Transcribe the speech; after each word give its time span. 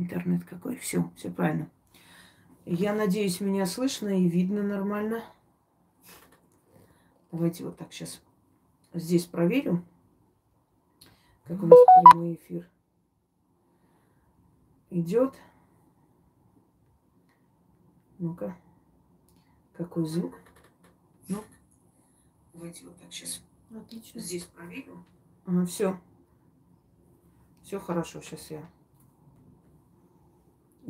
интернет 0.00 0.44
какой. 0.44 0.76
Все, 0.76 1.10
все 1.16 1.30
правильно. 1.30 1.70
Я 2.64 2.94
надеюсь, 2.94 3.40
меня 3.40 3.66
слышно 3.66 4.08
и 4.08 4.28
видно 4.28 4.62
нормально. 4.62 5.24
Давайте 7.32 7.64
вот 7.64 7.76
так 7.76 7.92
сейчас 7.92 8.20
здесь 8.92 9.26
проверим, 9.26 9.84
как 11.44 11.62
у 11.62 11.66
нас 11.66 11.78
прямой 12.02 12.34
эфир 12.34 12.68
идет. 14.90 15.34
Ну-ка, 18.18 18.56
какой 19.74 20.04
звук? 20.04 20.38
Ну, 21.28 21.42
давайте 22.52 22.84
вот 22.84 22.96
так 22.98 23.12
сейчас 23.12 23.42
Отлично. 23.74 24.20
здесь 24.20 24.44
проверим. 24.44 25.04
Ага, 25.46 25.64
все. 25.64 25.98
Все 27.62 27.78
хорошо. 27.78 28.20
Сейчас 28.20 28.50
я 28.50 28.68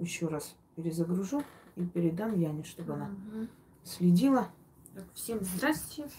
еще 0.01 0.29
раз 0.29 0.55
перезагружу 0.77 1.43
и 1.77 1.84
передам 1.84 2.38
Яне, 2.38 2.65
чтобы 2.65 2.95
она 2.95 3.06
угу. 3.06 3.47
следила. 3.84 4.48
Так, 4.95 5.05
всем 5.15 5.38
здравствуйте. 5.42 6.11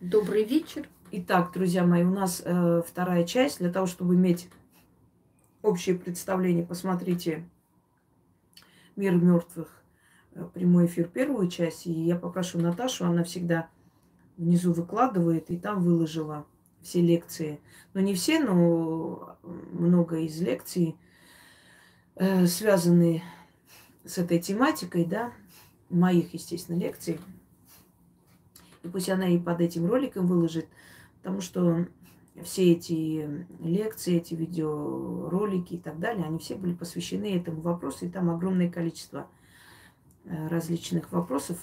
Добрый 0.00 0.44
вечер. 0.44 0.88
Итак, 1.10 1.52
друзья 1.52 1.84
мои, 1.84 2.04
у 2.04 2.10
нас 2.10 2.42
э, 2.44 2.82
вторая 2.86 3.24
часть. 3.24 3.58
Для 3.58 3.70
того, 3.72 3.86
чтобы 3.86 4.14
иметь 4.14 4.48
общее 5.62 5.96
представление, 5.96 6.64
посмотрите 6.64 7.48
«Мир 8.96 9.14
мертвых» 9.14 9.82
э, 10.32 10.44
прямой 10.54 10.86
эфир 10.86 11.08
первую 11.08 11.48
часть. 11.48 11.86
И 11.86 11.92
я 11.92 12.16
попрошу 12.16 12.58
Наташу, 12.58 13.04
она 13.04 13.24
всегда 13.24 13.68
внизу 14.36 14.72
выкладывает, 14.72 15.50
и 15.50 15.58
там 15.58 15.82
выложила 15.82 16.46
все 16.82 17.00
лекции. 17.00 17.60
Но 17.92 18.00
не 18.00 18.14
все, 18.14 18.40
но 18.40 19.36
много 19.42 20.18
из 20.18 20.40
лекций, 20.40 20.96
э, 20.98 21.03
связанные 22.16 23.22
с 24.04 24.18
этой 24.18 24.38
тематикой, 24.38 25.04
да, 25.04 25.32
моих, 25.90 26.34
естественно, 26.34 26.78
лекций. 26.78 27.20
И 28.82 28.88
пусть 28.88 29.08
она 29.08 29.28
и 29.28 29.38
под 29.38 29.60
этим 29.60 29.86
роликом 29.86 30.26
выложит, 30.26 30.68
потому 31.22 31.40
что 31.40 31.86
все 32.42 32.72
эти 32.72 33.46
лекции, 33.60 34.16
эти 34.16 34.34
видеоролики 34.34 35.74
и 35.74 35.78
так 35.78 35.98
далее, 36.00 36.24
они 36.26 36.38
все 36.38 36.56
были 36.56 36.74
посвящены 36.74 37.36
этому 37.36 37.60
вопросу, 37.60 38.06
и 38.06 38.10
там 38.10 38.30
огромное 38.30 38.70
количество 38.70 39.28
э, 40.24 40.48
различных 40.48 41.12
вопросов, 41.12 41.58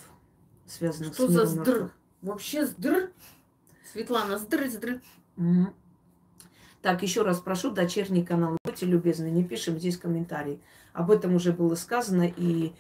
связанных 0.66 1.14
Что 1.14 1.28
с 1.28 1.30
миром 1.30 1.46
за 1.46 1.64
сдр? 1.64 1.92
Вообще 2.22 2.66
сдр? 2.66 3.12
Светлана, 3.92 4.38
сдр, 4.40 4.68
сдр. 4.70 5.02
Угу. 5.38 5.74
Так, 6.82 7.04
еще 7.04 7.22
раз 7.22 7.40
прошу, 7.40 7.72
дочерний 7.72 8.26
канал, 8.26 8.58
будьте 8.64 8.88
любезны, 8.88 9.30
не 9.30 9.44
пишем 9.44 9.78
здесь 9.78 9.98
комментарии. 9.98 10.60
Об 10.94 11.12
этом 11.12 11.36
уже 11.36 11.54
было 11.54 11.76
сказано, 11.76 12.28
и 12.36 12.74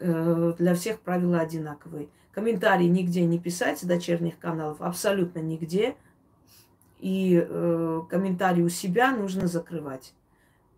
э, 0.00 0.54
для 0.58 0.74
всех 0.74 1.00
правила 1.00 1.40
одинаковые. 1.40 2.08
Комментарии 2.32 2.86
нигде 2.86 3.24
не 3.26 3.38
писать 3.38 3.86
дочерних 3.86 4.38
каналов, 4.38 4.80
абсолютно 4.80 5.40
нигде. 5.40 5.96
И 6.98 7.46
э, 7.46 8.00
комментарии 8.08 8.62
у 8.62 8.70
себя 8.70 9.14
нужно 9.14 9.46
закрывать. 9.46 10.14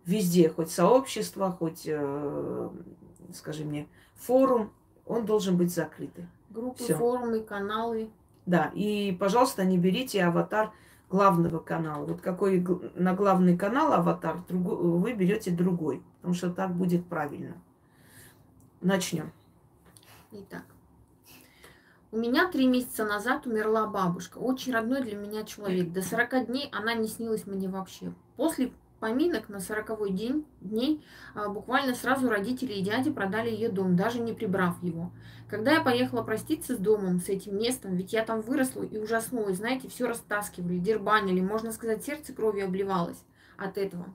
Везде, 0.05 0.49
хоть 0.49 0.69
сообщество, 0.69 1.51
хоть, 1.51 1.83
э, 1.85 2.69
скажи 3.33 3.63
мне, 3.63 3.87
форум, 4.15 4.73
он 5.05 5.25
должен 5.25 5.55
быть 5.55 5.73
закрытый. 5.73 6.27
Группы, 6.49 6.83
Всё. 6.83 6.97
форумы, 6.97 7.39
каналы. 7.39 8.09
Да, 8.45 8.71
и, 8.75 9.15
пожалуйста, 9.17 9.63
не 9.63 9.77
берите 9.77 10.23
аватар 10.23 10.71
главного 11.09 11.59
канала. 11.59 12.05
Вот 12.05 12.21
какой 12.21 12.65
на 12.95 13.13
главный 13.13 13.57
канал 13.57 13.93
аватар, 13.93 14.43
другой, 14.47 14.77
вы 14.77 15.13
берете 15.13 15.51
другой, 15.51 16.03
потому 16.17 16.33
что 16.33 16.51
так 16.51 16.73
будет 16.73 17.05
правильно. 17.07 17.55
Начнем. 18.81 19.31
Итак, 20.31 20.63
у 22.11 22.17
меня 22.17 22.49
три 22.49 22.67
месяца 22.67 23.05
назад 23.05 23.45
умерла 23.45 23.87
бабушка, 23.87 24.37
очень 24.37 24.73
родной 24.73 25.01
для 25.01 25.15
меня 25.15 25.43
человек. 25.43 25.91
До 25.91 26.01
40 26.01 26.47
дней 26.47 26.69
она 26.71 26.93
не 26.93 27.07
снилась 27.07 27.45
мне 27.45 27.69
вообще. 27.69 28.13
После 28.35 28.71
поминок 29.05 29.49
на 29.49 29.59
сороковой 29.59 30.09
день, 30.09 30.47
дней 30.61 31.05
а, 31.35 31.47
буквально 31.49 31.93
сразу 31.93 32.27
родители 32.27 32.73
и 32.73 32.81
дяди 32.81 33.11
продали 33.11 33.51
ее 33.51 33.69
дом, 33.69 33.95
даже 33.95 34.19
не 34.19 34.33
прибрав 34.33 34.81
его. 34.81 35.11
Когда 35.47 35.73
я 35.73 35.81
поехала 35.81 36.23
проститься 36.23 36.75
с 36.75 36.79
домом, 36.79 37.19
с 37.19 37.29
этим 37.29 37.55
местом, 37.55 37.95
ведь 37.95 38.13
я 38.13 38.25
там 38.25 38.41
выросла 38.41 38.81
и 38.81 38.97
ужаснулась, 38.97 39.57
знаете, 39.57 39.89
все 39.89 40.07
растаскивали, 40.07 40.79
дербанили, 40.79 41.39
можно 41.39 41.71
сказать, 41.71 42.03
сердце 42.03 42.33
кровью 42.33 42.65
обливалось 42.65 43.23
от 43.57 43.77
этого. 43.77 44.07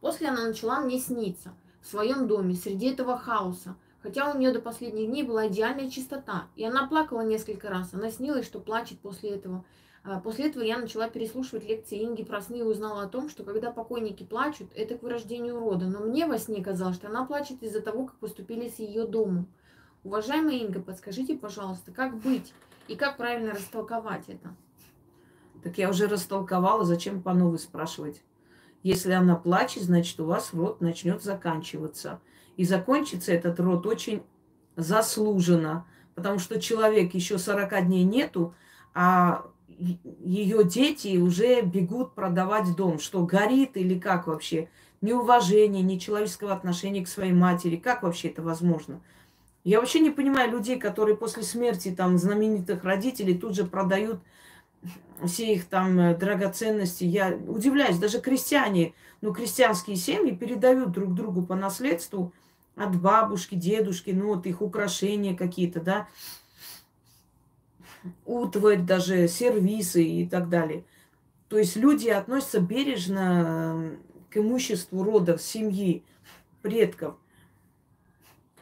После 0.00 0.28
она 0.28 0.46
начала 0.46 0.80
мне 0.80 0.98
сниться 0.98 1.52
в 1.82 1.86
своем 1.86 2.26
доме, 2.26 2.54
среди 2.54 2.86
этого 2.86 3.18
хаоса, 3.18 3.76
хотя 4.02 4.32
у 4.32 4.38
нее 4.38 4.50
до 4.50 4.60
последних 4.60 5.10
дней 5.10 5.24
была 5.24 5.48
идеальная 5.48 5.90
чистота, 5.90 6.46
и 6.56 6.64
она 6.64 6.86
плакала 6.86 7.20
несколько 7.20 7.68
раз, 7.68 7.92
она 7.92 8.10
снилась, 8.10 8.46
что 8.46 8.60
плачет 8.60 8.98
после 9.00 9.28
этого. 9.28 9.66
А, 10.10 10.20
после 10.20 10.48
этого 10.48 10.62
я 10.62 10.78
начала 10.78 11.06
переслушивать 11.10 11.68
лекции 11.68 12.02
Инги 12.02 12.24
про 12.24 12.40
сны 12.40 12.60
и 12.60 12.62
узнала 12.62 13.02
о 13.02 13.08
том, 13.08 13.28
что 13.28 13.44
когда 13.44 13.70
покойники 13.70 14.22
плачут, 14.22 14.70
это 14.74 14.96
к 14.96 15.02
вырождению 15.02 15.60
рода. 15.60 15.84
Но 15.84 16.00
мне 16.00 16.26
во 16.26 16.38
сне 16.38 16.64
казалось, 16.64 16.96
что 16.96 17.08
она 17.08 17.26
плачет 17.26 17.62
из-за 17.62 17.82
того, 17.82 18.06
как 18.06 18.16
поступили 18.16 18.70
с 18.70 18.78
ее 18.78 19.06
домом. 19.06 19.48
Уважаемая 20.04 20.56
Инга, 20.56 20.80
подскажите, 20.80 21.36
пожалуйста, 21.36 21.92
как 21.92 22.16
быть 22.20 22.54
и 22.86 22.96
как 22.96 23.18
правильно 23.18 23.52
растолковать 23.52 24.24
это? 24.28 24.56
Так 25.62 25.76
я 25.76 25.90
уже 25.90 26.06
растолковала, 26.06 26.86
зачем 26.86 27.20
по 27.20 27.34
новой 27.34 27.58
спрашивать? 27.58 28.22
Если 28.82 29.12
она 29.12 29.36
плачет, 29.36 29.82
значит, 29.82 30.18
у 30.20 30.24
вас 30.24 30.54
род 30.54 30.80
начнет 30.80 31.22
заканчиваться. 31.22 32.18
И 32.56 32.64
закончится 32.64 33.30
этот 33.34 33.60
род 33.60 33.84
очень 33.84 34.22
заслуженно, 34.74 35.86
потому 36.14 36.38
что 36.38 36.58
человек 36.58 37.12
еще 37.12 37.36
40 37.36 37.86
дней 37.86 38.04
нету, 38.04 38.54
а 38.94 39.44
ее 39.78 40.64
дети 40.64 41.16
уже 41.18 41.62
бегут 41.62 42.14
продавать 42.14 42.74
дом. 42.76 42.98
Что, 42.98 43.24
горит 43.24 43.76
или 43.76 43.98
как 43.98 44.26
вообще? 44.26 44.68
Неуважение, 45.00 45.82
нечеловеческого 45.82 46.52
отношения 46.52 47.04
к 47.04 47.08
своей 47.08 47.32
матери. 47.32 47.76
Как 47.76 48.02
вообще 48.02 48.28
это 48.28 48.42
возможно? 48.42 49.00
Я 49.64 49.80
вообще 49.80 50.00
не 50.00 50.10
понимаю 50.10 50.50
людей, 50.50 50.78
которые 50.78 51.16
после 51.16 51.42
смерти 51.42 51.94
там 51.96 52.18
знаменитых 52.18 52.84
родителей 52.84 53.36
тут 53.36 53.54
же 53.54 53.64
продают 53.64 54.20
все 55.24 55.54
их 55.54 55.66
там 55.66 55.98
э, 55.98 56.16
драгоценности. 56.16 57.04
Я 57.04 57.36
удивляюсь, 57.46 57.98
даже 57.98 58.20
крестьяне, 58.20 58.94
ну, 59.20 59.32
крестьянские 59.32 59.96
семьи 59.96 60.34
передают 60.34 60.92
друг 60.92 61.14
другу 61.14 61.42
по 61.42 61.54
наследству 61.54 62.32
от 62.76 63.00
бабушки, 63.00 63.56
дедушки, 63.56 64.10
ну, 64.10 64.34
вот 64.34 64.46
их 64.46 64.62
украшения 64.62 65.36
какие-то, 65.36 65.80
да, 65.80 66.08
утварь, 68.24 68.80
даже 68.80 69.28
сервисы 69.28 70.04
и 70.04 70.28
так 70.28 70.48
далее. 70.48 70.84
То 71.48 71.58
есть 71.58 71.76
люди 71.76 72.08
относятся 72.08 72.60
бережно 72.60 73.96
к 74.30 74.36
имуществу 74.36 75.02
рода, 75.02 75.38
семьи, 75.38 76.04
предков. 76.62 77.16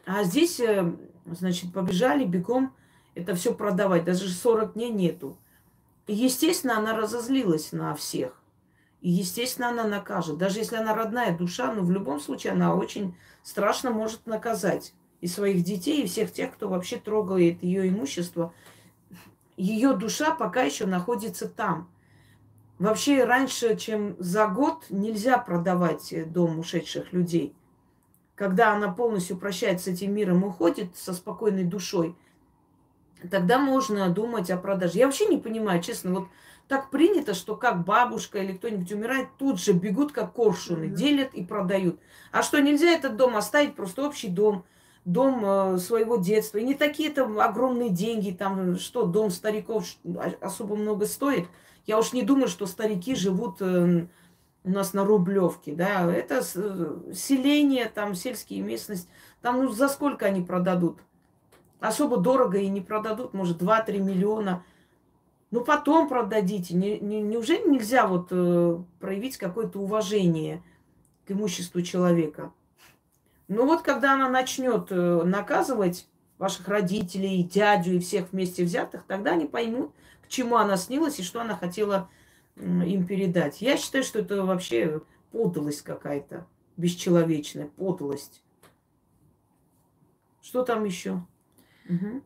А 0.05 0.23
здесь, 0.23 0.61
э, 0.61 0.93
значит, 1.27 1.73
побежали 1.73 2.25
бегом 2.25 2.73
это 3.15 3.35
все 3.35 3.55
продавать. 3.55 4.05
Даже 4.05 4.29
40 4.29 4.75
дней 4.75 4.91
нету. 4.91 5.37
И, 6.07 6.15
естественно, 6.15 6.79
она 6.79 6.97
разозлилась 6.97 7.73
на 7.73 7.95
всех. 7.95 8.41
И, 9.01 9.11
естественно, 9.11 9.71
она 9.71 9.85
накажет. 9.85 10.39
Даже 10.39 10.61
если 10.61 10.77
она 10.77 10.95
родная 10.95 11.37
душа, 11.37 11.73
но 11.73 11.83
в 11.83 11.91
любом 11.91 12.21
случае 12.21 12.53
она 12.53 12.75
очень 12.77 13.17
страшно 13.43 13.91
может 13.91 14.27
наказать 14.27 14.95
и 15.21 15.27
своих 15.27 15.65
детей, 15.65 16.05
и 16.05 16.07
всех 16.07 16.33
тех, 16.33 16.53
кто 16.53 16.69
вообще 16.69 16.99
трогает 16.99 17.65
ее 17.65 17.89
имущество– 17.89 18.55
ее 19.57 19.95
душа 19.95 20.35
пока 20.35 20.63
еще 20.63 20.87
находится 20.87 21.49
там. 21.49 21.91
Вообще 22.79 23.25
раньше, 23.25 23.77
чем 23.77 24.17
за 24.19 24.47
год, 24.49 24.85
нельзя 24.91 25.39
продавать 25.39 26.13
э, 26.13 26.25
дом 26.25 26.59
ушедших 26.59 27.13
людей. 27.13 27.55
Когда 28.35 28.75
она 28.75 28.93
полностью 28.93 29.39
прощается 29.39 29.87
с 29.87 29.95
этим 29.95 30.15
миром, 30.15 30.45
уходит 30.45 30.95
со 30.95 31.15
спокойной 31.15 31.65
душой, 31.65 32.15
тогда 33.31 33.59
можно 33.59 34.11
думать 34.11 34.51
о 34.51 34.59
продаже. 34.59 34.99
Я 34.99 35.07
вообще 35.07 35.25
не 35.25 35.39
понимаю, 35.39 35.83
честно, 35.83 36.13
вот 36.13 36.29
так 36.69 36.91
принято, 36.91 37.33
что 37.33 37.57
как 37.57 37.85
бабушка 37.85 38.41
или 38.41 38.53
кто-нибудь 38.53 38.93
умирает, 38.93 39.29
тут 39.39 39.59
же 39.59 39.73
бегут 39.73 40.13
как 40.13 40.35
коршуны, 40.35 40.89
делят 40.89 41.33
и 41.33 41.43
продают. 41.43 41.99
А 42.31 42.43
что, 42.43 42.61
нельзя 42.61 42.91
этот 42.91 43.17
дом 43.17 43.37
оставить, 43.37 43.75
просто 43.75 44.07
общий 44.07 44.29
дом– 44.29 44.67
дом 45.07 45.43
э, 45.45 45.79
своего 45.79 46.17
детства. 46.17 46.59
И 46.59 46.65
не 46.65 46.75
такие 46.75 47.11
там 47.11 47.39
огромные 47.39 47.89
деньги, 47.91 48.33
там 48.33 48.77
что, 48.77 49.07
дом 49.07 49.31
стариков 49.31 49.87
особо 50.41 50.77
много 50.77 51.07
стоит. 51.07 51.47
Я 51.87 51.99
уж 51.99 52.13
не 52.13 52.23
думаю, 52.23 52.49
что 52.49 52.67
старики 52.67 53.15
живут 53.15 53.59
э, 53.61 54.07
у 54.65 54.71
нас 54.71 54.93
на 54.93 55.05
Рублевке, 55.05 55.73
да. 55.73 56.13
Это 56.13 56.43
э, 56.55 57.13
селение, 57.15 57.89
там 57.89 58.17
сельские 58.17 58.61
местности. 58.63 59.09
Там 59.41 59.63
ну 59.63 59.71
за 59.71 59.89
сколько 59.89 60.27
они 60.27 60.43
продадут? 60.43 60.99
Особо 61.79 62.17
дорого 62.17 62.59
и 62.59 62.69
не 62.69 62.81
продадут, 62.81 63.33
может, 63.33 63.63
2-3 63.63 63.99
миллиона. 63.99 64.65
Ну, 65.53 65.61
потом 65.61 66.09
продадите. 66.09 66.75
Не, 66.75 66.99
не, 66.99 67.23
неужели 67.23 67.69
нельзя 67.69 68.09
вот 68.09 68.29
э, 68.31 68.79
проявить 68.99 69.37
какое-то 69.37 69.79
уважение 69.79 70.65
к 71.27 71.31
имуществу 71.31 71.81
человека? 71.83 72.51
Ну 73.49 73.67
вот, 73.67 73.83
когда 73.83 74.15
она 74.15 74.29
начнет 74.29 74.89
э, 74.91 75.23
наказывать 75.25 76.09
ваших 76.39 76.69
родителей, 76.69 77.43
дядю 77.43 77.95
и 77.95 77.99
всех 78.01 78.33
вместе 78.33 78.65
взятых, 78.65 79.05
тогда 79.07 79.33
они 79.33 79.47
поймут, 79.47 79.93
к 80.23 80.29
чему 80.29 80.57
она 80.57 80.77
снилась 80.77 81.19
и 81.19 81.23
что 81.23 81.41
она 81.41 81.57
хотела 81.57 82.09
им 82.57 83.07
передать. 83.07 83.61
Я 83.61 83.77
считаю, 83.77 84.03
что 84.03 84.21
это 84.21 84.43
вообще 84.43 85.03
подлость 85.31 85.83
какая-то, 85.83 86.47
бесчеловечная 86.77 87.67
подлость. 87.67 88.43
Что 90.41 90.63
там 90.63 90.85
еще? 90.85 91.23
Угу. 91.89 92.23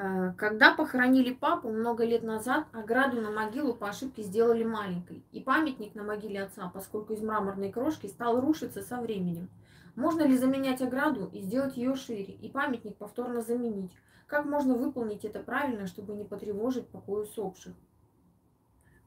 А, 0.00 0.32
когда 0.34 0.74
похоронили 0.74 1.32
папу 1.32 1.70
много 1.70 2.04
лет 2.04 2.22
назад, 2.22 2.66
ограду 2.72 3.20
на 3.20 3.32
могилу 3.32 3.74
по 3.74 3.88
ошибке 3.88 4.22
сделали 4.22 4.62
маленькой. 4.62 5.24
И 5.32 5.40
памятник 5.40 5.96
на 5.96 6.04
могиле 6.04 6.44
отца, 6.44 6.70
поскольку 6.72 7.14
из 7.14 7.20
мраморной 7.20 7.72
крошки, 7.72 8.06
стал 8.06 8.40
рушиться 8.40 8.82
со 8.82 9.00
временем. 9.00 9.48
Можно 9.96 10.22
ли 10.22 10.38
заменять 10.38 10.80
ограду 10.82 11.28
и 11.32 11.40
сделать 11.40 11.76
ее 11.76 11.96
шире, 11.96 12.32
и 12.34 12.48
памятник 12.48 12.96
повторно 12.96 13.42
заменить? 13.42 13.90
Как 14.28 14.44
можно 14.44 14.74
выполнить 14.74 15.24
это 15.24 15.40
правильно, 15.40 15.88
чтобы 15.88 16.14
не 16.14 16.24
потревожить 16.24 16.86
покой 16.86 17.24
усопших? 17.24 17.74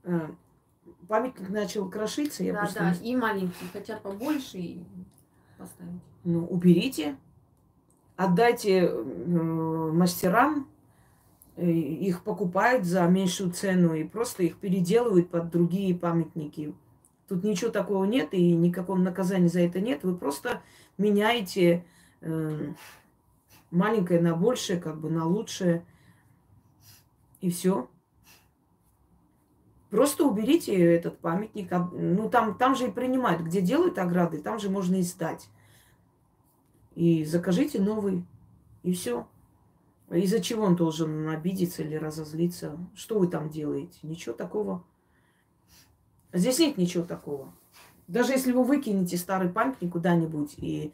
Э, 0.04 0.28
памятник 1.08 1.48
начал 1.50 1.90
крошиться, 1.90 2.44
я 2.44 2.52
да, 2.52 2.60
просто... 2.60 2.80
Да, 2.80 2.94
и 3.02 3.16
маленький, 3.16 3.66
хотят 3.72 4.02
побольше 4.02 4.58
и 4.58 4.84
поставить. 5.58 6.02
Ну, 6.26 6.46
уберите, 6.48 7.16
отдайте 8.18 8.88
э, 8.88 9.04
мастерам, 9.94 10.68
э, 10.68 10.71
их 11.58 12.24
покупают 12.24 12.86
за 12.86 13.06
меньшую 13.08 13.52
цену 13.52 13.94
и 13.94 14.04
просто 14.04 14.44
их 14.44 14.58
переделывают 14.58 15.30
под 15.30 15.50
другие 15.50 15.96
памятники. 15.96 16.74
Тут 17.28 17.44
ничего 17.44 17.72
такого 17.72 18.06
нет 18.06 18.34
и 18.34 18.54
никакого 18.54 18.98
наказания 18.98 19.48
за 19.48 19.62
это 19.62 19.80
нет. 19.80 20.04
Вы 20.04 20.16
просто 20.16 20.62
меняете 20.98 21.86
э, 22.22 22.74
маленькое 23.70 24.22
на 24.22 24.36
большее, 24.36 24.80
как 24.80 25.00
бы 25.00 25.10
на 25.10 25.26
лучшее. 25.26 25.86
И 27.40 27.50
все. 27.50 27.90
Просто 29.90 30.26
уберите 30.26 30.74
этот 30.74 31.20
памятник. 31.20 31.70
Ну, 31.92 32.30
там, 32.30 32.58
там 32.58 32.76
же 32.76 32.88
и 32.88 32.92
принимают, 32.92 33.42
где 33.42 33.62
делают 33.62 33.98
ограды, 33.98 34.40
там 34.40 34.60
же 34.60 34.70
можно 34.70 34.96
и 34.96 35.02
сдать. 35.02 35.50
И 36.96 37.26
закажите 37.26 37.82
новый. 37.82 38.26
И 38.84 38.94
все. 38.94 39.28
Из-за 40.12 40.42
чего 40.42 40.66
он 40.66 40.76
должен 40.76 41.30
обидеться 41.30 41.84
или 41.84 41.96
разозлиться? 41.96 42.78
Что 42.94 43.18
вы 43.18 43.28
там 43.28 43.50
делаете? 43.50 43.98
Ничего 44.04 44.34
такого. 44.36 44.84
Здесь 46.34 46.60
нет 46.60 46.78
ничего 46.78 47.04
такого. 47.04 47.54
Даже 48.08 48.34
если 48.34 48.52
вы 48.52 48.64
выкинете 48.64 49.18
старый 49.18 49.50
памятник 49.50 49.92
куда-нибудь 49.92 50.56
и 50.58 50.94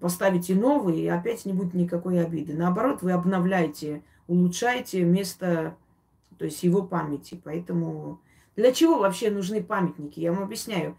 поставите 0.00 0.54
новый, 0.54 0.98
и 0.98 1.08
опять 1.08 1.44
не 1.44 1.52
будет 1.52 1.74
никакой 1.74 2.24
обиды. 2.24 2.54
Наоборот, 2.54 3.02
вы 3.02 3.12
обновляете, 3.12 4.02
улучшаете 4.28 5.04
место, 5.04 5.76
то 6.38 6.46
есть 6.46 6.62
его 6.62 6.82
памяти. 6.82 7.40
Поэтому 7.44 8.20
для 8.56 8.72
чего 8.72 8.98
вообще 8.98 9.30
нужны 9.30 9.62
памятники? 9.62 10.20
Я 10.20 10.32
вам 10.32 10.44
объясняю. 10.44 10.96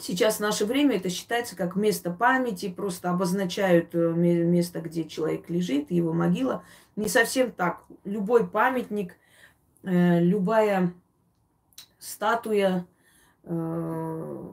Сейчас 0.00 0.36
в 0.36 0.40
наше 0.40 0.64
время 0.64 0.96
это 0.96 1.10
считается 1.10 1.56
как 1.56 1.76
место 1.76 2.10
памяти, 2.10 2.70
просто 2.70 3.10
обозначают 3.10 3.94
э, 3.94 3.98
место, 3.98 4.80
где 4.80 5.04
человек 5.04 5.50
лежит, 5.50 5.90
его 5.90 6.14
могила. 6.14 6.64
Не 6.96 7.08
совсем 7.08 7.52
так. 7.52 7.84
Любой 8.04 8.48
памятник, 8.48 9.16
э, 9.82 10.20
любая 10.20 10.94
статуя, 11.98 12.86
э, 13.44 14.44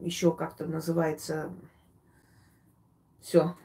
еще 0.00 0.32
как-то 0.32 0.66
называется. 0.66 1.52
Все. 3.20 3.56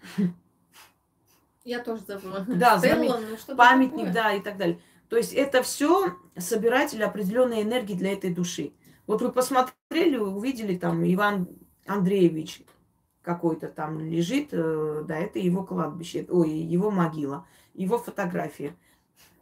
Я 1.64 1.84
тоже 1.84 2.02
забыла. 2.06 2.46
Да, 2.48 2.80
Стелла, 2.80 3.20
ну, 3.20 3.56
памятник, 3.56 4.08
такое? 4.08 4.14
да, 4.14 4.34
и 4.34 4.42
так 4.42 4.58
далее. 4.58 4.80
То 5.10 5.18
есть 5.18 5.34
это 5.34 5.62
все 5.62 6.16
собиратель 6.38 7.04
определенной 7.04 7.62
энергии 7.62 7.94
для 7.94 8.14
этой 8.14 8.34
души. 8.34 8.74
Вот 9.08 9.22
вы 9.22 9.32
посмотрели, 9.32 10.18
увидели 10.18 10.78
там 10.78 11.04
Иван 11.04 11.48
Андреевич 11.86 12.64
какой-то 13.22 13.68
там 13.68 14.00
лежит, 14.00 14.50
э, 14.52 15.04
да, 15.08 15.18
это 15.18 15.40
его 15.40 15.64
кладбище, 15.64 16.26
ой, 16.30 16.52
его 16.52 16.92
могила, 16.92 17.48
его 17.74 17.98
фотография. 17.98 18.76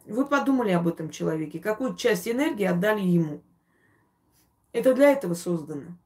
Вы 0.06 0.26
подумали 0.26 0.70
об 0.70 0.88
этом 0.88 1.10
человеке, 1.10 1.58
какую 1.58 1.94
часть 1.96 2.28
энергии 2.28 2.64
отдали 2.64 3.02
ему. 3.02 3.42
Это 4.72 4.94
для 4.94 5.12
этого 5.12 5.34
создано 5.34 5.96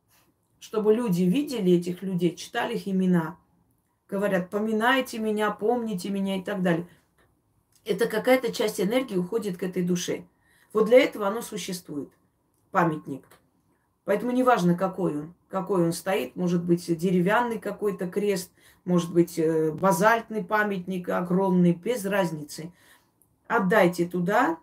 чтобы 0.61 0.95
люди 0.95 1.23
видели 1.23 1.73
этих 1.73 2.03
людей, 2.03 2.35
читали 2.35 2.75
их 2.75 2.89
имена. 2.89 3.37
Говорят, 4.09 4.51
поминайте 4.51 5.19
меня, 5.19 5.51
помните 5.51 6.11
меня 6.11 6.37
и 6.37 6.43
так 6.43 6.63
далее. 6.63 6.89
Это 7.85 8.07
какая-то 8.07 8.53
часть 8.53 8.81
энергии 8.81 9.17
уходит 9.17 9.57
к 9.57 9.63
этой 9.63 9.83
душе. 9.83 10.25
Вот 10.73 10.87
для 10.87 10.99
этого 10.99 11.27
оно 11.27 11.43
существует, 11.43 12.11
памятник. 12.71 13.25
Поэтому 14.09 14.33
неважно, 14.33 14.75
какой 14.75 15.19
он, 15.19 15.35
какой 15.51 15.85
он 15.85 15.93
стоит, 15.93 16.35
может 16.35 16.65
быть 16.65 16.87
деревянный 16.97 17.59
какой-то 17.59 18.09
крест, 18.09 18.51
может 18.87 19.13
быть 19.13 19.39
э, 19.39 19.71
базальтный 19.71 20.43
памятник 20.43 21.11
огромный, 21.11 21.75
без 21.75 22.07
разницы. 22.07 22.73
Отдайте 23.49 24.09
туда. 24.09 24.57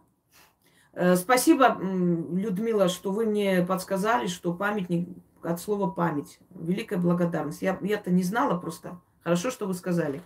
Э, 0.94 1.16
спасибо, 1.16 1.78
Людмила, 1.80 2.90
что 2.90 3.12
вы 3.12 3.28
мне 3.28 3.64
подсказали, 3.64 4.26
что 4.26 4.52
памятник 4.52 5.10
от 5.44 5.62
слова 5.62 5.92
память. 5.92 6.40
Великая 6.50 6.98
благодарность. 6.98 7.62
Я, 7.62 7.78
я-то 7.82 8.10
не 8.10 8.24
знала 8.24 8.58
просто. 8.58 9.00
Хорошо, 9.24 9.52
что 9.52 9.68
вы 9.68 9.76
сказали. 9.76 10.24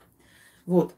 Вот. 0.65 0.95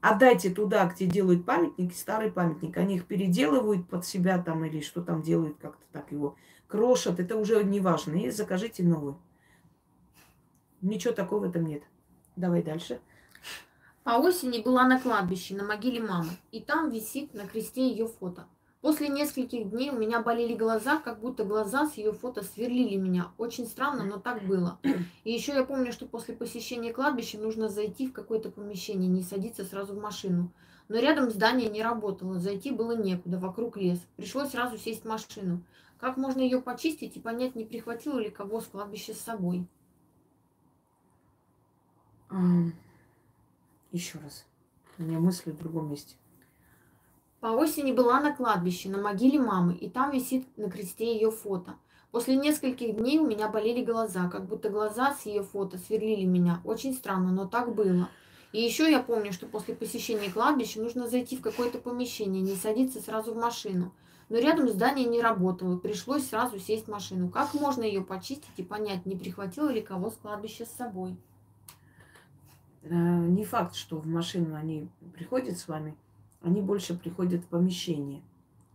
Отдайте 0.00 0.48
туда, 0.48 0.86
где 0.86 1.04
делают 1.04 1.44
памятники, 1.44 1.92
старый 1.92 2.30
памятник. 2.30 2.74
Они 2.78 2.96
их 2.96 3.04
переделывают 3.04 3.86
под 3.86 4.06
себя 4.06 4.38
там 4.38 4.64
или 4.64 4.80
что 4.80 5.02
там 5.02 5.20
делают, 5.20 5.58
как-то 5.58 5.84
так 5.92 6.10
его 6.10 6.36
крошат. 6.68 7.20
Это 7.20 7.36
уже 7.36 7.62
не 7.64 7.80
важно. 7.80 8.16
И 8.16 8.30
закажите 8.30 8.82
новый. 8.82 9.14
Ничего 10.80 11.12
такого 11.14 11.40
в 11.40 11.50
этом 11.50 11.66
нет. 11.66 11.82
Давай 12.36 12.62
дальше. 12.62 13.00
По 14.04 14.18
осени 14.18 14.62
была 14.62 14.86
на 14.86 15.00
кладбище, 15.00 15.56
на 15.56 15.64
могиле 15.64 16.00
мамы. 16.00 16.30
И 16.52 16.60
там 16.60 16.90
висит 16.90 17.34
на 17.34 17.46
кресте 17.46 17.88
ее 17.88 18.06
фото. 18.06 18.46
После 18.80 19.08
нескольких 19.08 19.70
дней 19.70 19.90
у 19.90 19.98
меня 19.98 20.22
болели 20.22 20.54
глаза, 20.54 20.98
как 20.98 21.18
будто 21.18 21.42
глаза 21.42 21.88
с 21.88 21.94
ее 21.94 22.12
фото 22.12 22.44
сверлили 22.44 22.94
меня. 22.94 23.32
Очень 23.36 23.66
странно, 23.66 24.04
но 24.04 24.18
так 24.18 24.44
было. 24.44 24.78
И 25.24 25.32
еще 25.32 25.54
я 25.54 25.64
помню, 25.64 25.90
что 25.90 26.06
после 26.06 26.36
посещения 26.36 26.92
кладбища 26.92 27.36
нужно 27.36 27.68
зайти 27.68 28.06
в 28.06 28.12
какое-то 28.12 28.48
помещение, 28.50 29.08
не 29.08 29.24
садиться 29.24 29.64
сразу 29.64 29.94
в 29.94 30.00
машину. 30.00 30.52
Но 30.88 30.98
рядом 30.98 31.30
здание 31.30 31.68
не 31.68 31.82
работало, 31.82 32.38
зайти 32.38 32.70
было 32.70 32.96
некуда, 32.96 33.38
вокруг 33.38 33.76
лес. 33.76 33.98
Пришлось 34.16 34.50
сразу 34.50 34.78
сесть 34.78 35.02
в 35.02 35.08
машину. 35.08 35.64
Как 35.98 36.16
можно 36.16 36.40
ее 36.40 36.60
почистить 36.60 37.16
и 37.16 37.20
понять, 37.20 37.54
не 37.56 37.64
прихватила 37.64 38.18
ли 38.18 38.30
кого 38.30 38.60
с 38.60 38.66
кладбища 38.66 39.14
с 39.14 39.20
собой? 39.20 39.66
Еще 43.92 44.18
раз. 44.18 44.44
У 44.98 45.02
меня 45.02 45.18
мысли 45.18 45.50
в 45.50 45.58
другом 45.58 45.90
месте. 45.90 46.16
По 47.40 47.48
осени 47.48 47.92
была 47.92 48.20
на 48.20 48.34
кладбище, 48.34 48.88
на 48.88 48.98
могиле 48.98 49.38
мамы, 49.38 49.74
и 49.74 49.88
там 49.88 50.10
висит 50.10 50.46
на 50.56 50.70
кресте 50.70 51.14
ее 51.14 51.30
фото. 51.30 51.76
После 52.10 52.36
нескольких 52.36 52.96
дней 52.96 53.18
у 53.18 53.26
меня 53.26 53.48
болели 53.48 53.84
глаза, 53.84 54.28
как 54.28 54.46
будто 54.46 54.70
глаза 54.70 55.14
с 55.14 55.26
ее 55.26 55.42
фото 55.42 55.76
сверлили 55.78 56.24
меня. 56.24 56.60
Очень 56.64 56.94
странно, 56.94 57.30
но 57.30 57.46
так 57.46 57.74
было. 57.74 58.08
И 58.52 58.62
еще 58.62 58.90
я 58.90 59.02
помню, 59.02 59.32
что 59.32 59.46
после 59.46 59.74
посещения 59.74 60.30
кладбища 60.30 60.80
нужно 60.80 61.08
зайти 61.08 61.36
в 61.36 61.42
какое-то 61.42 61.78
помещение, 61.78 62.42
не 62.42 62.56
садиться 62.56 63.00
сразу 63.02 63.34
в 63.34 63.36
машину. 63.36 63.92
Но 64.28 64.38
рядом 64.38 64.68
здание 64.68 65.06
не 65.06 65.22
работало, 65.22 65.76
пришлось 65.76 66.28
сразу 66.28 66.58
сесть 66.58 66.86
в 66.86 66.90
машину. 66.90 67.28
Как 67.28 67.54
можно 67.54 67.82
ее 67.82 68.02
почистить 68.02 68.50
и 68.56 68.62
понять, 68.62 69.06
не 69.06 69.16
прихватила 69.16 69.70
ли 69.70 69.80
кого 69.80 70.10
с 70.10 70.14
кладбища 70.14 70.66
с 70.66 70.72
собой? 70.72 71.16
Э, 72.82 72.94
не 72.94 73.44
факт, 73.44 73.76
что 73.76 73.98
в 73.98 74.06
машину 74.06 74.56
они 74.56 74.88
приходят 75.14 75.58
с 75.58 75.68
вами 75.68 75.96
они 76.46 76.60
больше 76.60 76.96
приходят 76.96 77.42
в 77.42 77.46
помещение. 77.46 78.22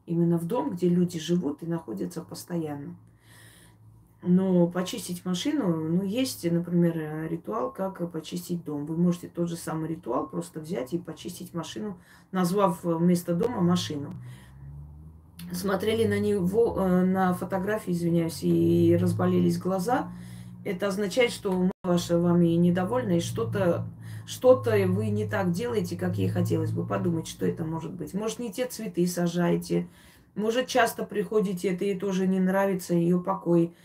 Именно 0.06 0.38
в 0.38 0.46
дом, 0.46 0.72
где 0.72 0.90
люди 0.90 1.20
живут 1.20 1.64
и 1.64 1.66
находятся 1.66 2.22
постоянно. 2.22 2.96
Но 4.24 4.68
почистить 4.68 5.26
машину, 5.26 5.76
ну, 5.76 6.04
есть, 6.04 6.44
например, 6.52 7.30
ритуал, 7.30 7.72
как 7.72 8.12
почистить 8.12 8.64
дом. 8.64 8.86
Вы 8.86 8.98
можете 8.98 9.30
тот 9.30 9.48
же 9.48 9.56
самый 9.56 9.88
ритуал 9.88 10.28
просто 10.28 10.60
взять 10.60 10.94
и 10.94 11.00
почистить 11.00 11.54
машину, 11.54 11.98
назвав 12.32 12.84
вместо 12.84 13.34
дома 13.34 13.62
машину. 13.62 14.14
Смотрели 15.52 16.08
на 16.08 16.20
него, 16.20 16.76
э, 16.78 17.04
на 17.04 17.34
фотографии, 17.34 17.92
извиняюсь, 17.92 18.44
и 18.44 18.98
разболелись 19.00 19.58
глаза. 19.58 20.12
Это 20.64 20.88
означает, 20.88 21.32
что 21.32 21.70
ваша 21.84 22.18
вами 22.20 22.50
недовольна, 22.50 23.18
и 23.18 23.22
что-то 23.22 23.86
что-то 24.26 24.72
вы 24.88 25.10
не 25.10 25.28
так 25.28 25.52
делаете, 25.52 25.98
как 25.98 26.18
ей 26.18 26.30
хотелось 26.30 26.72
бы. 26.72 26.86
Подумать, 26.86 27.28
что 27.28 27.46
это 27.46 27.66
может 27.66 27.92
быть. 27.94 28.14
Может, 28.14 28.40
не 28.40 28.52
те 28.52 28.66
цветы 28.66 29.06
сажаете, 29.08 29.90
Может, 30.36 30.68
часто 30.68 31.04
приходите, 31.04 31.70
это 31.70 31.84
ей 31.84 32.00
тоже 32.00 32.28
не 32.28 32.40
нравится, 32.40 32.94
ее 32.94 33.20
покой 33.20 33.76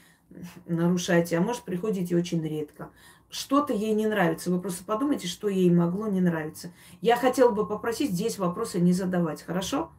нарушаете, 0.67 1.39
а 1.39 1.41
может, 1.41 1.63
приходите 1.63 2.17
очень 2.17 2.43
редко. 2.47 2.91
Что-то 3.31 3.73
ей 3.73 3.95
не 3.95 4.07
нравится. 4.07 4.51
Вы 4.51 4.61
просто 4.61 4.85
подумайте, 4.85 5.27
что 5.27 5.49
ей 5.49 5.71
могло 5.71 6.07
не 6.07 6.21
нравиться. 6.21 6.73
Я 7.01 7.17
хотела 7.17 7.51
бы 7.51 7.67
попросить 7.67 8.13
здесь 8.13 8.39
вопросы 8.39 8.81
не 8.81 8.93
задавать, 8.93 9.43
хорошо? 9.43 9.91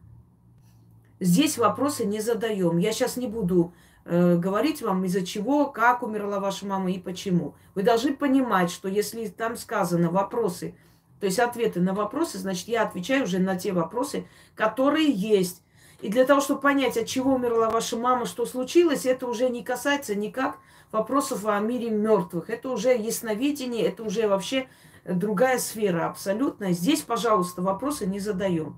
Здесь 1.19 1.57
вопросы 1.57 2.05
не 2.05 2.19
задаем. 2.21 2.77
Я 2.77 2.91
сейчас 2.91 3.17
не 3.17 3.27
буду 3.27 3.73
э, 4.05 4.35
говорить 4.35 4.81
вам, 4.81 5.05
из-за 5.05 5.25
чего, 5.25 5.65
как 5.65 6.03
умерла 6.03 6.39
ваша 6.39 6.65
мама 6.65 6.91
и 6.91 6.99
почему. 6.99 7.55
Вы 7.75 7.83
должны 7.83 8.15
понимать, 8.15 8.69
что 8.69 8.87
если 8.87 9.27
там 9.27 9.57
сказано 9.57 10.11
вопросы, 10.11 10.75
то 11.19 11.25
есть 11.25 11.39
ответы 11.39 11.81
на 11.81 11.93
вопросы, 11.93 12.37
значит, 12.37 12.67
я 12.67 12.83
отвечаю 12.83 13.23
уже 13.23 13.39
на 13.39 13.55
те 13.55 13.71
вопросы, 13.71 14.27
которые 14.55 15.09
есть. 15.11 15.63
И 16.01 16.09
для 16.09 16.25
того, 16.25 16.41
чтобы 16.41 16.61
понять, 16.61 16.97
от 16.97 17.07
чего 17.07 17.33
умерла 17.33 17.71
ваша 17.71 17.97
мама, 17.97 18.27
что 18.27 18.45
случилось, 18.45 19.07
это 19.07 19.27
уже 19.27 19.49
не 19.49 19.63
касается 19.63 20.13
никак 20.13 20.59
вопросов 20.91 21.45
о 21.45 21.59
мире 21.59 21.89
мертвых. 21.89 22.51
Это 22.51 22.69
уже 22.69 22.95
ясновидение, 22.95 23.85
это 23.85 24.03
уже 24.03 24.27
вообще 24.27 24.67
другая 25.05 25.57
сфера 25.57 26.07
абсолютно. 26.07 26.71
Здесь, 26.71 27.01
пожалуйста, 27.01 27.63
вопросы 27.63 28.05
не 28.05 28.19
задаем. 28.19 28.75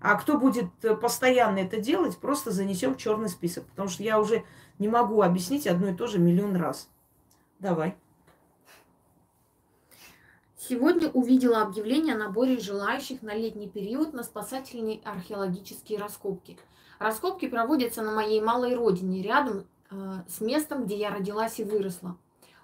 А 0.00 0.14
кто 0.16 0.38
будет 0.38 0.66
постоянно 1.00 1.58
это 1.58 1.78
делать, 1.78 2.18
просто 2.18 2.50
занесем 2.50 2.94
в 2.94 2.98
черный 2.98 3.28
список. 3.28 3.64
Потому 3.66 3.88
что 3.88 4.02
я 4.02 4.20
уже 4.20 4.44
не 4.78 4.88
могу 4.88 5.22
объяснить 5.22 5.66
одно 5.66 5.88
и 5.88 5.94
то 5.94 6.06
же 6.06 6.18
миллион 6.18 6.56
раз. 6.56 6.88
Давай. 7.58 7.96
Сегодня 10.68 11.08
увидела 11.10 11.62
объявление 11.62 12.14
о 12.14 12.18
наборе 12.18 12.58
желающих 12.58 13.22
на 13.22 13.34
летний 13.34 13.68
период 13.68 14.12
на 14.12 14.24
спасательные 14.24 15.00
археологические 15.04 15.98
раскопки. 15.98 16.58
Раскопки 16.98 17.46
проводятся 17.46 18.02
на 18.02 18.12
моей 18.12 18.40
малой 18.40 18.74
родине, 18.74 19.22
рядом 19.22 19.66
э, 19.90 20.22
с 20.28 20.40
местом, 20.40 20.86
где 20.86 20.96
я 20.96 21.10
родилась 21.10 21.60
и 21.60 21.64
выросла. 21.64 22.16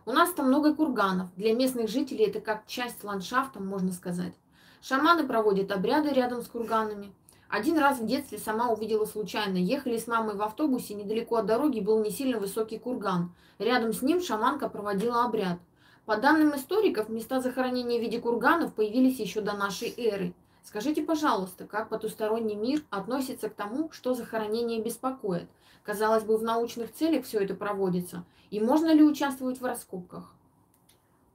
У 0.04 0.10
нас 0.10 0.32
там 0.32 0.48
много 0.48 0.74
курганов. 0.74 1.28
Для 1.36 1.54
местных 1.54 1.88
жителей 1.88 2.26
это 2.26 2.40
как 2.40 2.66
часть 2.66 3.04
ландшафта, 3.04 3.60
можно 3.60 3.92
сказать. 3.92 4.34
Шаманы 4.80 5.24
проводят 5.24 5.70
обряды 5.70 6.10
рядом 6.10 6.42
с 6.42 6.48
курганами. 6.48 7.12
Один 7.52 7.78
раз 7.78 8.00
в 8.00 8.06
детстве 8.06 8.38
сама 8.38 8.70
увидела 8.70 9.04
случайно. 9.04 9.58
Ехали 9.58 9.98
с 9.98 10.08
мамой 10.08 10.34
в 10.34 10.42
автобусе, 10.42 10.94
недалеко 10.94 11.36
от 11.36 11.46
дороги 11.46 11.78
был 11.78 12.02
не 12.02 12.10
сильно 12.10 12.40
высокий 12.40 12.78
курган. 12.78 13.32
Рядом 13.58 13.92
с 13.92 14.02
ним 14.02 14.20
шаманка 14.20 14.68
проводила 14.68 15.24
обряд– 15.24 15.58
по 16.04 16.16
данным 16.16 16.56
историков, 16.56 17.08
места 17.08 17.40
захоронения 17.40 17.98
в 17.98 18.02
виде 18.02 18.20
курганов 18.20 18.74
появились 18.74 19.20
еще 19.20 19.40
до 19.40 19.52
нашей 19.52 19.94
эры. 19.96 20.34
Скажите, 20.64 21.02
пожалуйста, 21.02 21.64
как 21.64 21.90
потусторонний 21.90 22.56
мир 22.56 22.82
относится 22.90 23.48
к 23.48 23.54
тому, 23.54 23.90
что 23.92 24.14
захоронение 24.14 24.82
беспокоит? 24.82 25.48
Казалось 25.84 26.24
бы, 26.24 26.36
в 26.36 26.42
научных 26.42 26.92
целях 26.92 27.24
все 27.24 27.38
это 27.38 27.54
проводится. 27.54 28.24
И 28.50 28.58
можно 28.58 28.92
ли 28.92 29.02
участвовать 29.02 29.60
в 29.60 29.64
раскопках? 29.64 30.34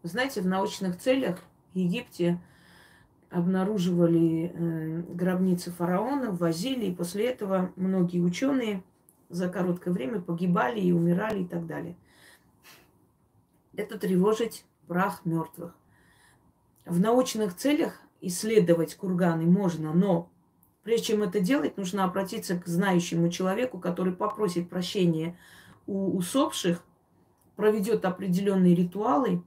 Знаете, 0.03 0.41
в 0.41 0.47
научных 0.47 0.99
целях 0.99 1.39
в 1.73 1.77
Египте 1.77 2.41
обнаруживали 3.29 4.51
э, 4.53 5.03
гробницы 5.13 5.71
фараонов, 5.71 6.39
возили, 6.39 6.85
и 6.85 6.95
после 6.95 7.27
этого 7.27 7.71
многие 7.75 8.19
ученые 8.19 8.83
за 9.29 9.49
короткое 9.49 9.91
время 9.91 10.21
погибали 10.21 10.79
и 10.79 10.91
умирали 10.91 11.43
и 11.43 11.47
так 11.47 11.65
далее 11.65 11.95
это 13.77 13.97
тревожить 13.97 14.65
прах 14.87 15.21
мертвых. 15.23 15.73
В 16.85 16.99
научных 16.99 17.55
целях 17.55 18.01
исследовать 18.21 18.95
курганы 18.95 19.45
можно, 19.45 19.93
но 19.93 20.29
прежде 20.83 21.13
чем 21.13 21.23
это 21.23 21.39
делать, 21.39 21.77
нужно 21.77 22.03
обратиться 22.03 22.59
к 22.59 22.67
знающему 22.67 23.29
человеку, 23.29 23.79
который 23.79 24.13
попросит 24.13 24.69
прощения 24.69 25.37
у 25.85 26.17
усопших, 26.17 26.83
проведет 27.55 28.05
определенные 28.05 28.75
ритуалы, 28.75 29.43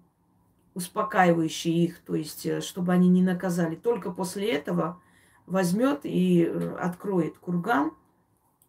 успокаивающие 0.80 1.84
их, 1.84 1.98
то 2.00 2.14
есть 2.14 2.46
э, 2.46 2.60
чтобы 2.60 2.92
они 2.92 3.08
не 3.08 3.22
наказали. 3.22 3.76
Только 3.76 4.10
после 4.10 4.50
этого 4.50 5.00
возьмет 5.46 6.00
и 6.04 6.44
э, 6.44 6.76
откроет 6.76 7.38
курган, 7.38 7.92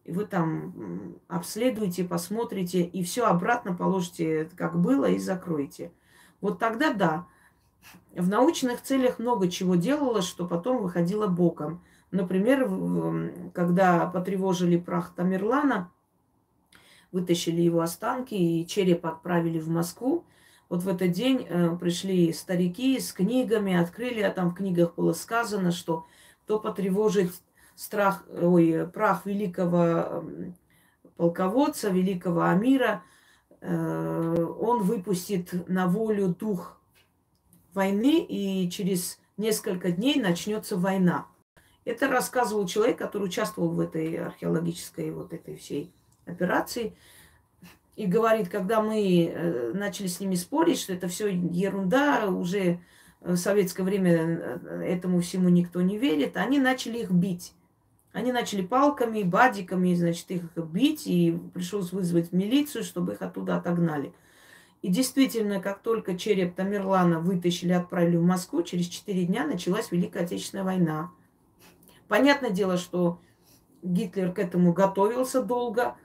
и 0.03 0.11
вы 0.11 0.25
там 0.25 1.19
обследуете, 1.27 2.03
посмотрите, 2.03 2.81
и 2.81 3.03
все 3.03 3.25
обратно 3.25 3.73
положите, 3.75 4.49
как 4.55 4.79
было, 4.79 5.05
и 5.05 5.19
закроете. 5.19 5.91
Вот 6.41 6.59
тогда 6.59 6.93
да. 6.93 7.27
В 8.15 8.27
научных 8.27 8.81
целях 8.81 9.19
много 9.19 9.49
чего 9.49 9.75
делалось, 9.75 10.25
что 10.25 10.47
потом 10.47 10.81
выходило 10.81 11.27
боком. 11.27 11.83
Например, 12.11 12.69
когда 13.53 14.05
потревожили 14.07 14.77
прах 14.77 15.13
Тамерлана, 15.15 15.91
вытащили 17.11 17.61
его 17.61 17.81
останки 17.81 18.33
и 18.33 18.67
череп 18.67 19.05
отправили 19.05 19.59
в 19.59 19.69
Москву. 19.69 20.25
Вот 20.71 20.83
в 20.83 20.87
этот 20.87 21.11
день 21.11 21.45
э, 21.49 21.75
пришли 21.75 22.31
старики 22.31 22.97
с 22.97 23.11
книгами, 23.11 23.75
открыли, 23.75 24.21
а 24.21 24.31
там 24.31 24.51
в 24.51 24.53
книгах 24.53 24.95
было 24.95 25.11
сказано, 25.11 25.73
что 25.73 26.05
кто 26.45 26.59
потревожит 26.59 27.33
страх, 27.75 28.23
ой, 28.41 28.87
прах 28.87 29.25
великого 29.25 30.23
полководца, 31.17 31.89
великого 31.89 32.43
Амира, 32.43 33.03
э, 33.59 34.45
он 34.61 34.83
выпустит 34.83 35.67
на 35.67 35.87
волю 35.87 36.29
дух 36.29 36.79
войны, 37.73 38.25
и 38.25 38.69
через 38.69 39.19
несколько 39.35 39.91
дней 39.91 40.21
начнется 40.21 40.77
война. 40.77 41.27
Это 41.83 42.07
рассказывал 42.07 42.65
человек, 42.65 42.97
который 42.97 43.25
участвовал 43.25 43.71
в 43.71 43.79
этой 43.81 44.15
археологической 44.15 45.11
вот 45.11 45.33
этой 45.33 45.57
всей 45.57 45.91
операции. 46.25 46.95
И 48.01 48.07
говорит, 48.07 48.49
когда 48.49 48.81
мы 48.81 49.31
э, 49.31 49.73
начали 49.75 50.07
с 50.07 50.19
ними 50.19 50.33
спорить, 50.33 50.79
что 50.79 50.91
это 50.91 51.07
все 51.07 51.27
ерунда, 51.27 52.29
уже 52.29 52.79
в 53.19 53.35
советское 53.35 53.83
время 53.83 54.11
э, 54.11 54.83
этому 54.87 55.21
всему 55.21 55.49
никто 55.49 55.81
не 55.83 55.99
верит, 55.99 56.35
они 56.35 56.57
начали 56.57 56.97
их 56.97 57.11
бить. 57.11 57.53
Они 58.11 58.31
начали 58.31 58.63
палками, 58.63 59.21
бадиками, 59.21 59.93
значит, 59.93 60.31
их 60.31 60.41
бить, 60.57 61.05
и 61.05 61.39
пришлось 61.53 61.91
вызвать 61.91 62.31
милицию, 62.31 62.83
чтобы 62.83 63.13
их 63.13 63.21
оттуда 63.21 63.57
отогнали. 63.57 64.13
И 64.81 64.87
действительно, 64.87 65.61
как 65.61 65.83
только 65.83 66.17
череп 66.17 66.55
Тамерлана 66.55 67.19
вытащили, 67.19 67.71
отправили 67.71 68.17
в 68.17 68.23
Москву, 68.23 68.63
через 68.63 68.87
четыре 68.87 69.25
дня 69.25 69.45
началась 69.45 69.91
Великая 69.91 70.23
Отечественная 70.23 70.63
война. 70.63 71.11
Понятное 72.07 72.49
дело, 72.49 72.77
что 72.77 73.19
Гитлер 73.83 74.31
к 74.31 74.39
этому 74.39 74.73
готовился 74.73 75.43
долго, 75.43 75.97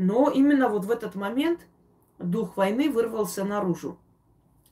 но 0.00 0.30
именно 0.30 0.68
вот 0.70 0.86
в 0.86 0.90
этот 0.90 1.14
момент 1.14 1.60
дух 2.18 2.56
войны 2.56 2.90
вырвался 2.90 3.44
наружу. 3.44 3.98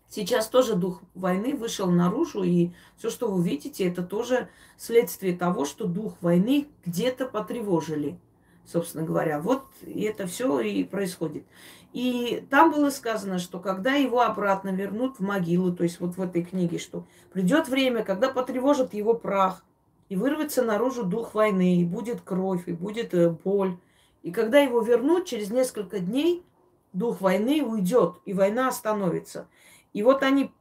Сейчас 0.09 0.49
тоже 0.49 0.75
дух 0.75 1.03
войны 1.15 1.55
вышел 1.55 1.91
наружу, 1.91 2.43
и 2.43 2.71
все, 2.97 3.11
что 3.11 3.31
вы 3.31 3.45
видите, 3.47 3.87
это 3.87 4.03
тоже 4.03 4.49
следствие 4.79 5.37
того, 5.37 5.67
что 5.67 5.87
дух 5.87 6.15
войны 6.23 6.69
где-то 6.87 7.27
потревожили, 7.27 8.19
собственно 8.65 9.05
говоря. 9.05 9.39
Вот 9.39 9.65
и 9.83 10.01
это 10.05 10.27
все 10.27 10.61
и 10.61 10.83
происходит. 10.83 11.45
И 11.93 12.43
там 12.49 12.73
было 12.73 12.89
сказано, 12.89 13.39
что 13.39 13.59
когда 13.59 13.93
его 13.93 14.23
обратно 14.23 14.71
вернут 14.71 15.19
в 15.19 15.23
могилу, 15.23 15.75
то 15.75 15.83
есть 15.83 16.01
вот 16.01 16.17
в 16.17 16.23
этой 16.23 16.43
книге, 16.43 16.79
что 16.79 17.05
придет 17.35 17.69
время, 17.69 18.03
когда 18.03 18.31
потревожат 18.31 18.95
его 18.95 19.13
прах, 19.13 19.63
и 20.09 20.17
вырвется 20.17 20.63
наружу 20.63 21.05
дух 21.05 21.35
войны, 21.35 21.83
и 21.83 21.85
будет 21.85 22.23
кровь, 22.23 22.67
и 22.67 22.73
будет 22.73 23.13
э, 23.13 23.29
боль. 23.29 23.77
И 24.23 24.31
когда 24.33 24.59
его 24.59 24.81
вернут, 24.81 25.27
через 25.27 25.51
несколько 25.51 26.01
дней 26.01 26.45
дух 26.93 27.21
войны 27.21 27.63
уйдет, 27.63 28.17
и 28.25 28.33
война 28.33 28.69
остановится. 28.69 29.49
И 29.93 30.03
вот 30.03 30.23
они 30.23 30.53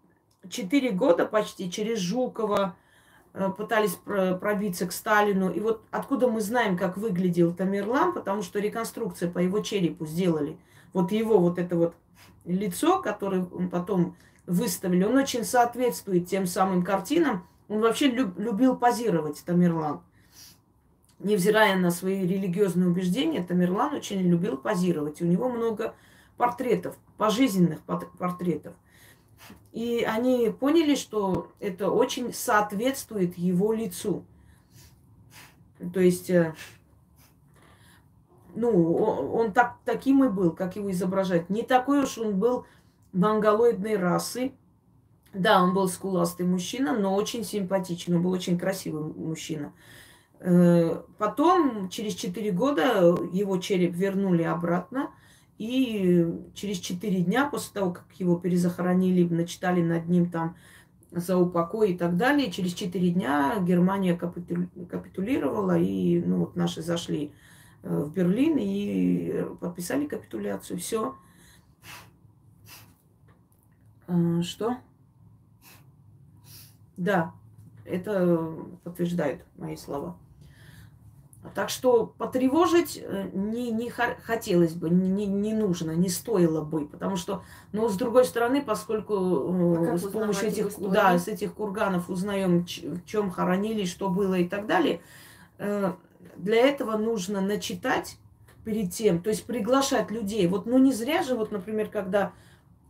четыре 0.49 0.91
года 0.91 1.25
почти 1.25 1.71
через 1.71 1.99
Жукова 1.99 2.75
э, 3.33 3.49
пытались 3.49 3.97
пробиться 4.05 4.87
к 4.87 4.91
Сталину. 4.91 5.51
И 5.51 5.59
вот 5.59 5.81
откуда 5.91 6.27
мы 6.27 6.41
знаем, 6.41 6.77
как 6.77 6.97
выглядел 6.97 7.53
Тамерлан, 7.53 8.13
потому 8.13 8.41
что 8.41 8.59
реконструкция 8.59 9.29
по 9.29 9.39
его 9.39 9.59
черепу 9.59 10.05
сделали. 10.05 10.57
Вот 10.93 11.11
его 11.11 11.39
вот 11.39 11.59
это 11.59 11.75
вот 11.75 11.95
лицо, 12.45 13.01
которое 13.01 13.45
он 13.45 13.69
потом 13.69 14.15
выставили, 14.45 15.03
он 15.03 15.17
очень 15.17 15.43
соответствует 15.43 16.27
тем 16.27 16.47
самым 16.47 16.83
картинам. 16.83 17.45
Он 17.67 17.81
вообще 17.81 18.07
люб, 18.07 18.37
любил 18.39 18.77
позировать, 18.77 19.43
Тамерлан. 19.45 20.01
Невзирая 21.19 21.75
на 21.75 21.89
свои 21.89 22.27
религиозные 22.27 22.89
убеждения, 22.89 23.43
Тамерлан 23.43 23.95
очень 23.95 24.21
любил 24.21 24.57
позировать. 24.57 25.21
У 25.21 25.25
него 25.25 25.49
много 25.49 25.95
портретов, 26.37 26.95
пожизненных 27.17 27.81
портретов. 27.81 28.73
И 29.71 30.03
они 30.07 30.49
поняли, 30.49 30.95
что 30.95 31.51
это 31.59 31.89
очень 31.89 32.33
соответствует 32.33 33.37
его 33.37 33.73
лицу. 33.73 34.23
То 35.93 35.99
есть, 35.99 36.29
э, 36.29 36.55
ну, 38.55 38.95
он 38.95 39.53
так, 39.53 39.77
таким 39.85 40.23
и 40.23 40.29
был, 40.29 40.51
как 40.51 40.75
его 40.75 40.89
изображать. 40.91 41.49
Не 41.49 41.63
такой 41.63 42.03
уж 42.03 42.17
он 42.17 42.39
был 42.39 42.65
монголоидной 43.13 43.97
расы. 43.97 44.51
Да, 45.33 45.61
он 45.61 45.73
был 45.73 45.87
скуластый 45.87 46.45
мужчина, 46.45 46.97
но 46.97 47.13
очень 47.13 47.43
симпатичный, 47.43 48.15
он 48.15 48.23
был 48.23 48.31
очень 48.31 48.57
красивый 48.57 49.03
мужчина. 49.03 49.73
Э, 50.39 51.01
потом, 51.17 51.89
через 51.89 52.13
4 52.15 52.51
года, 52.51 53.17
его 53.31 53.57
череп 53.57 53.95
вернули 53.95 54.43
обратно. 54.43 55.11
И 55.57 56.27
через 56.53 56.77
4 56.77 57.21
дня 57.21 57.49
после 57.49 57.73
того, 57.73 57.91
как 57.91 58.05
его 58.19 58.37
перезахоронили, 58.37 59.27
начитали 59.27 59.81
над 59.81 60.07
ним 60.07 60.29
там 60.29 60.55
за 61.11 61.37
упокой 61.37 61.93
и 61.93 61.97
так 61.97 62.15
далее, 62.17 62.51
через 62.51 62.73
4 62.73 63.09
дня 63.11 63.59
Германия 63.61 64.15
капитулировала, 64.15 65.77
и 65.77 66.21
ну, 66.21 66.39
вот 66.39 66.55
наши 66.55 66.83
зашли 66.83 67.31
э, 67.81 68.03
в 68.03 68.13
Берлин 68.13 68.57
и 68.59 69.45
подписали 69.59 70.05
капитуляцию. 70.05 70.77
Все. 70.77 71.15
Э, 74.07 74.41
что? 74.43 74.77
Да, 76.97 77.33
это 77.85 78.55
подтверждает 78.83 79.43
мои 79.55 79.75
слова. 79.75 80.17
Так 81.53 81.69
что 81.69 82.13
потревожить 82.17 82.99
э, 83.01 83.29
не, 83.33 83.71
не 83.71 83.89
хотелось 83.89 84.73
бы, 84.73 84.89
не, 84.89 85.25
не 85.25 85.53
нужно, 85.53 85.91
не 85.91 86.09
стоило 86.09 86.61
бы. 86.61 86.87
Потому 86.87 87.15
что, 87.15 87.43
но 87.71 87.89
с 87.89 87.95
другой 87.95 88.25
стороны, 88.25 88.61
поскольку 88.61 89.15
э, 89.15 89.93
а 89.93 89.97
с 89.97 90.03
помощью 90.03 90.47
этих, 90.49 90.71
да, 90.79 91.17
с 91.17 91.27
этих 91.27 91.53
курганов 91.53 92.09
узнаем, 92.09 92.65
в 92.65 93.05
чем 93.05 93.31
хоронили, 93.31 93.85
что 93.85 94.09
было 94.09 94.35
и 94.35 94.47
так 94.47 94.67
далее, 94.67 95.01
э, 95.57 95.93
для 96.35 96.67
этого 96.67 96.97
нужно 96.97 97.41
начитать 97.41 98.17
перед 98.63 98.91
тем, 98.91 99.21
то 99.21 99.29
есть 99.29 99.45
приглашать 99.45 100.11
людей. 100.11 100.47
Вот, 100.47 100.65
ну 100.65 100.77
не 100.77 100.93
зря 100.93 101.23
же, 101.23 101.35
вот, 101.35 101.51
например, 101.51 101.87
когда 101.87 102.33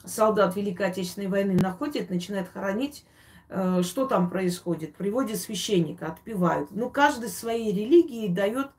солдат 0.04 0.56
Великой 0.56 0.88
Отечественной 0.88 1.28
войны 1.28 1.54
находит, 1.54 2.10
начинает 2.10 2.48
хоронить, 2.52 3.06
что 3.50 4.06
там 4.08 4.30
происходит? 4.30 4.96
Приводят 4.96 5.38
священника, 5.38 6.08
отпевают. 6.08 6.72
Ну, 6.72 6.90
каждый 6.90 7.30
своей 7.30 7.72
религии 7.72 8.28
дает 8.28 8.72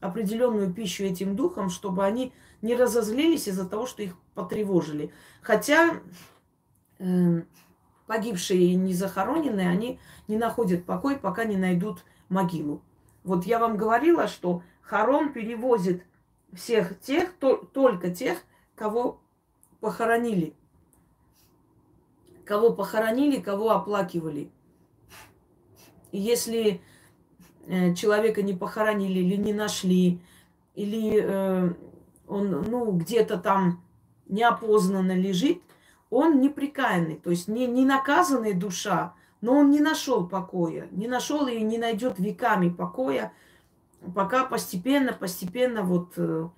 определенную 0.00 0.72
пищу 0.72 1.04
этим 1.04 1.36
духам, 1.36 1.70
чтобы 1.70 2.04
они 2.04 2.32
не 2.62 2.74
разозлились 2.74 3.48
из-за 3.48 3.68
того, 3.68 3.86
что 3.86 4.02
их 4.02 4.16
потревожили. 4.34 5.12
Хотя 5.42 6.00
э, 6.98 7.42
погибшие 8.06 8.72
и 8.72 8.74
не 8.74 8.94
захороненные, 8.94 9.68
они 9.68 9.98
не 10.28 10.36
находят 10.36 10.84
покой, 10.84 11.16
пока 11.16 11.44
не 11.44 11.56
найдут 11.56 12.04
могилу. 12.28 12.82
Вот 13.22 13.46
я 13.46 13.58
вам 13.58 13.76
говорила, 13.76 14.28
что 14.28 14.62
Харон 14.82 15.32
перевозит 15.32 16.04
всех 16.52 16.98
тех, 17.00 17.32
то, 17.34 17.56
только 17.56 18.10
тех, 18.10 18.38
кого 18.74 19.20
похоронили 19.80 20.54
кого 22.44 22.72
похоронили, 22.72 23.40
кого 23.40 23.70
оплакивали. 23.70 24.50
И 26.12 26.18
если 26.18 26.80
э, 27.66 27.94
человека 27.94 28.42
не 28.42 28.54
похоронили 28.54 29.18
или 29.20 29.36
не 29.36 29.52
нашли, 29.52 30.20
или 30.74 31.20
э, 31.22 31.72
он 32.28 32.50
ну, 32.70 32.92
где-то 32.92 33.38
там 33.38 33.82
неопознанно 34.26 35.16
лежит, 35.16 35.60
он 36.10 36.40
неприкаянный, 36.40 37.16
то 37.16 37.30
есть 37.30 37.48
не, 37.48 37.66
не 37.66 37.84
наказанная 37.84 38.54
душа, 38.54 39.14
но 39.40 39.58
он 39.58 39.70
не 39.70 39.80
нашел 39.80 40.26
покоя, 40.26 40.88
не 40.92 41.08
нашел 41.08 41.46
и 41.46 41.60
не 41.60 41.78
найдет 41.78 42.18
веками 42.18 42.68
покоя, 42.68 43.32
пока 44.14 44.44
постепенно, 44.44 45.12
постепенно 45.12 45.82
вот 45.82 46.12
э, 46.16 46.48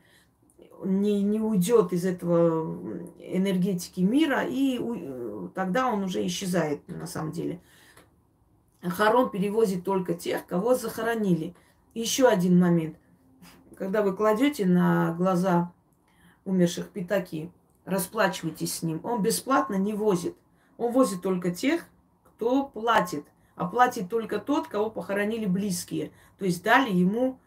не, 0.85 1.23
не 1.23 1.40
уйдет 1.40 1.92
из 1.92 2.04
этого 2.04 2.78
энергетики 3.18 4.00
мира, 4.00 4.45
и 4.45 4.78
у, 4.78 5.49
тогда 5.49 5.88
он 5.88 6.04
уже 6.04 6.25
исчезает 6.26 6.87
на 6.88 7.06
самом 7.06 7.33
деле. 7.33 7.61
Харон 8.83 9.30
перевозит 9.30 9.85
только 9.85 10.14
тех, 10.14 10.47
кого 10.47 10.75
захоронили. 10.75 11.54
Еще 11.95 12.28
один 12.28 12.61
момент. 12.61 12.97
Когда 13.76 14.02
вы 14.02 14.14
кладете 14.14 14.66
на 14.66 15.12
глаза 15.14 15.73
умерших 16.45 16.90
пятаки, 16.90 17.50
расплачивайтесь 17.85 18.75
с 18.75 18.83
ним. 18.83 19.00
Он 19.02 19.23
бесплатно 19.23 19.75
не 19.75 19.92
возит. 19.92 20.37
Он 20.76 20.93
возит 20.93 21.23
только 21.23 21.50
тех, 21.50 21.86
кто 22.25 22.67
платит. 22.67 23.25
А 23.56 23.67
платит 23.67 24.10
только 24.10 24.39
тот, 24.39 24.69
кого 24.69 24.91
похоронили 24.91 25.47
близкие. 25.47 26.12
То 26.39 26.45
есть 26.45 26.62
дали 26.62 26.93
ему 26.93 27.39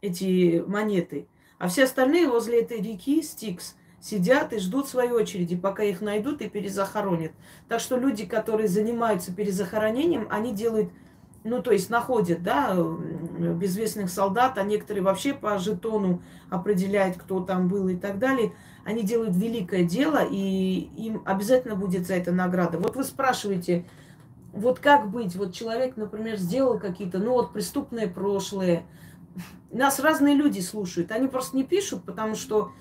эти 0.00 0.64
монеты– 0.66 1.26
а 1.58 1.68
все 1.68 1.84
остальные 1.84 2.28
возле 2.28 2.60
этой 2.60 2.80
реки 2.80 3.22
Стикс 3.22 3.76
сидят 4.00 4.52
и 4.52 4.58
ждут 4.58 4.88
своей 4.88 5.10
очереди, 5.10 5.56
пока 5.56 5.82
их 5.82 6.00
найдут 6.00 6.40
и 6.42 6.48
перезахоронят. 6.48 7.32
Так 7.68 7.80
что 7.80 7.96
люди, 7.96 8.26
которые 8.26 8.68
занимаются 8.68 9.34
перезахоронением, 9.34 10.28
они 10.30 10.52
делают, 10.52 10.90
ну, 11.44 11.62
то 11.62 11.72
есть 11.72 11.90
находят, 11.90 12.42
да, 12.42 12.76
безвестных 12.76 14.10
солдат, 14.10 14.58
а 14.58 14.62
некоторые 14.62 15.02
вообще 15.02 15.34
по 15.34 15.58
жетону 15.58 16.22
определяют, 16.50 17.16
кто 17.16 17.40
там 17.40 17.68
был 17.68 17.88
и 17.88 17.96
так 17.96 18.18
далее. 18.18 18.52
Они 18.84 19.02
делают 19.02 19.34
великое 19.34 19.82
дело, 19.82 20.20
и 20.30 20.88
им 20.96 21.22
обязательно 21.24 21.74
будет 21.74 22.06
за 22.06 22.14
это 22.14 22.30
награда. 22.30 22.78
Вот 22.78 22.94
вы 22.94 23.02
спрашиваете, 23.02 23.84
вот 24.52 24.78
как 24.78 25.10
быть? 25.10 25.34
Вот 25.34 25.52
человек, 25.52 25.96
например, 25.96 26.36
сделал 26.36 26.78
какие-то, 26.78 27.18
ну, 27.18 27.32
вот 27.32 27.52
преступное 27.52 28.06
прошлое, 28.06 28.84
нас 29.70 30.00
разные 30.00 30.34
люди 30.34 30.60
слушают. 30.60 31.12
Они 31.12 31.28
просто 31.28 31.56
не 31.56 31.64
пишут, 31.64 32.04
потому 32.04 32.34
что 32.34 32.72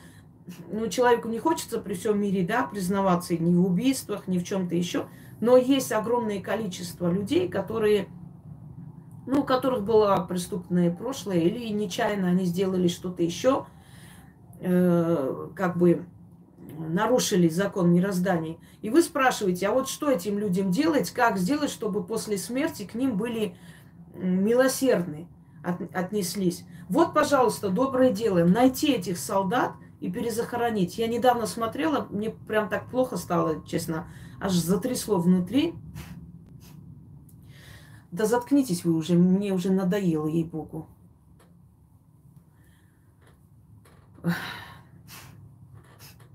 ну, 0.71 0.87
человеку 0.87 1.27
не 1.27 1.39
хочется 1.39 1.79
при 1.79 1.93
всем 1.93 2.19
мире 2.19 2.45
да, 2.45 2.63
признаваться 2.63 3.35
ни 3.37 3.55
в 3.55 3.65
убийствах, 3.65 4.27
ни 4.27 4.37
в 4.37 4.43
чем-то 4.43 4.75
еще. 4.75 5.07
Но 5.41 5.57
есть 5.57 5.91
огромное 5.91 6.39
количество 6.39 7.11
людей, 7.11 7.49
которые, 7.49 8.07
ну, 9.25 9.41
у 9.41 9.43
которых 9.43 9.83
было 9.83 10.25
преступное 10.27 10.91
прошлое, 10.91 11.39
или 11.39 11.69
нечаянно 11.69 12.29
они 12.29 12.45
сделали 12.45 12.87
что-то 12.87 13.23
еще, 13.23 13.65
э, 14.59 15.47
как 15.55 15.77
бы 15.77 16.05
нарушили 16.77 17.49
закон 17.49 17.91
мироздания. 17.91 18.57
И 18.81 18.89
вы 18.89 19.01
спрашиваете, 19.01 19.67
а 19.67 19.71
вот 19.71 19.89
что 19.89 20.11
этим 20.11 20.37
людям 20.39 20.71
делать, 20.71 21.11
как 21.11 21.37
сделать, 21.37 21.71
чтобы 21.71 22.03
после 22.03 22.37
смерти 22.37 22.83
к 22.85 22.93
ним 22.93 23.17
были 23.17 23.55
милосердны? 24.13 25.27
От, 25.65 25.95
отнеслись. 25.95 26.65
Вот, 26.89 27.13
пожалуйста, 27.13 27.69
доброе 27.69 28.11
дело, 28.11 28.45
найти 28.45 28.93
этих 28.93 29.17
солдат 29.17 29.73
и 29.99 30.11
перезахоронить. 30.11 30.97
Я 30.97 31.07
недавно 31.07 31.47
смотрела, 31.47 32.07
мне 32.09 32.29
прям 32.29 32.69
так 32.69 32.89
плохо 32.89 33.17
стало, 33.17 33.65
честно, 33.65 34.07
аж 34.39 34.53
затрясло 34.53 35.17
внутри. 35.17 35.73
Да 38.11 38.25
заткнитесь 38.25 38.85
вы 38.85 38.93
уже, 38.93 39.15
мне 39.15 39.51
уже 39.51 39.71
надоело, 39.71 40.27
ей-богу. 40.27 40.87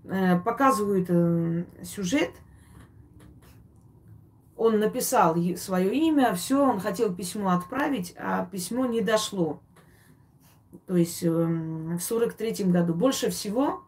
Э, 0.05 0.39
показывают 0.41 1.07
э, 1.09 1.65
сюжет– 1.85 2.31
он 4.61 4.79
написал 4.79 5.37
свое 5.57 5.91
имя, 5.95 6.35
все, 6.35 6.63
он 6.63 6.81
хотел 6.81 7.15
письмо 7.15 7.53
отправить, 7.53 8.15
а 8.19 8.45
письмо 8.45 8.85
не 8.85 9.01
дошло. 9.01 9.63
То 10.87 10.97
есть 10.97 11.23
эм, 11.23 11.97
в 11.97 12.03
сорок 12.03 12.35
третьем 12.35 12.71
году. 12.71 12.93
Больше 12.93 13.31
всего 13.31 13.83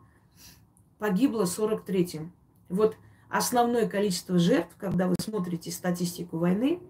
погибло 0.98 1.44
сорок 1.44 1.84
третьем. 1.84 2.32
Вот 2.70 2.96
основное 3.28 3.86
количество 3.86 4.38
жертв, 4.38 4.74
когда 4.78 5.08
вы 5.08 5.16
смотрите 5.20 5.70
статистику 5.70 6.38
войны 6.38 6.80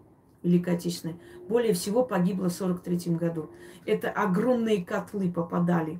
Великой 0.44 0.76
Отечественной, 0.76 1.16
более 1.48 1.74
всего 1.74 2.04
погибло 2.04 2.50
в 2.50 2.52
сорок 2.52 2.84
третьем 2.84 3.16
году. 3.16 3.50
Это 3.84 4.12
огромные 4.12 4.84
котлы 4.84 5.28
попадали. 5.28 5.98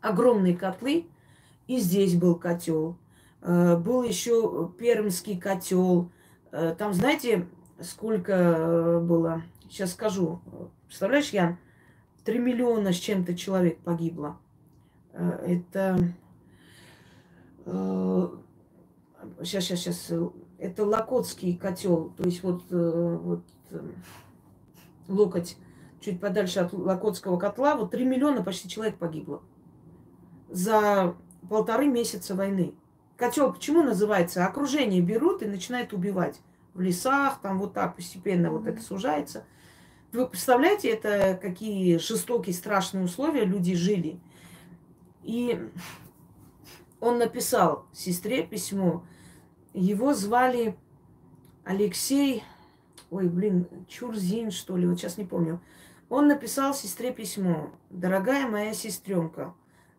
Огромные 0.00 0.56
котлы. 0.56 1.04
И 1.66 1.76
здесь 1.76 2.16
был 2.16 2.34
котел. 2.34 2.96
Э, 3.42 3.76
был 3.76 4.02
еще 4.02 4.72
пермский 4.78 5.38
котел 5.38 6.10
там, 6.52 6.92
знаете, 6.92 7.48
сколько 7.80 8.32
э, 8.32 9.00
было? 9.00 9.42
Сейчас 9.68 9.92
скажу. 9.92 10.40
Представляешь, 10.86 11.30
Ян? 11.30 11.58
Три 12.24 12.38
миллиона 12.38 12.92
с 12.92 12.96
чем-то 12.96 13.34
человек 13.34 13.78
погибло. 13.78 14.38
Э, 15.12 15.30
это... 15.46 15.98
Сейчас, 19.40 19.64
сейчас, 19.64 19.80
сейчас. 19.80 20.12
Это 20.58 20.84
Локотский 20.84 21.56
котел. 21.56 22.12
То 22.16 22.24
есть 22.24 22.42
вот, 22.42 22.64
вот 22.70 23.44
локоть 25.08 25.56
чуть 26.00 26.20
подальше 26.20 26.60
от 26.60 26.72
Локотского 26.72 27.38
котла. 27.38 27.76
Вот 27.76 27.92
три 27.92 28.04
миллиона 28.04 28.42
почти 28.42 28.68
человек 28.68 28.96
погибло. 28.96 29.42
За 30.48 31.14
полторы 31.48 31.86
месяца 31.86 32.34
войны. 32.34 32.74
Котел 33.22 33.52
почему 33.52 33.84
называется? 33.84 34.44
Окружение 34.44 35.00
берут 35.00 35.42
и 35.42 35.46
начинают 35.46 35.92
убивать 35.92 36.40
в 36.74 36.80
лесах, 36.80 37.40
там 37.40 37.60
вот 37.60 37.72
так 37.72 37.94
постепенно 37.94 38.50
вот 38.50 38.66
это 38.66 38.82
сужается. 38.82 39.44
Вы 40.10 40.26
представляете, 40.26 40.88
это 40.88 41.38
какие 41.40 41.98
жестокие, 41.98 42.52
страшные 42.52 43.04
условия 43.04 43.44
люди 43.44 43.76
жили. 43.76 44.18
И 45.22 45.70
он 46.98 47.18
написал 47.18 47.86
сестре 47.92 48.42
письмо. 48.42 49.04
Его 49.72 50.14
звали 50.14 50.76
Алексей, 51.62 52.42
ой, 53.08 53.28
блин, 53.28 53.68
Чурзин, 53.86 54.50
что 54.50 54.76
ли, 54.76 54.84
вот 54.84 54.98
сейчас 54.98 55.16
не 55.16 55.24
помню. 55.26 55.60
Он 56.08 56.26
написал 56.26 56.74
сестре 56.74 57.12
письмо. 57.12 57.70
Дорогая 57.88 58.48
моя 58.48 58.74
сестренка, 58.74 59.54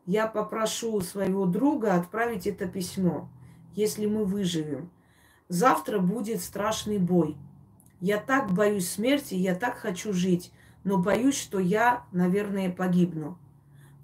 я 0.05 0.27
попрошу 0.27 0.99
своего 1.01 1.45
друга 1.45 1.95
отправить 1.95 2.47
это 2.47 2.67
письмо, 2.67 3.29
если 3.75 4.05
мы 4.05 4.25
выживем. 4.25 4.89
Завтра 5.47 5.99
будет 5.99 6.41
страшный 6.41 6.97
бой. 6.97 7.37
Я 7.99 8.17
так 8.17 8.51
боюсь 8.51 8.89
смерти, 8.89 9.35
я 9.35 9.55
так 9.55 9.77
хочу 9.77 10.11
жить, 10.13 10.51
но 10.83 10.97
боюсь, 10.97 11.37
что 11.37 11.59
я, 11.59 12.03
наверное, 12.11 12.69
погибну. 12.69 13.37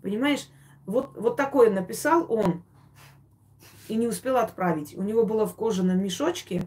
Понимаешь? 0.01 0.47
Вот, 0.85 1.17
вот 1.17 1.35
такое 1.35 1.69
написал 1.69 2.25
он 2.31 2.63
и 3.89 3.95
не 3.95 4.07
успел 4.07 4.37
отправить. 4.37 4.97
У 4.97 5.03
него 5.03 5.25
было 5.25 5.45
в 5.45 5.55
кожаном 5.55 6.01
мешочке, 6.01 6.63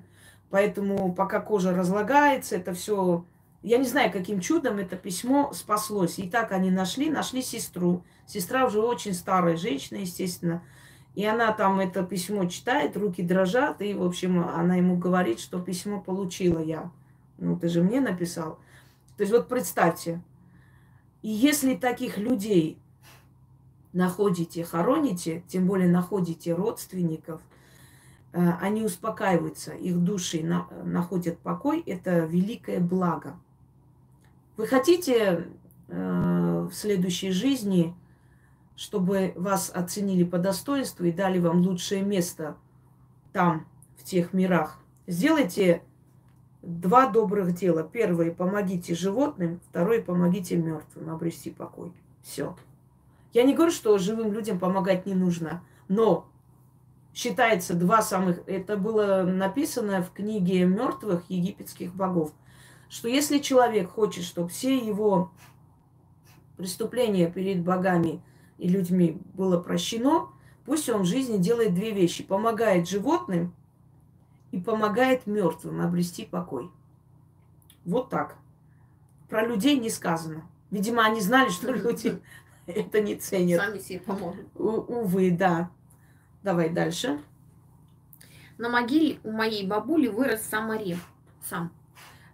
поэтому 0.50 1.12
пока 1.14 1.40
кожа 1.40 1.74
разлагается, 1.74 2.56
это 2.56 2.74
все... 2.74 3.24
Я 3.62 3.78
не 3.78 3.86
знаю, 3.86 4.10
каким 4.10 4.40
чудом 4.40 4.78
это 4.78 4.96
письмо 4.96 5.52
спаслось. 5.52 6.18
И 6.18 6.28
так 6.28 6.50
они 6.50 6.70
нашли, 6.70 7.10
нашли 7.10 7.42
сестру. 7.42 8.04
Сестра 8.26 8.66
уже 8.66 8.80
очень 8.80 9.14
старая 9.14 9.56
женщина, 9.56 9.98
естественно. 9.98 10.62
И 11.14 11.24
она 11.24 11.52
там 11.52 11.78
это 11.78 12.02
письмо 12.02 12.46
читает, 12.46 12.96
руки 12.96 13.22
дрожат, 13.22 13.82
и, 13.82 13.94
в 13.94 14.02
общем, 14.02 14.40
она 14.40 14.76
ему 14.76 14.96
говорит, 14.96 15.40
что 15.40 15.60
письмо 15.60 16.00
получила 16.00 16.58
я. 16.58 16.90
Ну, 17.38 17.56
ты 17.58 17.68
же 17.68 17.82
мне 17.82 18.00
написал. 18.00 18.58
То 19.16 19.22
есть 19.22 19.32
вот 19.32 19.48
представьте, 19.48 20.22
и 21.20 21.28
если 21.28 21.74
таких 21.74 22.16
людей 22.16 22.78
находите, 23.92 24.64
хороните, 24.64 25.44
тем 25.48 25.66
более 25.66 25.88
находите 25.88 26.54
родственников, 26.54 27.42
э, 28.32 28.52
они 28.60 28.82
успокаиваются, 28.82 29.72
их 29.72 29.98
души 30.02 30.42
на, 30.42 30.66
находят 30.82 31.38
покой, 31.38 31.82
это 31.86 32.20
великое 32.20 32.80
благо. 32.80 33.36
Вы 34.56 34.66
хотите 34.66 35.48
э, 35.88 36.68
в 36.70 36.72
следующей 36.74 37.30
жизни, 37.30 37.94
чтобы 38.76 39.32
вас 39.36 39.70
оценили 39.74 40.24
по 40.24 40.38
достоинству 40.38 41.04
и 41.04 41.12
дали 41.12 41.38
вам 41.38 41.62
лучшее 41.62 42.02
место 42.02 42.56
там, 43.32 43.66
в 43.96 44.04
тех 44.04 44.32
мирах? 44.32 44.78
Сделайте 45.06 45.82
два 46.62 47.08
добрых 47.08 47.54
дела. 47.54 47.82
Первое, 47.82 48.30
помогите 48.30 48.94
животным, 48.94 49.60
второе, 49.68 50.02
помогите 50.02 50.56
мертвым 50.56 51.10
обрести 51.10 51.50
покой. 51.50 51.92
Все. 52.22 52.56
Я 53.32 53.44
не 53.44 53.54
говорю, 53.54 53.72
что 53.72 53.96
живым 53.98 54.32
людям 54.32 54.58
помогать 54.58 55.06
не 55.06 55.14
нужно, 55.14 55.64
но 55.88 56.26
считается 57.14 57.74
два 57.74 58.02
самых... 58.02 58.40
Это 58.46 58.76
было 58.76 59.22
написано 59.22 60.02
в 60.02 60.12
книге 60.12 60.66
мертвых 60.66 61.24
египетских 61.28 61.94
богов, 61.94 62.32
что 62.92 63.08
если 63.08 63.38
человек 63.38 63.90
хочет, 63.90 64.22
чтобы 64.22 64.50
все 64.50 64.76
его 64.76 65.32
преступления 66.58 67.30
перед 67.30 67.64
богами 67.64 68.22
и 68.58 68.68
людьми 68.68 69.18
было 69.32 69.58
прощено, 69.58 70.28
пусть 70.66 70.90
он 70.90 71.02
в 71.02 71.06
жизни 71.06 71.38
делает 71.38 71.72
две 71.72 71.92
вещи. 71.92 72.22
Помогает 72.22 72.86
животным 72.86 73.54
и 74.50 74.60
помогает 74.60 75.26
мертвым 75.26 75.80
обрести 75.80 76.26
покой. 76.26 76.70
Вот 77.86 78.10
так. 78.10 78.36
Про 79.30 79.46
людей 79.46 79.78
не 79.78 79.88
сказано. 79.88 80.46
Видимо, 80.70 81.06
они 81.06 81.22
знали, 81.22 81.48
что 81.48 81.72
люди 81.72 82.20
это 82.66 83.00
не 83.00 83.16
ценят. 83.16 83.62
Сами 83.62 83.78
себе 83.78 84.00
помогут. 84.00 84.46
Увы, 84.54 85.30
да. 85.30 85.70
Давай 86.42 86.68
дальше. 86.68 87.22
На 88.58 88.68
могиле 88.68 89.18
у 89.24 89.30
моей 89.30 89.66
бабули 89.66 90.08
вырос 90.08 90.42
сам 90.42 90.70
орех. 90.70 90.98
Сам. 91.48 91.72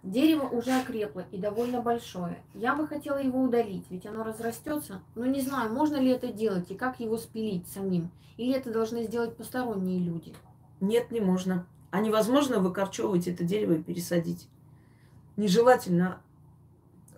Дерево 0.01 0.47
уже 0.47 0.71
окрепло 0.71 1.23
и 1.31 1.37
довольно 1.37 1.81
большое. 1.81 2.41
Я 2.53 2.73
бы 2.75 2.87
хотела 2.87 3.17
его 3.17 3.41
удалить, 3.41 3.85
ведь 3.89 4.05
оно 4.05 4.23
разрастется. 4.23 5.01
Но 5.15 5.25
не 5.25 5.41
знаю, 5.41 5.73
можно 5.73 5.97
ли 5.97 6.09
это 6.09 6.31
делать 6.31 6.71
и 6.71 6.75
как 6.75 6.99
его 6.99 7.17
спилить 7.17 7.67
самим. 7.67 8.09
Или 8.37 8.53
это 8.53 8.71
должны 8.71 9.03
сделать 9.03 9.35
посторонние 9.35 9.99
люди. 9.99 10.33
Нет, 10.79 11.11
не 11.11 11.19
можно. 11.19 11.65
А 11.91 11.99
невозможно 11.99 12.59
выкорчевывать 12.59 13.27
это 13.27 13.43
дерево 13.43 13.73
и 13.73 13.83
пересадить. 13.83 14.47
Нежелательно 15.35 16.21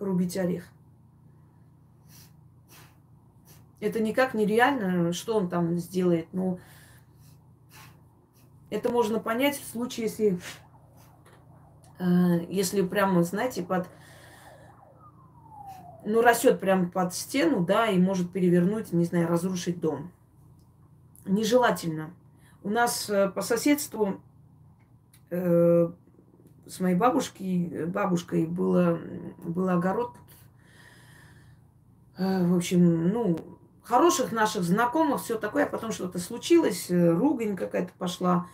рубить 0.00 0.36
орех. 0.36 0.64
Это 3.78 4.00
никак 4.00 4.34
нереально, 4.34 5.12
что 5.12 5.36
он 5.36 5.48
там 5.48 5.78
сделает. 5.78 6.26
Ну, 6.32 6.58
это 8.70 8.90
можно 8.90 9.20
понять 9.20 9.56
в 9.56 9.68
случае, 9.70 10.06
если, 10.06 10.40
если 12.48 12.82
прямо, 12.82 13.22
знаете, 13.22 13.62
под, 13.62 13.88
ну, 16.04 16.20
растет 16.22 16.60
прямо 16.60 16.88
под 16.88 17.14
стену, 17.14 17.64
да, 17.64 17.86
и 17.86 17.98
может 17.98 18.32
перевернуть, 18.32 18.92
не 18.92 19.04
знаю, 19.04 19.28
разрушить 19.28 19.80
дом. 19.80 20.10
Нежелательно. 21.24 22.12
У 22.64 22.70
нас 22.70 23.08
э, 23.08 23.28
по 23.28 23.42
соседству 23.42 24.20
э, 25.30 25.90
с 26.66 26.80
моей 26.80 26.96
бабушкой, 26.96 27.86
бабушкой 27.86 28.46
было, 28.46 28.98
был 29.44 29.68
огород. 29.68 30.16
Э, 32.18 32.46
в 32.46 32.56
общем, 32.56 33.08
ну, 33.08 33.38
хороших 33.82 34.32
наших 34.32 34.62
знакомых, 34.62 35.22
все 35.22 35.38
такое, 35.38 35.64
а 35.64 35.68
потом 35.68 35.92
что-то 35.92 36.18
случилось, 36.18 36.90
э, 36.90 37.10
ругань 37.10 37.56
какая-то 37.56 37.92
пошла. 37.98 38.46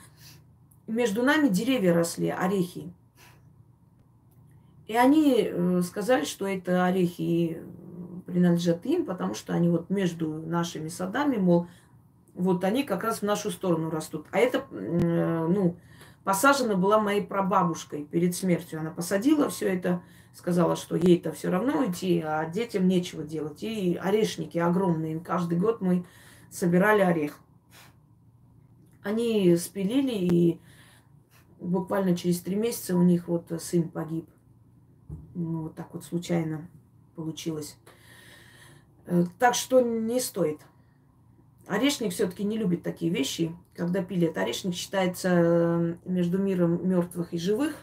Между 0.87 1.23
нами 1.23 1.49
деревья 1.49 1.95
росли, 1.95 2.29
орехи. 2.29 2.93
И 4.88 4.96
они 4.96 5.42
э, 5.42 5.83
сказали, 5.83 6.24
что 6.24 6.46
это 6.46 6.87
орехи 6.87 7.62
принадлежат 8.27 8.85
им, 8.87 9.05
потому 9.05 9.35
что 9.35 9.53
они 9.53 9.68
вот 9.68 9.90
между 9.90 10.33
нашими 10.33 10.88
садами, 10.88 11.37
мол, 11.37 11.68
вот 12.35 12.64
они 12.64 12.85
как 12.85 13.05
раз 13.05 13.18
в 13.18 13.22
нашу 13.22 13.51
сторону 13.51 13.90
растут. 13.90 14.27
А 14.31 14.38
это, 14.38 14.64
э, 14.70 15.46
ну, 15.46 15.77
посажена 16.24 16.74
была 16.74 16.98
моей 16.98 17.22
прабабушкой 17.22 18.07
перед 18.07 18.35
смертью. 18.35 18.81
Она 18.81 18.90
посадила 18.90 19.51
все 19.51 19.68
это, 19.68 20.03
сказала, 20.33 20.74
что 20.74 20.96
ей 20.96 21.18
это 21.18 21.33
все 21.33 21.51
равно 21.51 21.81
уйти, 21.81 22.22
а 22.24 22.46
детям 22.46 22.88
нечего 22.88 23.24
делать. 23.24 23.62
И 23.62 23.98
орешники 24.03 24.57
огромные. 24.57 25.20
Каждый 25.20 25.59
год 25.59 25.83
мы 25.83 26.07
собирали 26.51 27.03
орех. 27.03 27.38
Они 29.03 29.55
спилили, 29.57 30.12
и 30.12 30.61
буквально 31.61 32.16
через 32.16 32.40
три 32.40 32.57
месяца 32.57 32.96
у 32.96 33.03
них 33.03 33.29
вот 33.29 33.53
сын 33.61 33.88
погиб. 33.90 34.27
Ну, 35.38 35.62
вот 35.62 35.77
так 35.77 35.94
вот 35.94 36.03
случайно 36.05 36.68
получилось. 37.14 37.77
Э, 39.07 39.24
Так 39.38 39.55
что 39.55 39.81
не 39.81 40.18
стоит. 40.18 40.61
Орешник 41.68 42.12
все-таки 42.12 42.42
не 42.42 42.59
любит 42.59 42.83
такие 42.83 43.12
вещи, 43.12 43.55
когда 43.77 44.03
пилят. 44.03 44.37
Орешник 44.37 44.74
считается 44.74 45.29
э, 45.31 45.94
между 46.07 46.38
миром 46.38 46.87
мертвых 46.88 47.33
и 47.35 47.38
живых 47.38 47.77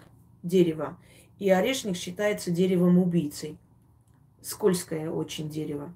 дерево, 0.44 0.98
и 1.40 1.50
орешник 1.50 1.96
считается 1.96 2.52
деревом 2.52 2.98
убийцей. 2.98 3.58
Скользкое 4.42 5.10
очень 5.10 5.50
дерево. 5.50 5.94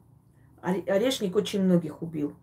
Оре- 0.62 0.86
Орешник 0.90 1.36
очень 1.36 1.62
многих 1.62 2.02
убил. 2.02 2.36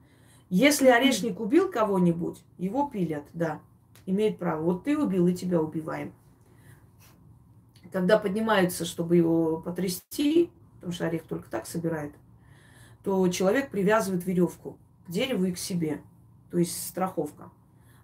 Если 0.51 0.89
орешник 0.89 1.41
убил 1.41 1.71
кого-нибудь, 1.71 2.45
его 2.59 2.87
пилят, 2.89 3.25
да, 3.33 3.61
имеет 4.05 4.39
право. 4.39 4.63
Вот 4.63 4.85
ты 4.85 4.97
убил, 4.99 5.27
и 5.27 5.35
тебя 5.35 5.61
убиваем. 5.61 6.13
Когда 7.97 8.19
поднимаются, 8.19 8.85
чтобы 8.85 9.17
его 9.17 9.57
потрясти, 9.57 10.51
потому 10.75 10.93
что 10.93 11.07
орех 11.07 11.23
только 11.23 11.49
так 11.49 11.67
собирает, 11.67 12.13
то 13.03 13.27
человек 13.29 13.71
привязывает 13.71 14.27
веревку 14.27 14.77
к 15.07 15.11
дереву 15.11 15.47
и 15.47 15.53
к 15.53 15.57
себе. 15.57 16.03
То 16.51 16.59
есть 16.59 16.89
страховка. 16.89 17.51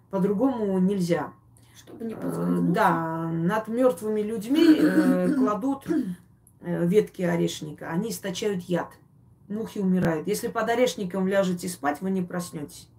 По-другому 0.09 0.79
нельзя. 0.79 1.31
Чтобы 1.77 2.05
не 2.05 2.15
Э, 2.15 2.19
подскользнуться. 2.19 2.73
Да, 2.73 3.27
над 3.27 3.67
мертвыми 3.67 4.21
людьми 4.21 4.79
э, 4.79 5.31
кладут 5.37 5.85
э, 5.87 6.87
ветки 6.87 7.21
орешника. 7.21 7.91
Они 7.91 8.09
источают 8.09 8.63
яд. 8.63 8.89
Мухи 9.47 9.77
умирают. 9.77 10.27
Если 10.27 10.47
под 10.47 10.69
орешником 10.69 11.27
ляжете 11.27 11.69
спать, 11.69 12.01
вы 12.01 12.09
не 12.09 12.23
проснетесь. 12.23 12.89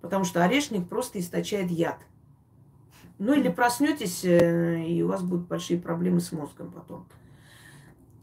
Потому 0.00 0.22
что 0.22 0.44
орешник 0.44 0.88
просто 0.88 1.18
источает 1.18 1.72
яд. 1.72 1.98
Ну 3.24 3.34
или 3.34 3.48
проснетесь, 3.48 4.24
э, 4.24 4.84
и 4.84 5.00
у 5.00 5.06
вас 5.06 5.22
будут 5.22 5.46
большие 5.46 5.78
проблемы 5.78 6.18
с 6.18 6.32
мозгом 6.32 6.72
потом. 6.72 7.06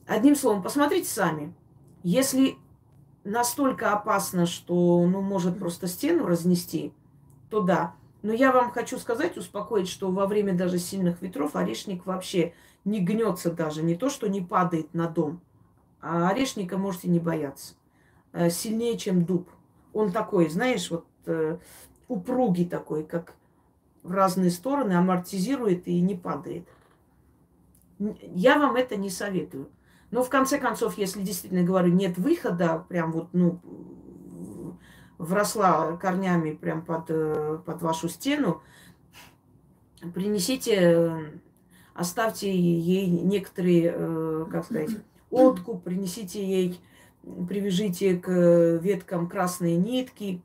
Одним 0.06 0.36
словом, 0.36 0.62
посмотрите 0.62 1.08
сами. 1.08 1.56
Если 2.04 2.58
настолько 3.24 3.94
опасно, 3.94 4.46
что 4.46 5.08
ну, 5.08 5.22
может 5.22 5.58
просто 5.58 5.88
стену 5.88 6.26
разнести, 6.26 6.92
то 7.50 7.62
да. 7.62 7.96
Но 8.24 8.34
я 8.34 8.52
вам 8.52 8.72
хочу 8.72 9.00
сказать, 9.00 9.38
успокоить, 9.38 9.88
что 9.88 10.12
во 10.12 10.28
время 10.28 10.54
даже 10.54 10.78
сильных 10.78 11.22
ветров 11.22 11.56
орешник 11.56 12.06
вообще 12.06 12.54
не 12.84 13.00
гнется 13.00 13.54
даже, 13.54 13.84
не 13.84 13.96
то, 13.96 14.10
что 14.10 14.28
не 14.28 14.42
падает 14.42 14.94
на 14.94 15.08
дом. 15.08 15.40
А 16.02 16.28
орешника 16.28 16.78
можете 16.78 17.08
не 17.08 17.22
бояться. 17.22 17.76
Э, 18.34 18.50
Сильнее, 18.50 18.98
чем 18.98 19.24
дуб. 19.24 19.48
Он 19.94 20.12
такой, 20.12 20.50
знаешь, 20.50 20.92
вот 20.92 21.06
э, 21.26 21.58
упругий 22.10 22.66
такой, 22.66 23.06
как 23.06 23.39
в 24.04 24.12
разные 24.12 24.52
стороны, 24.52 24.94
амортизирует 24.94 25.88
и 25.88 26.00
не 26.02 26.16
падает. 26.16 26.68
Я 28.00 28.58
вам 28.58 28.76
это 28.76 28.96
не 28.96 29.10
советую. 29.10 29.70
Но 30.12 30.24
в 30.24 30.30
конце 30.30 30.58
концов, 30.58 30.98
если 30.98 31.22
действительно 31.22 31.64
говорю, 31.64 31.92
нет 31.94 32.18
выхода, 32.18 32.86
прям 32.88 33.12
вот, 33.12 33.30
ну, 33.34 33.60
вросла 35.18 35.98
корнями 35.98 36.52
прям 36.52 36.84
под, 36.84 37.06
э, 37.10 37.60
под 37.66 37.82
вашу 37.82 38.10
стену, 38.10 38.62
принесите, 40.14 41.34
оставьте 41.94 42.50
ей 42.52 43.08
некоторые, 43.08 43.94
э, 43.94 44.46
как 44.50 44.66
сказать, 44.66 44.92
откуп, 45.30 45.84
принесите 45.84 46.44
ей, 46.44 46.80
привяжите 47.48 48.16
к 48.16 48.80
веткам 48.82 49.28
красные 49.28 49.76
нитки 49.76 50.42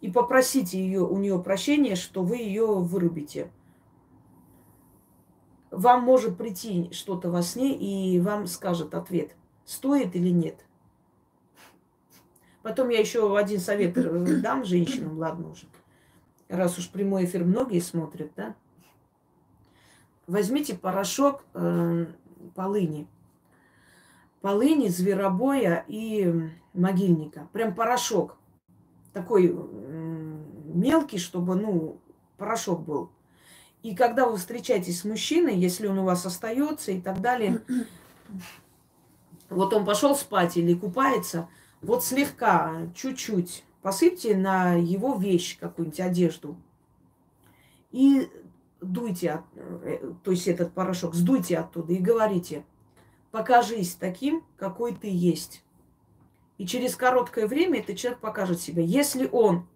и 0.00 0.10
попросите 0.10 0.78
ее, 0.78 1.00
у 1.00 1.18
нее 1.18 1.38
прощения, 1.42 1.94
что 1.94 2.22
вы 2.22 2.38
ее 2.38 2.66
вырубите. 2.66 3.50
Вам 5.70 6.02
может 6.02 6.36
прийти 6.36 6.90
что-то 6.92 7.30
во 7.30 7.42
сне, 7.42 7.76
и 7.76 8.18
вам 8.20 8.46
скажет 8.46 8.94
ответ, 8.94 9.36
стоит 9.64 10.16
или 10.16 10.30
нет. 10.30 10.64
Потом 12.62 12.88
я 12.88 12.98
еще 12.98 13.36
один 13.38 13.60
совет 13.60 13.94
дам 14.42 14.64
женщинам, 14.64 15.18
ладно 15.18 15.50
уже. 15.50 15.66
Раз 16.48 16.78
уж 16.78 16.90
прямой 16.90 17.26
эфир 17.26 17.44
многие 17.44 17.80
смотрят, 17.80 18.32
да. 18.36 18.56
Возьмите 20.26 20.74
порошок 20.76 21.44
э, 21.54 22.06
полыни. 22.54 23.06
Полыни, 24.40 24.88
зверобоя 24.88 25.84
и 25.86 26.50
могильника. 26.72 27.48
Прям 27.52 27.74
порошок. 27.74 28.36
Такой 29.12 29.48
мелкий, 30.74 31.18
чтобы, 31.18 31.54
ну, 31.54 32.00
порошок 32.36 32.82
был. 32.84 33.10
И 33.82 33.94
когда 33.94 34.26
вы 34.26 34.36
встречаетесь 34.36 35.00
с 35.00 35.04
мужчиной, 35.04 35.56
если 35.56 35.86
он 35.86 35.98
у 35.98 36.04
вас 36.04 36.26
остается 36.26 36.92
и 36.92 37.00
так 37.00 37.20
далее, 37.20 37.62
вот 39.48 39.72
он 39.72 39.84
пошел 39.84 40.14
спать 40.14 40.56
или 40.56 40.74
купается, 40.74 41.48
вот 41.80 42.04
слегка, 42.04 42.88
чуть-чуть 42.94 43.64
посыпьте 43.82 44.36
на 44.36 44.74
его 44.74 45.14
вещь, 45.16 45.58
какую-нибудь 45.58 46.00
одежду. 46.00 46.56
И 47.90 48.28
дуйте, 48.80 49.42
э, 49.54 50.12
то 50.22 50.30
есть 50.30 50.46
этот 50.46 50.72
порошок, 50.72 51.14
сдуйте 51.14 51.58
оттуда 51.58 51.92
и 51.92 51.98
говорите, 51.98 52.64
покажись 53.30 53.94
таким, 53.94 54.44
какой 54.56 54.94
ты 54.94 55.08
есть. 55.10 55.62
И 56.58 56.66
через 56.66 56.94
короткое 56.94 57.46
время 57.46 57.80
этот 57.80 57.96
человек 57.96 58.20
покажет 58.20 58.60
себя. 58.60 58.82
Если 58.82 59.28
он 59.32 59.66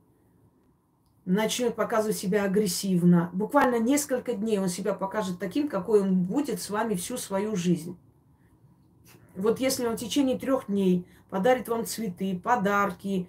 начнет 1.24 1.74
показывать 1.74 2.16
себя 2.16 2.44
агрессивно, 2.44 3.30
буквально 3.32 3.78
несколько 3.78 4.34
дней 4.34 4.58
он 4.58 4.68
себя 4.68 4.94
покажет 4.94 5.38
таким, 5.38 5.68
какой 5.68 6.02
он 6.02 6.22
будет 6.22 6.60
с 6.60 6.70
вами 6.70 6.94
всю 6.94 7.16
свою 7.16 7.56
жизнь. 7.56 7.96
Вот 9.34 9.58
если 9.58 9.86
он 9.86 9.96
в 9.96 10.00
течение 10.00 10.38
трех 10.38 10.66
дней 10.66 11.06
подарит 11.30 11.68
вам 11.68 11.86
цветы, 11.86 12.38
подарки, 12.38 13.26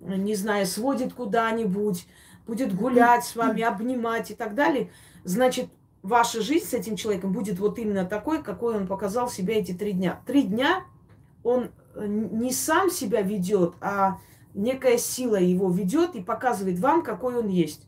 не 0.00 0.34
знаю, 0.34 0.66
сводит 0.66 1.14
куда-нибудь, 1.14 2.06
будет 2.46 2.74
гулять 2.74 3.24
с 3.24 3.34
вами, 3.34 3.62
обнимать 3.62 4.30
и 4.30 4.34
так 4.34 4.54
далее, 4.54 4.90
значит, 5.24 5.68
ваша 6.02 6.40
жизнь 6.40 6.66
с 6.66 6.74
этим 6.74 6.96
человеком 6.96 7.32
будет 7.32 7.58
вот 7.58 7.78
именно 7.78 8.04
такой, 8.04 8.42
какой 8.42 8.76
он 8.76 8.86
показал 8.86 9.28
себя 9.28 9.58
эти 9.58 9.72
три 9.72 9.92
дня. 9.92 10.20
Три 10.26 10.42
дня 10.42 10.84
он 11.42 11.70
э, 11.94 12.06
не 12.06 12.52
сам 12.52 12.90
себя 12.90 13.22
ведет, 13.22 13.74
а 13.80 14.18
некая 14.56 14.98
сила 14.98 15.36
его 15.36 15.70
ведет 15.70 16.14
и 16.16 16.22
показывает 16.22 16.78
вам, 16.78 17.02
какой 17.02 17.36
он 17.36 17.48
есть. 17.48 17.86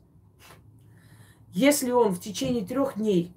Если 1.52 1.90
он 1.90 2.12
в 2.12 2.20
течение 2.20 2.64
трех 2.64 2.96
дней 2.96 3.32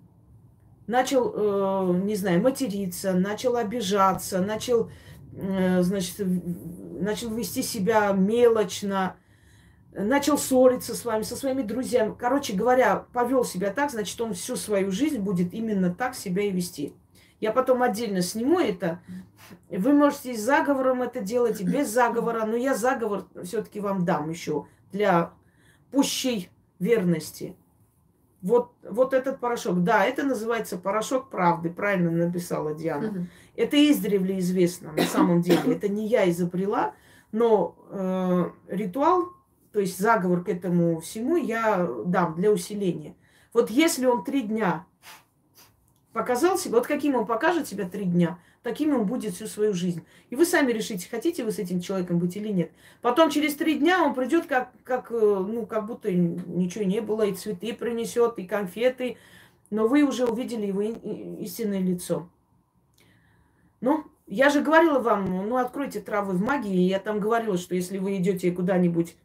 начал, 0.85 1.31
э, 1.33 2.01
не 2.03 2.15
знаю, 2.15 2.41
материться, 2.41 3.13
начал 3.13 3.55
обижаться, 3.55 4.41
начал, 4.41 4.91
э, 5.33 5.81
значит, 5.81 6.15
начал 6.19 7.33
вести 7.33 7.63
себя 7.63 8.11
мелочно, 8.11 9.15
начал 9.93 10.37
ссориться 10.37 10.93
с 10.93 11.05
вами, 11.05 11.23
со 11.23 11.35
своими 11.35 11.61
друзьями. 11.61 12.15
Короче 12.19 12.53
говоря, 12.53 13.07
повел 13.13 13.45
себя 13.45 13.71
так, 13.71 13.91
значит, 13.91 14.19
он 14.19 14.33
всю 14.33 14.57
свою 14.57 14.91
жизнь 14.91 15.19
будет 15.19 15.53
именно 15.53 15.93
так 15.93 16.15
себя 16.15 16.43
и 16.43 16.51
вести. 16.51 16.93
Я 17.41 17.51
потом 17.51 17.81
отдельно 17.81 18.21
сниму 18.21 18.59
это. 18.59 19.01
Вы 19.69 19.93
можете 19.93 20.35
с 20.35 20.41
заговором 20.41 21.01
это 21.01 21.19
делать, 21.19 21.59
и 21.59 21.65
без 21.65 21.89
заговора, 21.89 22.45
но 22.45 22.55
я 22.55 22.75
заговор 22.75 23.25
все-таки 23.43 23.79
вам 23.79 24.05
дам 24.05 24.29
еще 24.29 24.67
для 24.91 25.33
пущей 25.91 26.49
верности. 26.79 27.55
Вот, 28.43 28.71
вот 28.83 29.13
этот 29.13 29.39
порошок, 29.39 29.83
да, 29.83 30.05
это 30.05 30.23
называется 30.23 30.77
порошок 30.77 31.29
правды, 31.29 31.69
правильно 31.69 32.11
написала 32.11 32.73
Диана. 32.73 33.09
Угу. 33.09 33.27
Это 33.55 33.91
издревле 33.91 34.39
известно, 34.39 34.91
на 34.93 35.03
самом 35.03 35.41
деле. 35.41 35.75
Это 35.75 35.89
не 35.89 36.07
я 36.07 36.29
изобрела, 36.29 36.93
но 37.31 37.75
э, 37.89 38.49
ритуал, 38.67 39.29
то 39.71 39.79
есть 39.79 39.99
заговор 39.99 40.43
к 40.43 40.49
этому 40.49 40.99
всему 41.01 41.35
я 41.37 41.87
дам 42.05 42.35
для 42.35 42.51
усиления. 42.51 43.15
Вот 43.53 43.69
если 43.69 44.05
он 44.05 44.23
три 44.23 44.43
дня 44.43 44.85
показал 46.13 46.57
себя, 46.57 46.77
вот 46.77 46.87
каким 46.87 47.15
он 47.15 47.25
покажет 47.25 47.67
себя 47.67 47.87
три 47.87 48.05
дня, 48.05 48.37
таким 48.63 48.95
он 48.95 49.05
будет 49.05 49.33
всю 49.33 49.47
свою 49.47 49.73
жизнь. 49.73 50.03
И 50.29 50.35
вы 50.35 50.45
сами 50.45 50.71
решите, 50.71 51.07
хотите 51.09 51.43
вы 51.43 51.51
с 51.51 51.59
этим 51.59 51.81
человеком 51.81 52.19
быть 52.19 52.35
или 52.35 52.49
нет. 52.49 52.71
Потом 53.01 53.29
через 53.29 53.55
три 53.55 53.75
дня 53.75 54.03
он 54.03 54.13
придет, 54.13 54.45
как, 54.45 54.71
как, 54.83 55.11
э, 55.11 55.15
ну, 55.15 55.65
как 55.65 55.85
будто 55.85 56.11
ничего 56.11 56.83
не 56.83 57.01
было, 57.01 57.23
и 57.23 57.33
цветы 57.33 57.73
принесет, 57.73 58.37
и 58.37 58.45
конфеты, 58.45 59.17
но 59.69 59.87
вы 59.87 60.03
уже 60.03 60.25
увидели 60.25 60.65
его 60.65 60.81
истинное 60.81 61.79
лицо. 61.79 62.29
Ну, 63.79 64.05
я 64.27 64.49
же 64.49 64.61
говорила 64.61 64.99
вам, 64.99 65.25
ну, 65.25 65.57
откройте 65.57 66.01
травы 66.01 66.33
в 66.33 66.41
магии, 66.41 66.87
я 66.87 66.99
там 66.99 67.19
говорила, 67.19 67.57
что 67.57 67.75
если 67.75 67.97
вы 67.97 68.17
идете 68.17 68.51
куда-нибудь 68.51 69.15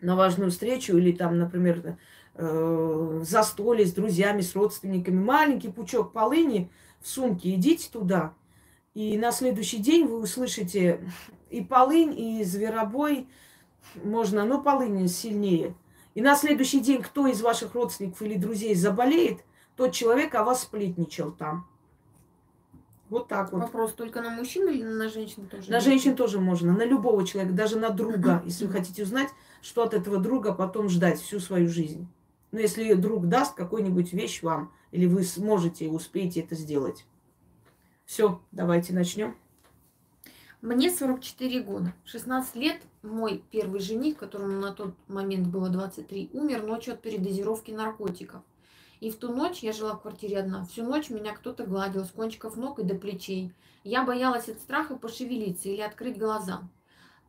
на 0.00 0.16
важную 0.16 0.50
встречу 0.50 0.96
или 0.96 1.12
там, 1.12 1.38
например, 1.38 1.96
э, 2.34 3.20
застолье 3.22 3.86
с 3.86 3.92
друзьями, 3.92 4.40
с 4.40 4.54
родственниками, 4.54 5.22
маленький 5.22 5.70
пучок 5.70 6.12
полыни 6.12 6.70
в 7.00 7.08
сумке, 7.08 7.54
идите 7.54 7.90
туда, 7.90 8.34
и 8.94 9.16
на 9.16 9.32
следующий 9.32 9.78
день 9.78 10.06
вы 10.06 10.20
услышите 10.20 11.00
и 11.50 11.62
полынь, 11.62 12.18
и 12.18 12.44
зверобой, 12.44 13.28
можно, 14.02 14.44
но 14.44 14.60
полынь 14.60 15.08
сильнее. 15.08 15.74
И 16.14 16.20
на 16.20 16.36
следующий 16.36 16.80
день 16.80 17.02
кто 17.02 17.26
из 17.26 17.40
ваших 17.40 17.74
родственников 17.74 18.20
или 18.22 18.36
друзей 18.36 18.74
заболеет, 18.74 19.44
тот 19.76 19.92
человек 19.92 20.34
о 20.34 20.44
вас 20.44 20.62
сплетничал 20.62 21.32
там. 21.32 21.66
Вот 23.08 23.28
так 23.28 23.52
вот. 23.52 23.62
Вопрос 23.62 23.92
только 23.92 24.22
на 24.22 24.30
мужчин 24.30 24.68
или 24.68 24.82
на 24.84 25.08
женщин 25.08 25.46
тоже? 25.46 25.70
На 25.70 25.80
женщин 25.80 26.16
тоже 26.16 26.40
можно, 26.40 26.72
на 26.72 26.84
любого 26.84 27.26
человека, 27.26 27.54
даже 27.54 27.78
на 27.78 27.90
друга, 27.90 28.42
если 28.44 28.66
вы 28.66 28.72
хотите 28.72 29.02
узнать, 29.02 29.28
что 29.60 29.82
от 29.82 29.92
этого 29.92 30.18
друга 30.18 30.52
потом 30.52 30.88
ждать 30.88 31.20
всю 31.20 31.38
свою 31.38 31.68
жизнь. 31.68 32.08
Но 32.52 32.60
если 32.60 32.92
друг 32.94 33.28
даст 33.28 33.54
какую-нибудь 33.54 34.12
вещь 34.12 34.42
вам, 34.42 34.72
или 34.90 35.06
вы 35.06 35.24
сможете 35.24 35.86
и 35.86 35.88
успеете 35.88 36.40
это 36.40 36.54
сделать. 36.54 37.06
Все, 38.04 38.40
давайте 38.52 38.92
начнем. 38.92 39.36
Мне 40.60 40.90
44 40.90 41.62
года. 41.62 41.92
16 42.04 42.54
лет 42.56 42.80
мой 43.02 43.42
первый 43.50 43.80
жених, 43.80 44.18
которому 44.18 44.60
на 44.60 44.72
тот 44.72 44.94
момент 45.08 45.48
было 45.48 45.70
23, 45.70 46.30
умер 46.34 46.62
ночью 46.62 46.94
от 46.94 47.02
передозировки 47.02 47.72
наркотиков. 47.72 48.42
И 49.00 49.10
в 49.10 49.16
ту 49.16 49.32
ночь 49.32 49.60
я 49.60 49.72
жила 49.72 49.94
в 49.94 50.02
квартире 50.02 50.38
одна. 50.38 50.64
Всю 50.66 50.84
ночь 50.84 51.10
меня 51.10 51.32
кто-то 51.32 51.64
гладил 51.64 52.04
с 52.04 52.10
кончиков 52.10 52.56
ног 52.56 52.78
и 52.78 52.84
до 52.84 52.94
плечей. 52.94 53.52
Я 53.82 54.04
боялась 54.04 54.48
от 54.48 54.60
страха 54.60 54.94
пошевелиться 54.94 55.68
или 55.68 55.80
открыть 55.80 56.18
глаза. 56.18 56.62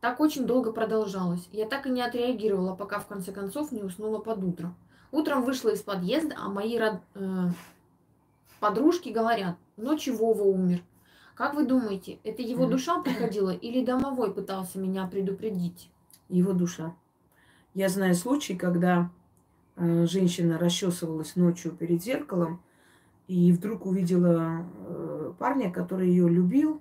Так 0.00 0.20
очень 0.20 0.46
долго 0.46 0.70
продолжалось. 0.70 1.48
Я 1.50 1.66
так 1.66 1.86
и 1.86 1.90
не 1.90 2.02
отреагировала, 2.02 2.76
пока 2.76 3.00
в 3.00 3.08
конце 3.08 3.32
концов 3.32 3.72
не 3.72 3.82
уснула 3.82 4.18
под 4.18 4.44
утро. 4.44 4.74
Утром 5.14 5.44
вышла 5.44 5.70
из 5.70 5.82
подъезда, 5.82 6.34
а 6.38 6.48
мои 6.48 6.78
род... 6.78 7.00
э... 7.14 7.48
подружки 8.60 9.10
говорят, 9.10 9.56
ночью 9.76 10.16
Вова 10.16 10.42
умер. 10.42 10.82
Как 11.34 11.54
вы 11.54 11.66
думаете, 11.66 12.18
это 12.24 12.42
его 12.42 12.66
душа 12.66 13.00
приходила 13.00 13.50
или 13.50 13.84
домовой 13.84 14.32
пытался 14.32 14.78
меня 14.78 15.06
предупредить? 15.06 15.90
Его 16.28 16.52
душа. 16.52 16.94
Я 17.74 17.88
знаю 17.88 18.14
случай, 18.14 18.54
когда 18.54 19.10
Э, 19.76 20.06
женщина 20.06 20.58
расчесывалась 20.58 21.34
ночью 21.34 21.72
перед 21.72 22.02
зеркалом 22.02 22.60
и 23.26 23.50
вдруг 23.52 23.86
увидела 23.86 24.64
э, 24.86 25.32
парня, 25.38 25.72
который 25.72 26.08
ее 26.08 26.28
любил, 26.28 26.80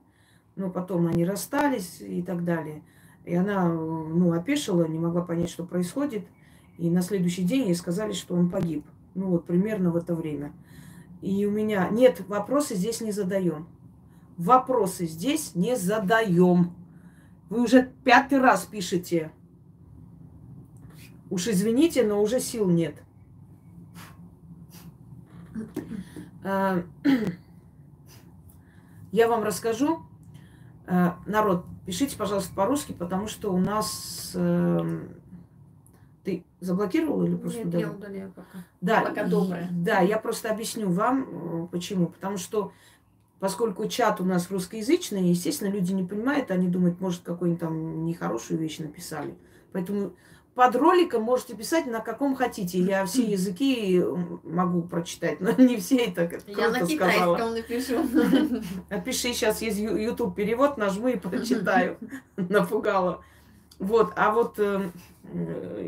но 0.55 0.69
потом 0.69 1.07
они 1.07 1.25
расстались 1.25 2.01
и 2.01 2.21
так 2.21 2.43
далее. 2.43 2.83
И 3.25 3.33
она, 3.33 3.67
ну, 3.67 4.33
опешила, 4.33 4.85
не 4.85 4.99
могла 4.99 5.21
понять, 5.21 5.49
что 5.49 5.63
происходит. 5.63 6.25
И 6.77 6.89
на 6.89 7.01
следующий 7.01 7.43
день 7.43 7.67
ей 7.67 7.75
сказали, 7.75 8.13
что 8.13 8.35
он 8.35 8.49
погиб. 8.49 8.85
Ну, 9.15 9.27
вот 9.27 9.45
примерно 9.45 9.91
в 9.91 9.95
это 9.95 10.15
время. 10.15 10.53
И 11.21 11.45
у 11.45 11.51
меня... 11.51 11.89
Нет, 11.89 12.21
вопросы 12.27 12.75
здесь 12.75 13.01
не 13.01 13.11
задаем. 13.11 13.67
Вопросы 14.37 15.05
здесь 15.05 15.55
не 15.55 15.77
задаем. 15.77 16.73
Вы 17.49 17.63
уже 17.63 17.91
пятый 18.03 18.39
раз 18.39 18.65
пишете 18.65 19.31
Уж 21.29 21.47
извините, 21.47 22.03
но 22.03 22.21
уже 22.21 22.39
сил 22.39 22.69
нет. 22.69 22.95
А, 26.43 26.83
Я 29.11 29.27
вам 29.27 29.43
расскажу. 29.43 30.01
Э, 30.87 31.11
народ, 31.27 31.65
пишите, 31.85 32.17
пожалуйста, 32.17 32.51
по-русски, 32.53 32.93
потому 32.93 33.27
что 33.27 33.53
у 33.53 33.59
нас... 33.59 34.35
Э, 36.23 36.25
ты 36.25 36.43
заблокировала 36.59 37.25
или 37.25 37.35
просто... 37.35 37.63
Нет, 37.63 37.73
я 37.75 37.91
удаляю 37.91 38.31
пока. 38.31 38.57
Да, 38.81 39.01
пока 39.01 39.23
добрая. 39.25 39.69
Да, 39.71 39.99
я 39.99 40.17
просто 40.17 40.49
объясню 40.49 40.89
вам, 40.89 41.65
э, 41.65 41.67
почему. 41.71 42.07
Потому 42.07 42.37
что 42.37 42.71
поскольку 43.39 43.87
чат 43.87 44.21
у 44.21 44.25
нас 44.25 44.49
русскоязычный, 44.49 45.29
естественно, 45.29 45.69
люди 45.69 45.91
не 45.91 46.05
понимают, 46.05 46.51
они 46.51 46.67
думают, 46.67 47.01
может, 47.01 47.21
какую-нибудь 47.23 47.61
там 47.61 48.05
нехорошую 48.05 48.59
вещь 48.59 48.79
написали. 48.79 49.35
Поэтому 49.73 50.13
под 50.55 50.75
роликом 50.75 51.23
можете 51.23 51.55
писать 51.55 51.87
на 51.87 51.99
каком 51.99 52.35
хотите. 52.35 52.79
Я 52.79 53.05
все 53.05 53.23
языки 53.23 54.01
могу 54.43 54.83
прочитать, 54.83 55.41
но 55.41 55.51
не 55.51 55.77
все 55.77 56.05
это 56.05 56.27
круто 56.27 56.45
Я 56.47 56.69
на 56.69 56.85
китайском 56.85 57.53
напишу. 57.53 58.03
Напиши, 58.89 59.33
сейчас 59.33 59.61
есть 59.61 59.79
YouTube 59.79 60.35
перевод, 60.35 60.77
нажму 60.77 61.07
и 61.07 61.17
прочитаю. 61.17 61.97
Напугала. 62.37 63.23
Вот, 63.83 64.13
а 64.15 64.31
вот 64.31 64.59
э, 64.59 64.91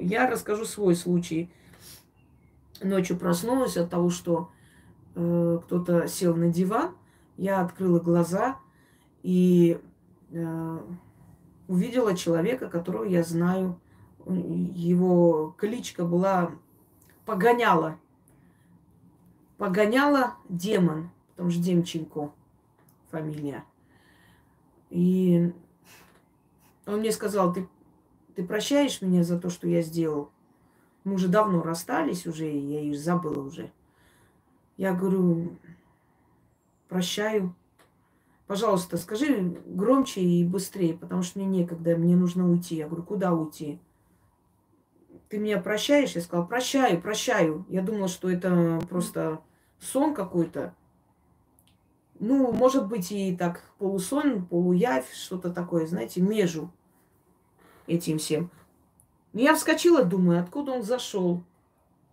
я 0.01 0.29
расскажу 0.29 0.65
свой 0.65 0.95
случай. 0.97 1.49
Ночью 2.84 3.17
проснулась 3.17 3.77
от 3.77 3.89
того, 3.89 4.10
что 4.10 4.51
э, 5.15 5.60
кто-то 5.63 6.05
сел 6.10 6.36
на 6.36 6.49
диван, 6.49 6.91
я 7.38 7.62
открыла 7.62 8.01
глаза 8.01 8.58
и 9.23 9.79
э, 10.31 10.79
увидела 11.69 12.17
человека, 12.17 12.67
которого 12.67 13.05
я 13.05 13.23
знаю. 13.23 13.79
Его 14.25 15.55
кличка 15.58 16.03
была 16.03 16.51
Погоняла. 17.25 17.97
Погоняла 19.58 20.36
демон, 20.49 21.12
потому 21.29 21.49
что 21.49 21.63
Демченко 21.63 22.34
фамилия. 23.10 23.63
И 24.89 25.53
он 26.86 26.99
мне 26.99 27.13
сказал, 27.13 27.53
ты, 27.53 27.69
ты 28.35 28.43
прощаешь 28.43 29.01
меня 29.01 29.23
за 29.23 29.39
то, 29.39 29.49
что 29.49 29.67
я 29.67 29.81
сделал? 29.81 30.29
Мы 31.03 31.13
уже 31.15 31.27
давно 31.27 31.61
расстались 31.61 32.27
уже, 32.27 32.45
я 32.45 32.81
ее 32.81 32.97
забыла 32.97 33.41
уже. 33.41 33.71
Я 34.77 34.93
говорю, 34.93 35.57
прощаю. 36.89 37.55
Пожалуйста, 38.47 38.97
скажи 38.97 39.57
громче 39.65 40.21
и 40.21 40.45
быстрее, 40.45 40.93
потому 40.93 41.23
что 41.23 41.39
мне 41.39 41.47
некогда, 41.47 41.95
мне 41.95 42.15
нужно 42.15 42.49
уйти. 42.49 42.75
Я 42.75 42.87
говорю, 42.87 43.03
куда 43.03 43.33
уйти? 43.33 43.79
Ты 45.29 45.37
меня 45.37 45.59
прощаешь? 45.59 46.11
Я 46.11 46.21
сказала, 46.21 46.45
прощаю, 46.45 47.01
прощаю. 47.01 47.65
Я 47.69 47.81
думала, 47.81 48.07
что 48.07 48.29
это 48.29 48.81
просто 48.89 49.41
сон 49.79 50.13
какой-то. 50.13 50.75
Ну, 52.19 52.51
может 52.51 52.87
быть, 52.87 53.11
и 53.11 53.35
так 53.35 53.63
полусон, 53.77 54.45
полуявь, 54.45 55.11
что-то 55.13 55.51
такое, 55.51 55.87
знаете, 55.87 56.21
межу 56.21 56.71
этим 57.87 58.17
всем. 58.17 58.49
Я 59.33 59.55
вскочила, 59.55 60.03
думаю, 60.03 60.39
откуда 60.39 60.71
он 60.71 60.83
зашел. 60.83 61.43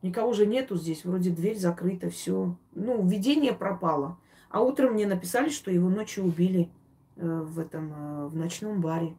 Никого 0.03 0.33
же 0.33 0.47
нету 0.47 0.77
здесь, 0.77 1.05
вроде 1.05 1.31
дверь 1.31 1.57
закрыта, 1.57 2.11
все. 2.11 2.57
Ну, 2.73 3.07
видение 3.07 3.53
пропало. 3.53 4.19
А 4.51 4.61
утром 4.61 4.95
мне 4.95 5.07
написали, 5.07 5.49
что 5.49 5.71
его 5.71 5.89
ночью 5.89 6.25
убили 6.25 6.69
э, 7.17 7.41
в 7.43 7.59
этом, 7.61 7.93
э, 7.93 8.27
в 8.27 8.37
ночном 8.37 8.81
баре. 8.81 9.17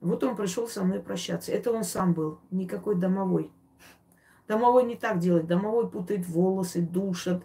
Вот 0.00 0.24
он 0.24 0.36
пришел 0.36 0.68
со 0.68 0.84
мной 0.84 1.00
прощаться. 1.00 1.52
Это 1.52 1.72
он 1.72 1.84
сам 1.84 2.12
был, 2.12 2.38
никакой 2.50 2.96
домовой. 2.96 3.50
Домовой 4.48 4.84
не 4.84 4.96
так 4.96 5.18
делает. 5.18 5.46
Домовой 5.46 5.88
путает 5.88 6.26
волосы, 6.26 6.82
душит, 6.82 7.42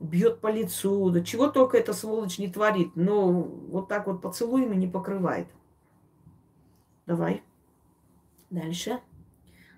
бьет 0.00 0.40
по 0.40 0.50
лицу. 0.50 1.10
Да 1.10 1.22
чего 1.22 1.48
только 1.48 1.76
эта 1.76 1.92
сволочь 1.92 2.38
не 2.38 2.48
творит. 2.48 2.92
Но 2.94 3.30
вот 3.30 3.88
так 3.88 4.06
вот 4.06 4.22
поцелуями 4.22 4.76
не 4.76 4.86
покрывает. 4.88 5.46
Давай. 7.08 7.42
Дальше. 8.50 9.00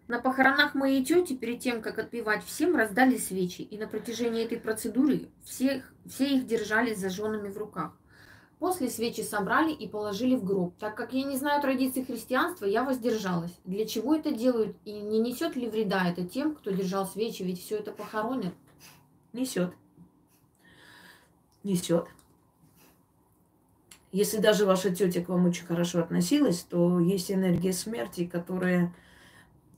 На 0.09 0.19
похоронах 0.19 0.75
моей 0.75 1.05
тети 1.05 1.35
перед 1.37 1.61
тем, 1.61 1.81
как 1.81 2.01
отпевать 2.01 2.45
всем, 2.45 2.75
раздали 2.75 3.17
свечи, 3.17 3.63
и 3.63 3.79
на 3.79 3.87
протяжении 3.87 4.45
этой 4.45 4.59
процедуры 4.59 5.29
всех, 5.45 5.95
все 6.07 6.27
их 6.39 6.49
держали 6.49 6.93
зажженными 6.93 7.49
в 7.49 7.57
руках. 7.57 7.97
После 8.59 8.91
свечи 8.91 9.21
собрали 9.21 9.73
и 9.73 9.87
положили 9.87 10.35
в 10.35 10.45
гроб. 10.45 10.75
Так 10.81 10.97
как 10.97 11.13
я 11.13 11.23
не 11.23 11.37
знаю 11.37 11.63
традиции 11.63 12.03
христианства, 12.03 12.65
я 12.65 12.83
воздержалась. 12.83 13.57
Для 13.65 13.87
чего 13.87 14.17
это 14.17 14.33
делают 14.33 14.77
и 14.85 14.93
не 14.93 15.21
несет 15.21 15.55
ли 15.55 15.69
вреда 15.69 16.09
это 16.09 16.25
тем, 16.27 16.57
кто 16.57 16.73
держал 16.73 17.07
свечи, 17.07 17.45
ведь 17.45 17.63
все 17.63 17.77
это 17.77 17.93
похоронят? 17.93 18.55
Несет. 19.33 19.73
Несет. 21.63 22.09
Если 24.13 24.39
даже 24.39 24.67
ваша 24.67 24.91
тетя 24.95 25.23
к 25.23 25.29
вам 25.29 25.47
очень 25.47 25.67
хорошо 25.67 26.01
относилась, 26.01 26.61
то 26.61 26.99
есть 26.99 27.31
энергия 27.31 27.73
смерти, 27.73 28.27
которая 28.27 28.93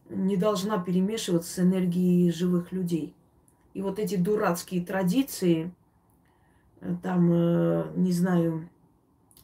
не 0.09 0.37
должна 0.37 0.79
перемешиваться 0.79 1.53
с 1.53 1.59
энергией 1.59 2.31
живых 2.33 2.73
людей. 2.73 3.15
И 3.75 3.83
вот 3.83 3.99
эти 3.99 4.17
дурацкие 4.17 4.85
традиции, 4.85 5.73
э, 6.81 6.95
там, 7.03 7.31
э, 7.33 7.93
не 7.97 8.13
знаю, 8.13 8.69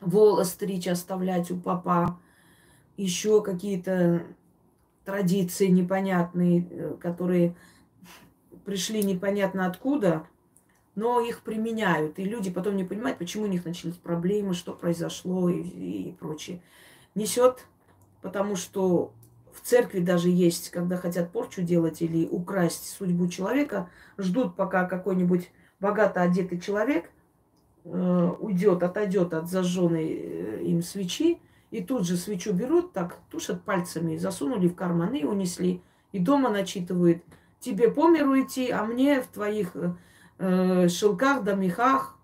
волос 0.01 0.51
стричь, 0.51 0.89
оставлять 0.89 1.51
у 1.51 1.57
папа, 1.57 2.19
еще 2.97 3.43
какие-то 3.43 4.23
традиции 5.05 5.67
непонятные, 5.67 6.67
э, 6.69 6.97
которые 7.01 7.55
пришли 8.65 9.03
непонятно 9.03 9.67
откуда, 9.67 10.27
но 10.99 11.21
их 11.21 11.43
применяют. 11.43 12.19
И 12.19 12.25
люди 12.25 12.51
потом 12.51 12.75
не 12.75 12.83
понимают, 12.83 13.19
почему 13.19 13.45
у 13.45 13.47
них 13.47 13.65
начались 13.65 13.95
проблемы, 13.95 14.53
что 14.53 14.73
произошло 14.73 15.49
и, 15.49 15.63
и 15.63 16.17
прочее. 16.19 16.61
Несет, 17.15 17.67
потому 18.21 18.57
что 18.57 19.13
в 19.53 19.61
церкви 19.61 20.01
даже 20.01 20.29
есть, 20.29 20.71
когда 20.71 20.97
хотят 20.97 21.31
порчу 21.31 21.63
делать 21.63 22.03
или 22.03 22.27
украсть 22.27 22.91
судьбу 22.91 23.29
человека, 23.29 23.89
ждут, 24.19 24.57
пока 24.57 24.87
какой-нибудь 24.87 25.53
богато 25.79 26.21
одетый 26.21 26.59
человек 26.59 27.11
э, 27.85 28.31
уйдет, 28.41 28.83
отойдет 28.83 29.35
от 29.35 29.49
зажженной 29.49 30.09
э, 30.09 30.63
им 30.65 30.83
свечи, 30.83 31.41
и 31.71 31.81
тут 31.81 32.09
же 32.09 32.17
свечу 32.17 32.53
берут, 32.53 32.93
так 32.93 33.21
тушат 33.31 33.63
пальцами, 33.63 34.17
засунули 34.17 34.67
в 34.67 34.75
карманы 34.75 35.21
и 35.21 35.25
унесли. 35.25 35.81
И 36.11 36.19
дома 36.19 36.51
начитывают, 36.51 37.23
тебе 37.61 37.89
по 37.89 38.09
миру 38.09 38.41
идти, 38.41 38.69
а 38.71 38.85
мне 38.85 39.21
в 39.21 39.29
твоих 39.29 39.77
э, 40.39 40.89
шелках 40.89 41.43
да 41.45 41.55
мехах 41.55 42.19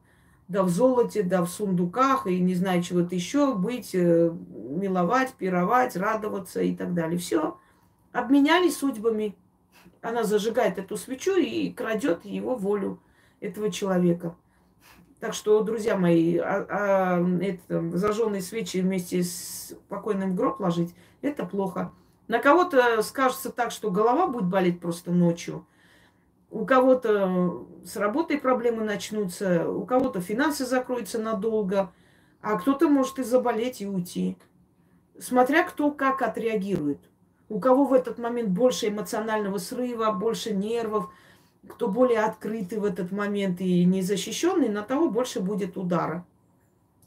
да 0.49 0.63
в 0.63 0.69
золоте, 0.69 1.23
да 1.23 1.43
в 1.43 1.49
сундуках, 1.49 2.27
и 2.27 2.39
не 2.39 2.55
знаю, 2.55 2.83
чего-то 2.83 3.15
еще 3.15 3.55
быть, 3.55 3.95
э, 3.95 4.31
миловать, 4.31 5.33
пировать, 5.35 5.97
радоваться 5.97 6.61
и 6.61 6.75
так 6.75 6.95
далее. 6.95 7.19
Все. 7.19 7.57
Обменялись 8.13 8.77
судьбами. 8.77 9.37
Она 10.03 10.25
зажигает 10.25 10.79
эту 10.79 10.97
свечу 10.97 11.37
и 11.37 11.73
крадет 11.73 12.25
его 12.25 12.57
волю 12.57 13.01
этого 13.41 13.71
человека. 13.71 14.37
Так 15.19 15.33
что, 15.33 15.63
друзья 15.63 15.97
мои, 15.97 16.37
а, 16.37 16.67
а, 16.69 17.41
это, 17.41 17.97
зажженные 17.97 18.43
свечи 18.43 18.83
вместе 18.83 19.23
с 19.23 19.75
покойным 19.89 20.37
гроб 20.37 20.61
ложить, 20.61 20.95
это 21.23 21.47
плохо. 21.47 21.93
На 22.29 22.39
кого-то 22.39 23.03
скажется 23.03 23.51
так, 23.51 23.71
что 23.71 23.91
голова 23.91 24.27
будет 24.27 24.47
болеть 24.47 24.81
просто 24.81 25.11
ночью– 25.11 25.67
у 26.55 26.65
кого-то 26.65 27.67
с 27.85 27.97
работой 27.97 28.39
проблемы 28.39 28.85
начнутся, 28.85 29.69
у 29.69 29.85
кого-то 29.85 30.21
финансы 30.21 30.65
закроются 30.65 31.19
надолго, 31.19 31.93
а 32.41 32.57
кто-то 32.57 32.89
может 32.89 33.19
и 33.19 33.25
заболеть, 33.25 33.81
и 33.81 33.89
уйти. 33.89 34.39
Смотря 35.19 35.65
кто 35.65 35.91
как 35.91 36.23
отреагирует. 36.23 37.01
У 37.49 37.59
кого 37.59 37.85
в 37.85 37.93
этот 37.93 38.19
момент 38.19 38.51
больше 38.51 38.89
эмоционального 38.89 39.59
срыва, 39.59 40.13
больше 40.13 40.55
нервов, 40.55 41.11
кто 41.69 41.89
более 41.89 42.21
открытый 42.21 42.79
в 42.79 42.85
этот 42.85 43.11
момент 43.11 43.61
и 43.61 43.85
незащищенный, 43.85 44.69
на 44.69 44.83
того 44.83 45.11
больше 45.11 45.41
будет 45.41 45.77
удара. 45.77 46.25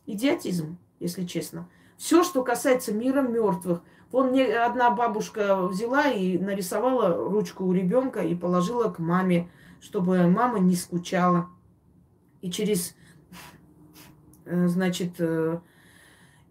Идиотизм, 0.06 0.78
если 1.00 1.24
честно. 1.26 1.70
Все, 1.96 2.24
что 2.26 2.44
касается 2.44 2.94
мира 2.94 3.22
мертвых– 3.22 3.82
Вон 4.12 4.30
мне 4.30 4.58
одна 4.58 4.90
бабушка 4.92 5.68
взяла 5.68 6.08
и 6.08 6.38
нарисовала 6.38 7.14
ручку 7.30 7.66
у 7.66 7.74
ребенка 7.74 8.22
и 8.22 8.36
положила 8.36 8.90
к 8.90 9.00
маме, 9.00 9.50
чтобы 9.82 10.28
мама 10.28 10.60
не 10.60 10.76
скучала. 10.76 11.50
И 12.42 12.50
через, 12.50 12.96
э, 14.46 14.68
значит, 14.68 15.16
э, 15.20 15.60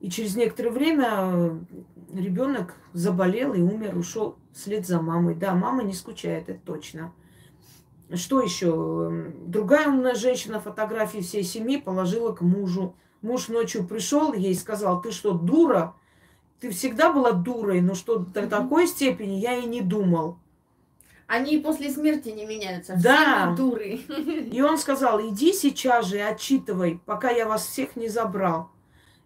и 0.00 0.10
через 0.10 0.36
некоторое 0.36 0.70
время 0.70 1.58
ребенок 2.12 2.74
заболел 2.92 3.54
и 3.54 3.62
умер, 3.62 3.96
ушел 3.96 4.36
вслед 4.52 4.86
за 4.86 5.00
мамой. 5.00 5.34
Да, 5.34 5.54
мама 5.54 5.82
не 5.82 5.94
скучает, 5.94 6.48
это 6.50 6.60
точно. 6.64 7.12
Что 8.12 8.40
еще? 8.40 9.32
Другая 9.46 9.88
умная 9.88 10.14
женщина 10.14 10.60
фотографии 10.60 11.18
всей 11.18 11.42
семьи 11.42 11.78
положила 11.78 12.32
к 12.32 12.42
мужу. 12.42 12.94
Муж 13.22 13.48
ночью 13.48 13.86
пришел, 13.86 14.32
ей 14.32 14.54
сказал, 14.54 15.00
ты 15.00 15.10
что, 15.10 15.32
дура? 15.32 15.94
Ты 16.60 16.70
всегда 16.70 17.12
была 17.12 17.32
дурой, 17.32 17.80
но 17.80 17.94
что 17.94 18.18
до 18.18 18.46
такой 18.46 18.86
степени 18.86 19.34
я 19.34 19.54
и 19.56 19.66
не 19.66 19.80
думал. 19.82 20.38
Они 21.26 21.58
после 21.58 21.90
смерти 21.90 22.28
не 22.28 22.46
меняются. 22.46 22.94
Да. 23.02 23.52
Все 23.52 23.56
дуры. 23.56 23.88
И 24.52 24.62
он 24.62 24.78
сказал, 24.78 25.20
иди 25.20 25.52
сейчас 25.52 26.06
же 26.06 26.18
и 26.18 26.20
отчитывай, 26.20 27.00
пока 27.04 27.30
я 27.30 27.48
вас 27.48 27.66
всех 27.66 27.96
не 27.96 28.08
забрал. 28.08 28.70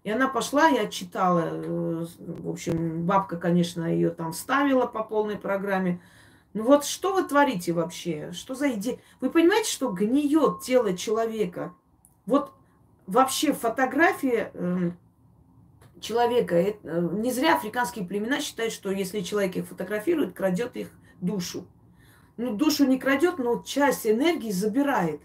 И 0.02 0.10
она 0.10 0.28
пошла 0.28 0.70
и 0.70 0.78
отчитала. 0.78 1.42
Э, 1.52 2.06
В 2.18 2.48
общем, 2.48 3.04
бабка, 3.04 3.36
конечно, 3.36 3.84
ее 3.84 4.08
там 4.08 4.32
ставила 4.32 4.86
по 4.86 5.04
полной 5.04 5.36
программе. 5.36 6.00
Ну 6.54 6.64
вот 6.64 6.86
что 6.86 7.12
вы 7.12 7.22
творите 7.22 7.72
вообще? 7.72 8.32
Что 8.32 8.54
за 8.54 8.72
идея? 8.72 8.98
Вы 9.20 9.28
понимаете, 9.28 9.70
что 9.70 9.90
гниет 9.90 10.62
тело 10.62 10.96
человека? 10.96 11.74
Вот 12.24 12.50
вообще 13.06 13.52
фотография 13.52 14.50
эм, 14.54 14.96
человека, 16.00 16.56
э, 16.56 16.74
не 16.82 17.32
зря 17.32 17.56
африканские 17.56 18.06
племена 18.06 18.40
считают, 18.40 18.72
что 18.72 18.90
если 18.90 19.20
человек 19.20 19.56
их 19.56 19.66
фотографирует, 19.66 20.34
крадет 20.34 20.76
их 20.76 20.90
душу. 21.20 21.66
Ну, 22.36 22.54
душу 22.54 22.86
не 22.86 22.98
крадет, 22.98 23.38
но 23.38 23.62
часть 23.62 24.06
энергии 24.06 24.50
забирает. 24.50 25.20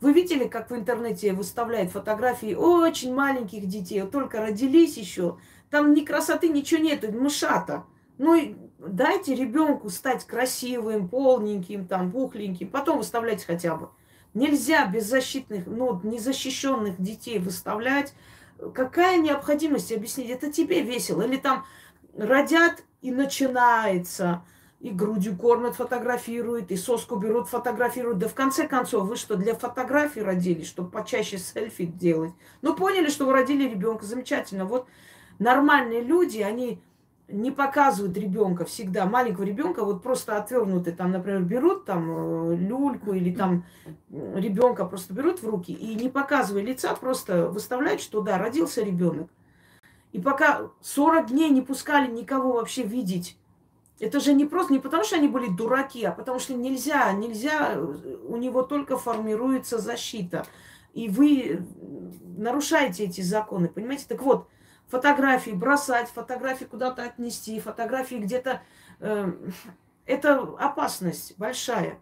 Вы 0.00 0.12
видели, 0.12 0.46
как 0.46 0.70
в 0.70 0.74
интернете 0.74 1.32
выставляют 1.32 1.90
фотографии 1.90 2.54
очень 2.54 3.14
маленьких 3.14 3.66
детей, 3.66 4.02
только 4.02 4.40
родились 4.40 4.96
еще. 4.96 5.38
Там 5.70 5.94
ни 5.94 6.04
красоты, 6.04 6.48
ничего 6.48 6.82
нету, 6.82 7.10
мышата. 7.12 7.84
Ну, 8.18 8.56
дайте 8.78 9.34
ребенку 9.34 9.90
стать 9.90 10.26
красивым, 10.26 11.08
полненьким, 11.08 11.86
там, 11.86 12.12
пухленьким, 12.12 12.68
потом 12.68 12.98
выставляйте 12.98 13.46
хотя 13.46 13.76
бы. 13.76 13.90
Нельзя 14.34 14.86
беззащитных, 14.86 15.66
ну, 15.66 15.98
незащищенных 16.02 17.00
детей 17.00 17.38
выставлять. 17.38 18.14
Какая 18.74 19.18
необходимость 19.18 19.92
объяснить? 19.92 20.30
Это 20.30 20.50
тебе 20.50 20.82
весело. 20.82 21.22
Или 21.22 21.36
там 21.36 21.64
родят 22.16 22.82
и 23.02 23.10
начинается 23.10 24.42
и 24.80 24.90
грудью 24.90 25.36
кормят, 25.36 25.74
фотографируют, 25.74 26.70
и 26.70 26.76
соску 26.76 27.16
берут, 27.16 27.48
фотографируют. 27.48 28.18
Да 28.18 28.28
в 28.28 28.34
конце 28.34 28.68
концов, 28.68 29.08
вы 29.08 29.16
что, 29.16 29.36
для 29.36 29.54
фотографий 29.54 30.22
родились, 30.22 30.68
чтобы 30.68 30.90
почаще 30.90 31.38
селфи 31.38 31.86
делать? 31.86 32.32
Ну, 32.62 32.74
поняли, 32.74 33.08
что 33.08 33.24
вы 33.24 33.32
родили 33.32 33.68
ребенка, 33.68 34.04
замечательно. 34.04 34.64
Вот 34.64 34.86
нормальные 35.38 36.02
люди, 36.02 36.40
они 36.40 36.82
не 37.28 37.50
показывают 37.50 38.16
ребенка 38.16 38.64
всегда, 38.64 39.06
маленького 39.06 39.44
ребенка, 39.44 39.84
вот 39.84 40.02
просто 40.02 40.36
отвернутый, 40.36 40.92
там, 40.92 41.10
например, 41.10 41.42
берут 41.42 41.84
там 41.84 42.52
э, 42.52 42.56
люльку 42.56 43.12
или 43.12 43.34
там 43.34 43.64
ребенка 44.10 44.84
просто 44.84 45.12
берут 45.12 45.42
в 45.42 45.48
руки 45.48 45.72
и 45.72 45.94
не 45.94 46.08
показывая 46.08 46.62
лица, 46.62 46.94
просто 46.94 47.48
выставляют, 47.48 48.00
что 48.00 48.20
да, 48.20 48.38
родился 48.38 48.82
ребенок. 48.82 49.28
И 50.12 50.20
пока 50.20 50.70
40 50.82 51.28
дней 51.28 51.50
не 51.50 51.62
пускали 51.62 52.10
никого 52.10 52.54
вообще 52.54 52.84
видеть 52.84 53.36
это 53.98 54.20
же 54.20 54.34
не 54.34 54.44
просто, 54.44 54.72
не 54.72 54.78
потому 54.78 55.04
что 55.04 55.16
они 55.16 55.28
были 55.28 55.48
дураки, 55.48 56.04
а 56.04 56.12
потому 56.12 56.38
что 56.38 56.54
нельзя, 56.54 57.10
нельзя, 57.12 57.80
у 58.28 58.36
него 58.36 58.62
только 58.62 58.98
формируется 58.98 59.78
защита. 59.78 60.46
И 60.92 61.08
вы 61.08 61.62
нарушаете 62.36 63.04
эти 63.04 63.22
законы, 63.22 63.68
понимаете? 63.68 64.04
Так 64.08 64.22
вот, 64.22 64.48
фотографии 64.88 65.50
бросать, 65.50 66.08
фотографии 66.08 66.64
куда-то 66.64 67.02
отнести, 67.02 67.60
фотографии 67.60 68.16
где-то... 68.16 68.62
Э, 69.00 69.32
это 70.06 70.40
опасность 70.58 71.34
большая. 71.36 71.98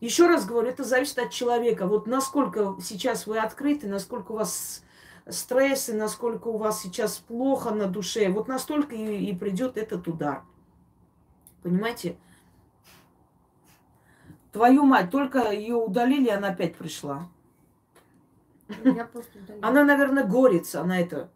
Еще 0.00 0.26
раз 0.26 0.46
говорю, 0.46 0.68
это 0.68 0.82
зависит 0.82 1.18
от 1.18 1.30
человека. 1.30 1.86
Вот 1.86 2.06
насколько 2.06 2.76
сейчас 2.82 3.26
вы 3.26 3.38
открыты, 3.38 3.86
насколько 3.86 4.32
у 4.32 4.36
вас 4.36 4.82
стрессы, 5.28 5.94
насколько 5.94 6.48
у 6.48 6.56
вас 6.56 6.82
сейчас 6.82 7.18
плохо 7.18 7.70
на 7.70 7.86
душе, 7.86 8.28
вот 8.30 8.48
настолько 8.48 8.96
и, 8.96 9.26
и 9.26 9.36
придет 9.36 9.76
этот 9.76 10.08
удар. 10.08 10.42
Понимаете? 11.62 12.16
Твою 14.52 14.84
мать, 14.84 15.10
только 15.10 15.52
ее 15.52 15.76
удалили, 15.76 16.28
она 16.28 16.48
опять 16.48 16.74
пришла. 16.74 17.28
Она, 19.62 19.84
наверное, 19.84 20.24
горится, 20.24 20.80
она 20.80 20.98
это 20.98 21.30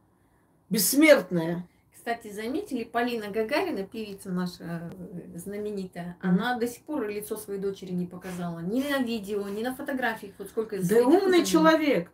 бессмертная. 0.71 1.67
Кстати, 2.05 2.31
заметили, 2.31 2.85
Полина 2.85 3.29
Гагарина, 3.29 3.85
певица 3.85 4.31
наша 4.31 4.93
э, 4.93 5.39
знаменитая, 5.39 6.19
она 6.21 6.59
до 6.59 6.67
сих 6.67 6.83
пор 6.83 7.09
лицо 7.09 7.37
своей 7.37 7.59
дочери 7.59 7.93
не 7.93 8.07
показала. 8.07 8.59
Ни 8.59 8.83
на 8.83 8.99
видео, 8.99 9.49
ни 9.49 9.63
на 9.63 9.75
фотографиях. 9.75 10.35
Вот 10.39 10.49
сколько 10.49 10.77
Да 10.83 10.97
умный 11.07 11.47
человек. 11.47 12.11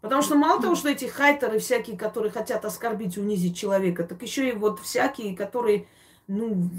Потому 0.00 0.22
что 0.22 0.36
мало 0.36 0.62
того, 0.62 0.74
что 0.76 0.88
эти 0.88 1.06
хайтеры 1.06 1.58
всякие, 1.58 1.96
которые 1.96 2.30
хотят 2.30 2.64
оскорбить, 2.64 3.18
унизить 3.18 3.56
человека, 3.56 4.04
так 4.04 4.22
еще 4.22 4.48
и 4.48 4.52
вот 4.52 4.80
всякие, 4.80 5.36
которые, 5.36 5.86
ну, 6.26 6.70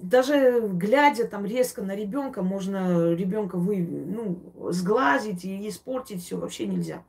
даже 0.00 0.62
глядя 0.72 1.28
там 1.28 1.46
резко 1.46 1.82
на 1.82 1.94
ребенка, 1.94 2.42
можно 2.42 3.12
ребенка 3.12 3.58
вы, 3.58 3.76
ну, 3.86 4.70
сглазить 4.72 5.44
и 5.44 5.68
испортить 5.68 6.24
все 6.24 6.36
вообще 6.36 6.66
нельзя. 6.66 7.04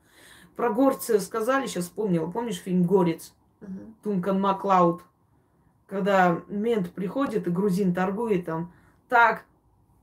Про 0.59 0.71
горца 0.71 1.21
сказали, 1.21 1.67
сейчас 1.67 1.85
вспомнила, 1.85 2.29
помнишь 2.29 2.57
фильм 2.57 2.83
«Горец»? 2.83 3.33
Мгм. 3.61 3.95
Тункан 4.03 4.41
Маклауд, 4.41 5.03
когда 5.87 6.41
мент 6.49 6.91
приходит 6.91 7.47
и 7.47 7.49
грузин 7.49 7.93
торгует 7.93 8.47
там, 8.47 8.69
так, 9.07 9.45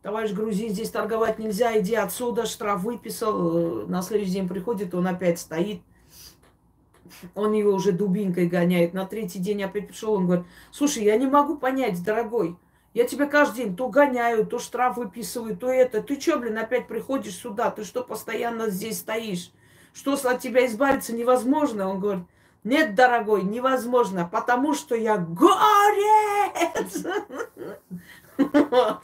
товарищ 0.01 0.33
грузин, 0.33 0.71
здесь 0.71 0.89
торговать 0.89 1.39
нельзя, 1.39 1.79
иди 1.79 1.95
отсюда, 1.95 2.47
штраф 2.47 2.85
выписал, 2.85 3.83
Э, 3.83 3.87
на 3.87 4.01
следующий 4.01 4.33
день 4.33 4.49
приходит, 4.49 4.95
он 4.95 5.07
опять 5.07 5.39
стоит, 5.39 5.83
он 7.35 7.53
его 7.53 7.73
уже 7.73 7.93
дубинкой 7.93 8.47
гоняет, 8.47 8.95
на 8.95 9.05
третий 9.05 9.41
день 9.41 9.63
опять 9.63 9.89
пришел, 9.89 10.15
он 10.15 10.25
говорит, 10.25 10.47
слушай, 10.71 11.05
я 11.05 11.19
не 11.19 11.27
могу 11.27 11.59
понять, 11.59 12.03
дорогой, 12.03 12.57
я 12.95 13.05
тебя 13.05 13.27
каждый 13.27 13.57
день 13.65 13.77
то 13.77 13.91
гоняю, 13.91 14.47
то 14.47 14.59
штраф 14.59 14.97
выписываю, 14.97 15.55
то 15.55 15.71
это. 15.71 16.03
Ты 16.03 16.19
что, 16.19 16.39
блин, 16.39 16.57
опять 16.57 16.89
приходишь 16.89 17.37
сюда? 17.37 17.71
Ты 17.71 17.85
что 17.85 18.03
постоянно 18.03 18.71
здесь 18.71 19.01
стоишь? 19.01 19.53
Что 19.97 20.13
от 20.13 20.41
тебя 20.41 20.67
избавиться 20.67 21.15
невозможно? 21.15 21.89
Он 21.89 22.01
говорит, 22.01 22.25
нет, 22.65 22.95
дорогой, 22.95 23.43
невозможно, 23.45 24.29
потому 24.31 24.75
что 24.75 24.95
я 24.95 25.17
горец. 25.17 27.07
Вот. 28.37 29.01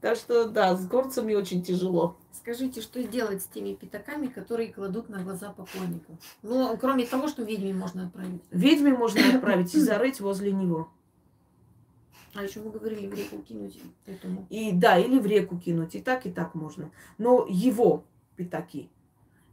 Так 0.00 0.16
что, 0.16 0.48
да, 0.48 0.76
с 0.76 0.86
горцами 0.86 1.34
очень 1.34 1.64
тяжело. 1.64 2.16
Скажите, 2.30 2.80
что 2.80 3.02
делать 3.02 3.42
с 3.42 3.46
теми 3.46 3.74
пятаками, 3.74 4.28
которые 4.28 4.72
кладут 4.72 5.08
на 5.08 5.20
глаза 5.24 5.50
поклонников? 5.50 6.16
Ну, 6.42 6.78
кроме 6.80 7.06
того, 7.06 7.26
что 7.26 7.42
ведьме 7.42 7.74
можно 7.74 8.06
отправить. 8.06 8.42
Ведьме 8.52 8.92
можно 8.92 9.20
отправить 9.34 9.74
и 9.74 9.80
зарыть 9.80 10.20
возле 10.20 10.52
него. 10.52 10.88
А 12.34 12.44
еще 12.44 12.60
вы 12.60 12.70
говорили 12.70 13.08
в 13.08 13.14
реку 13.14 13.38
кинуть 13.42 13.80
этому. 14.06 14.46
И 14.48 14.70
да, 14.70 14.96
или 14.96 15.18
в 15.18 15.26
реку 15.26 15.58
кинуть. 15.58 15.96
И 15.96 16.00
так, 16.00 16.24
и 16.24 16.30
так 16.30 16.54
можно. 16.54 16.92
Но 17.18 17.46
его 17.48 18.04
пятаки. 18.36 18.88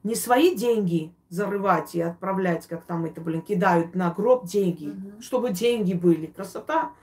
Не 0.08 0.16
свои 0.16 0.56
деньги 0.56 1.14
зарывать 1.28 1.94
и 1.94 2.00
отправлять, 2.00 2.66
как 2.66 2.86
там 2.86 3.04
это, 3.04 3.20
блин, 3.20 3.42
кидают 3.42 3.94
на 3.94 4.10
гроб 4.10 4.46
деньги. 4.46 4.86
Мгм. 4.86 5.22
Чтобы 5.22 5.50
деньги 5.50 5.94
были. 5.94 6.28
Красота. 6.28 6.94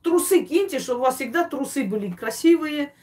Трусы 0.00 0.44
киньте, 0.44 0.78
чтобы 0.78 1.00
у 1.00 1.02
вас 1.02 1.16
всегда 1.16 1.42
трусы 1.42 1.82
были 1.82 2.12
красивые, 2.12 2.94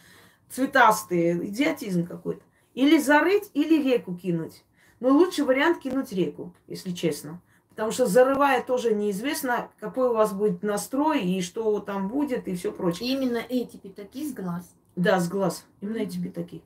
цветастые. 0.50 1.46
Идиотизм 1.46 2.08
какой-то. 2.08 2.42
Или 2.74 3.00
зарыть, 3.00 3.52
или 3.54 3.84
реку 3.84 4.16
кинуть. 4.16 4.64
Но 5.02 5.10
лучший 5.10 5.44
вариант 5.44 5.80
кинуть 5.80 6.14
реку, 6.14 6.54
если 6.68 6.92
честно. 6.92 7.42
Потому 7.68 7.92
что 7.92 8.06
зарывая 8.06 8.64
тоже 8.64 8.94
неизвестно, 8.94 9.70
какой 9.82 10.08
у 10.08 10.14
вас 10.14 10.32
будет 10.32 10.64
настрой 10.64 11.22
и 11.22 11.42
что 11.42 11.82
там 11.82 12.08
будет 12.08 12.48
и 12.48 12.56
все 12.56 12.72
прочее. 12.72 13.10
И 13.10 13.12
именно 13.12 13.42
эти 13.50 13.76
пятаки 13.76 14.26
с 14.26 14.34
глаз. 14.34 14.74
Да, 14.96 15.20
с 15.20 15.28
глаз. 15.28 15.66
Именно 15.82 15.98
эти 15.98 16.18
пятаки. 16.18 16.62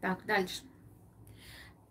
Так, 0.00 0.24
дальше. 0.26 0.62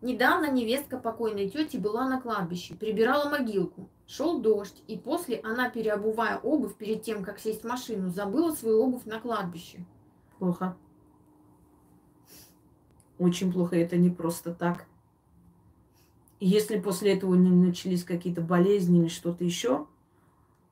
Недавно 0.01 0.49
невестка 0.51 0.97
покойной 0.97 1.47
тети 1.47 1.77
была 1.77 2.09
на 2.09 2.19
кладбище, 2.19 2.73
прибирала 2.73 3.29
могилку. 3.29 3.87
Шел 4.07 4.41
дождь, 4.41 4.81
и 4.87 4.97
после 4.97 5.39
она, 5.41 5.69
переобувая 5.69 6.37
обувь 6.37 6.75
перед 6.75 7.03
тем, 7.03 7.23
как 7.23 7.39
сесть 7.39 7.61
в 7.61 7.67
машину, 7.67 8.09
забыла 8.09 8.51
свою 8.51 8.81
обувь 8.81 9.05
на 9.05 9.19
кладбище. 9.19 9.85
Плохо. 10.39 10.75
Очень 13.19 13.53
плохо. 13.53 13.75
Это 13.75 13.95
не 13.97 14.09
просто 14.09 14.53
так. 14.53 14.85
Если 16.39 16.79
после 16.79 17.13
этого 17.13 17.35
не 17.35 17.51
начались 17.51 18.03
какие-то 18.03 18.41
болезни 18.41 19.01
или 19.01 19.07
что-то 19.07 19.43
еще, 19.43 19.85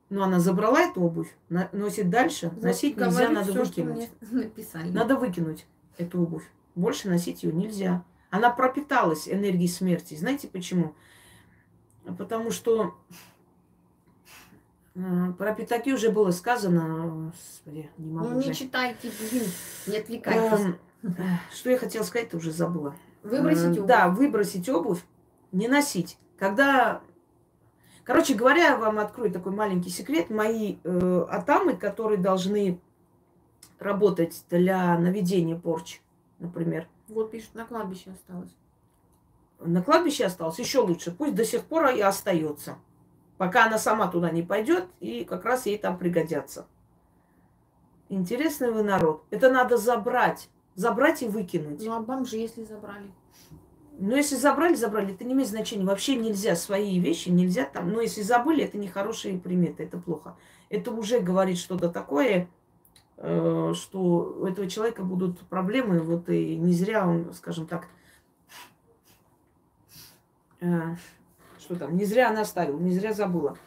ну, 0.10 0.24
она 0.24 0.40
забрала 0.40 0.82
эту 0.82 1.02
обувь, 1.02 1.32
носит 1.72 2.10
дальше. 2.10 2.50
Вот 2.50 2.64
носить 2.64 2.98
нельзя, 2.98 3.30
надо 3.30 3.52
что 3.52 3.64
выкинуть. 3.64 4.10
написали. 4.32 4.90
Надо 4.90 5.16
выкинуть 5.16 5.68
эту 5.98 6.24
обувь. 6.24 6.50
Больше 6.74 7.08
носить 7.08 7.44
ее 7.44 7.54
нельзя. 7.54 8.04
Она 8.30 8.50
пропиталась 8.50 9.28
энергией 9.28 9.68
смерти. 9.68 10.16
Знаете 10.16 10.48
почему? 10.48 10.94
Потому 12.18 12.52
что 12.52 12.96
э, 14.96 15.34
про 15.38 15.54
пятаки 15.54 15.94
уже 15.94 16.12
было 16.12 16.32
сказано. 16.32 17.32
Господи, 17.32 17.90
не 17.98 18.12
могу 18.12 18.30
Ну, 18.30 18.34
не 18.36 18.50
уже. 18.50 18.54
читайте, 18.54 19.12
блин, 19.20 19.44
не 19.88 19.98
отвлекайтесь. 19.98 20.66
Эм, 20.66 20.80
э, 21.04 21.10
Что 21.54 21.70
я 21.72 21.78
хотела 21.78 22.04
сказать, 22.04 22.34
уже 22.34 22.52
забыла. 22.52 22.96
Выбросить 23.24 23.66
Э, 23.66 23.72
обувь. 23.80 23.88
Да, 23.88 24.08
выбросить 24.10 24.70
обувь, 24.70 25.04
не 25.52 25.68
носить. 25.68 26.18
Когда, 26.38 27.02
короче 28.04 28.34
говоря, 28.36 28.70
я 28.70 28.78
вам 28.78 29.00
открою 29.00 29.32
такой 29.32 29.52
маленький 29.54 29.90
секрет. 29.90 30.30
Мои 30.30 30.78
э, 30.84 31.26
атамы, 31.30 31.76
которые 31.76 32.18
должны 32.18 32.80
работать 33.80 34.46
для 34.50 34.98
наведения 35.00 35.56
порчи, 35.58 36.00
например. 36.40 36.88
Вот 37.10 37.32
пишет, 37.32 37.56
на 37.56 37.66
кладбище 37.66 38.12
осталось. 38.12 38.56
На 39.60 39.82
кладбище 39.82 40.26
осталось 40.26 40.60
еще 40.60 40.80
лучше. 40.80 41.12
Пусть 41.12 41.36
до 41.36 41.44
сих 41.44 41.66
пор 41.66 41.88
и 41.90 42.00
остается. 42.00 42.78
Пока 43.38 43.66
она 43.66 43.78
сама 43.78 44.08
туда 44.08 44.32
не 44.32 44.44
пойдет, 44.44 44.86
и 45.00 45.24
как 45.24 45.46
раз 45.46 45.66
ей 45.66 45.78
там 45.78 45.98
пригодятся. 45.98 46.68
Интересный 48.10 48.72
вы 48.72 48.84
народ. 48.84 49.24
Это 49.30 49.52
надо 49.52 49.78
забрать. 49.78 50.50
Забрать 50.76 51.22
и 51.24 51.28
выкинуть. 51.28 51.84
Ну 51.86 51.94
а 51.94 52.00
бомжи, 52.00 52.38
если 52.38 52.64
забрали? 52.64 53.12
Ну, 54.02 54.16
если 54.16 54.36
забрали, 54.36 54.76
забрали, 54.76 55.14
это 55.14 55.26
не 55.26 55.34
имеет 55.34 55.50
значения. 55.50 55.84
Вообще 55.84 56.16
нельзя 56.16 56.56
свои 56.56 57.00
вещи, 57.00 57.30
нельзя 57.30 57.66
там. 57.66 57.92
Но 57.92 58.00
если 58.00 58.22
забыли, 58.22 58.64
это 58.64 58.78
не 58.78 58.88
хорошие 58.88 59.38
приметы, 59.38 59.84
это 59.84 59.98
плохо. 59.98 60.38
Это 60.70 60.92
уже 60.92 61.20
говорит 61.20 61.58
что-то 61.58 61.90
такое, 61.90 62.48
что 63.20 64.38
у 64.40 64.46
этого 64.46 64.70
человека 64.70 65.04
будут 65.04 65.40
проблемы. 65.42 66.00
Вот 66.00 66.30
и 66.30 66.56
не 66.56 66.74
зря 66.74 67.06
он, 67.06 67.34
скажем 67.34 67.68
так, 67.68 67.88
э, 70.62 70.96
что 71.60 71.76
там, 71.76 71.98
не 71.98 72.06
зря 72.06 72.30
она 72.30 72.42
оставила, 72.42 72.80
не 72.80 72.92
зря 72.92 73.14
забыла. 73.14 73.58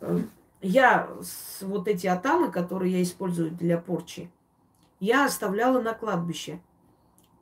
Э, 0.00 0.18
я 0.62 1.10
вот 1.60 1.88
эти 1.88 2.06
атамы, 2.06 2.50
которые 2.50 2.92
я 2.92 3.02
использую 3.02 3.50
для 3.50 3.78
порчи, 3.78 4.30
я 4.98 5.26
оставляла 5.26 5.80
на 5.80 5.92
кладбище. 5.92 6.60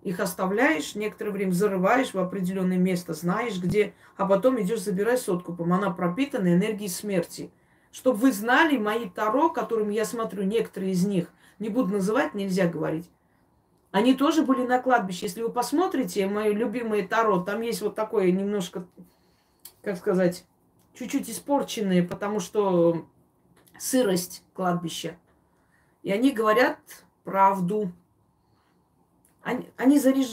Их 0.03 0.21
оставляешь, 0.21 0.95
некоторое 0.97 1.31
время 1.31 1.53
зарываешь 1.53 2.13
в 2.13 2.19
определенное 2.19 2.77
место, 2.77 3.15
знаешь 3.15 3.59
где, 3.59 3.95
а 4.17 4.27
потом 4.27 4.61
идешь 4.61 4.83
забирать 4.83 5.21
соткупом. 5.21 5.73
Она 5.73 5.91
пропитана 5.91 6.53
энергией 6.53 6.91
смерти. 6.91 7.51
Чтобы 7.91 8.19
вы 8.19 8.33
знали, 8.33 8.77
мои 8.77 9.09
таро, 9.09 9.49
которым 9.49 9.89
я 9.89 10.05
смотрю, 10.05 10.43
некоторые 10.43 10.93
из 10.93 11.07
них, 11.07 11.33
не 11.59 11.69
буду 11.69 11.93
называть, 11.93 12.35
нельзя 12.35 12.67
говорить, 12.67 13.11
они 13.95 14.15
тоже 14.15 14.43
были 14.43 14.67
на 14.67 14.81
кладбище. 14.81 15.27
Если 15.27 15.41
вы 15.41 15.51
посмотрите, 15.51 16.27
мои 16.27 16.53
любимые 16.53 17.07
таро, 17.07 17.39
там 17.39 17.61
есть 17.61 17.81
вот 17.81 17.95
такое 17.95 18.33
немножко, 18.33 18.87
как 19.83 19.97
сказать, 19.97 20.45
чуть-чуть 20.95 21.31
испорченные, 21.31 22.03
потому 22.03 22.41
что 22.41 23.07
сырость 23.79 24.43
кладбища. 24.53 25.17
И 26.03 26.11
они 26.11 26.33
говорят 26.33 26.79
правду. 27.23 27.93
Они, 29.43 29.71
они 29.77 30.01
заряж... 30.01 30.27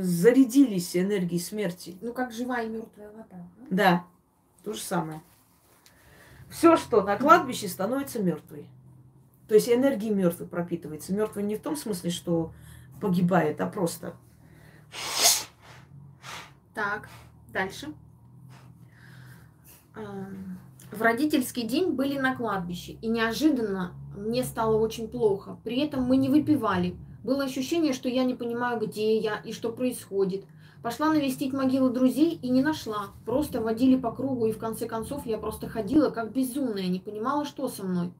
зарядились 0.00 0.96
энергией 0.96 1.40
смерти. 1.40 1.98
Ну, 2.00 2.14
как 2.14 2.32
живая 2.32 2.64
и 2.64 2.70
мертвая 2.70 3.10
вода. 3.10 3.26
Да? 3.30 3.66
да, 3.68 4.06
то 4.64 4.72
же 4.72 4.80
самое. 4.80 5.22
Все, 6.48 6.78
что 6.78 7.02
на 7.02 7.18
кладбище, 7.18 7.68
становится 7.68 8.22
мертвой. 8.22 8.66
То 9.48 9.54
есть 9.54 9.68
энергия 9.68 10.10
мертвой 10.10 10.46
пропитывается. 10.46 11.14
Мертвый 11.14 11.42
не 11.42 11.56
в 11.56 11.62
том 11.62 11.74
смысле, 11.74 12.10
что 12.10 12.52
погибает, 13.00 13.60
а 13.60 13.66
просто. 13.66 14.14
Так, 16.74 17.08
дальше. 17.52 17.88
В 20.92 21.02
родительский 21.02 21.64
день 21.64 21.92
были 21.92 22.18
на 22.18 22.36
кладбище, 22.36 22.92
и 22.92 23.08
неожиданно 23.08 23.94
мне 24.16 24.44
стало 24.44 24.76
очень 24.76 25.08
плохо. 25.08 25.58
При 25.64 25.80
этом 25.80 26.02
мы 26.02 26.16
не 26.16 26.28
выпивали. 26.28 26.96
Было 27.24 27.44
ощущение, 27.44 27.92
что 27.92 28.08
я 28.08 28.24
не 28.24 28.34
понимаю, 28.34 28.80
где 28.80 29.18
я 29.18 29.36
и 29.38 29.52
что 29.52 29.70
происходит. 29.70 30.44
Пошла 30.82 31.10
навестить 31.12 31.52
могилу 31.52 31.90
друзей 31.90 32.38
и 32.40 32.48
не 32.48 32.62
нашла. 32.62 33.08
Просто 33.26 33.60
водили 33.60 33.96
по 33.96 34.12
кругу, 34.12 34.46
и 34.46 34.52
в 34.52 34.58
конце 34.58 34.86
концов 34.86 35.26
я 35.26 35.38
просто 35.38 35.68
ходила 35.68 36.10
как 36.10 36.32
безумная, 36.32 36.86
не 36.86 37.00
понимала, 37.00 37.44
что 37.44 37.68
со 37.68 37.82
мной. 37.82 38.12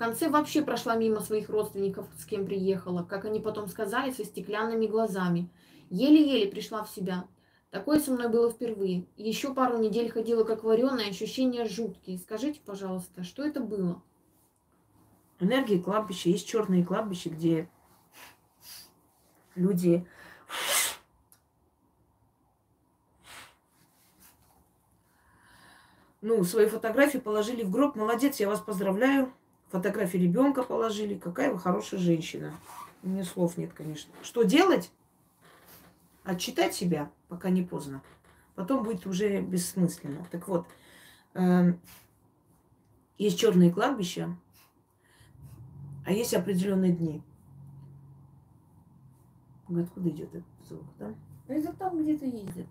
Конце 0.00 0.30
вообще 0.30 0.62
прошла 0.62 0.96
мимо 0.96 1.20
своих 1.20 1.50
родственников, 1.50 2.06
с 2.16 2.24
кем 2.24 2.46
приехала, 2.46 3.02
как 3.02 3.26
они 3.26 3.38
потом 3.38 3.68
сказали, 3.68 4.10
со 4.10 4.24
стеклянными 4.24 4.86
глазами. 4.86 5.50
Еле-еле 5.90 6.50
пришла 6.50 6.82
в 6.82 6.88
себя. 6.88 7.28
Такое 7.68 8.00
со 8.00 8.10
мной 8.10 8.30
было 8.30 8.50
впервые. 8.50 9.06
Еще 9.18 9.52
пару 9.52 9.76
недель 9.76 10.10
ходила 10.10 10.44
как 10.44 10.64
вареная, 10.64 11.10
ощущения 11.10 11.66
жуткие. 11.66 12.16
Скажите, 12.16 12.62
пожалуйста, 12.64 13.24
что 13.24 13.44
это 13.44 13.60
было? 13.60 14.02
Энергии 15.38 15.76
кладбища. 15.76 16.30
Есть 16.30 16.48
черные 16.48 16.82
кладбища, 16.82 17.28
где 17.28 17.68
люди 19.54 20.08
ну, 26.22 26.42
свои 26.44 26.64
фотографии 26.64 27.18
положили 27.18 27.64
в 27.64 27.70
гроб. 27.70 27.96
Молодец, 27.96 28.40
я 28.40 28.48
вас 28.48 28.60
поздравляю. 28.60 29.34
Фотографии 29.70 30.18
ребенка 30.18 30.62
положили. 30.62 31.16
Какая 31.16 31.52
вы 31.52 31.58
хорошая 31.58 32.00
женщина. 32.00 32.52
У 33.02 33.08
меня 33.08 33.24
слов 33.24 33.56
нет, 33.56 33.72
конечно. 33.72 34.12
Что 34.22 34.42
делать? 34.42 34.90
отчитать 36.24 36.74
себя, 36.74 37.10
пока 37.28 37.50
не 37.50 37.62
поздно. 37.62 38.02
Потом 38.54 38.82
будет 38.82 39.06
уже 39.06 39.40
бессмысленно. 39.40 40.26
Так 40.30 40.48
вот, 40.48 40.66
э, 41.34 41.72
есть 43.18 43.38
черные 43.38 43.70
кладбища, 43.70 44.36
а 46.04 46.12
есть 46.12 46.34
определенные 46.34 46.92
дни. 46.92 47.22
Откуда 49.68 50.08
идет 50.08 50.34
этот 50.34 50.68
звук, 50.68 50.84
да? 50.98 51.14
Это 51.46 51.72
там 51.72 52.02
где-то 52.02 52.26
ездит. 52.26 52.66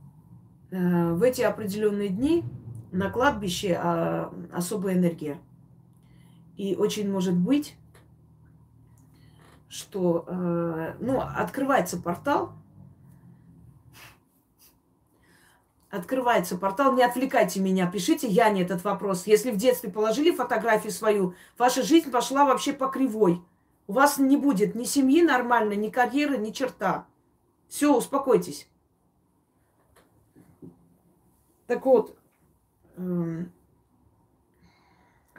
Э, 0.72 1.14
в 1.14 1.24
эти 1.24 1.42
определенные 1.42 2.10
дни 2.10 2.44
на 2.92 3.10
кладбище 3.10 3.80
э, 3.82 4.32
особая 4.52 4.96
энергия. 4.96 5.40
И 6.60 6.76
очень 6.76 7.10
может 7.10 7.36
быть, 7.36 7.78
что 9.70 10.26
э, 10.28 10.96
ну, 11.00 11.22
открывается 11.22 11.98
портал, 11.98 12.52
открывается 15.90 16.58
портал, 16.58 16.94
не 16.96 17.02
отвлекайте 17.02 17.62
меня, 17.62 17.90
пишите 17.90 18.28
я 18.28 18.50
не 18.50 18.62
этот 18.62 18.84
вопрос. 18.84 19.26
Если 19.26 19.52
в 19.52 19.56
детстве 19.56 19.90
положили 19.90 20.36
фотографию 20.36 20.92
свою, 20.92 21.34
ваша 21.58 21.82
жизнь 21.82 22.12
пошла 22.12 22.44
вообще 22.44 22.74
по 22.74 22.88
кривой. 22.88 23.42
У 23.88 23.94
вас 23.94 24.18
не 24.18 24.36
будет 24.36 24.76
ни 24.76 24.84
семьи 24.84 25.22
нормальной, 25.22 25.78
ни 25.78 25.88
карьеры, 25.88 26.38
ни 26.38 26.52
черта. 26.52 27.08
Все, 27.70 27.96
успокойтесь. 27.96 28.68
Так 31.68 31.86
вот. 31.86 32.18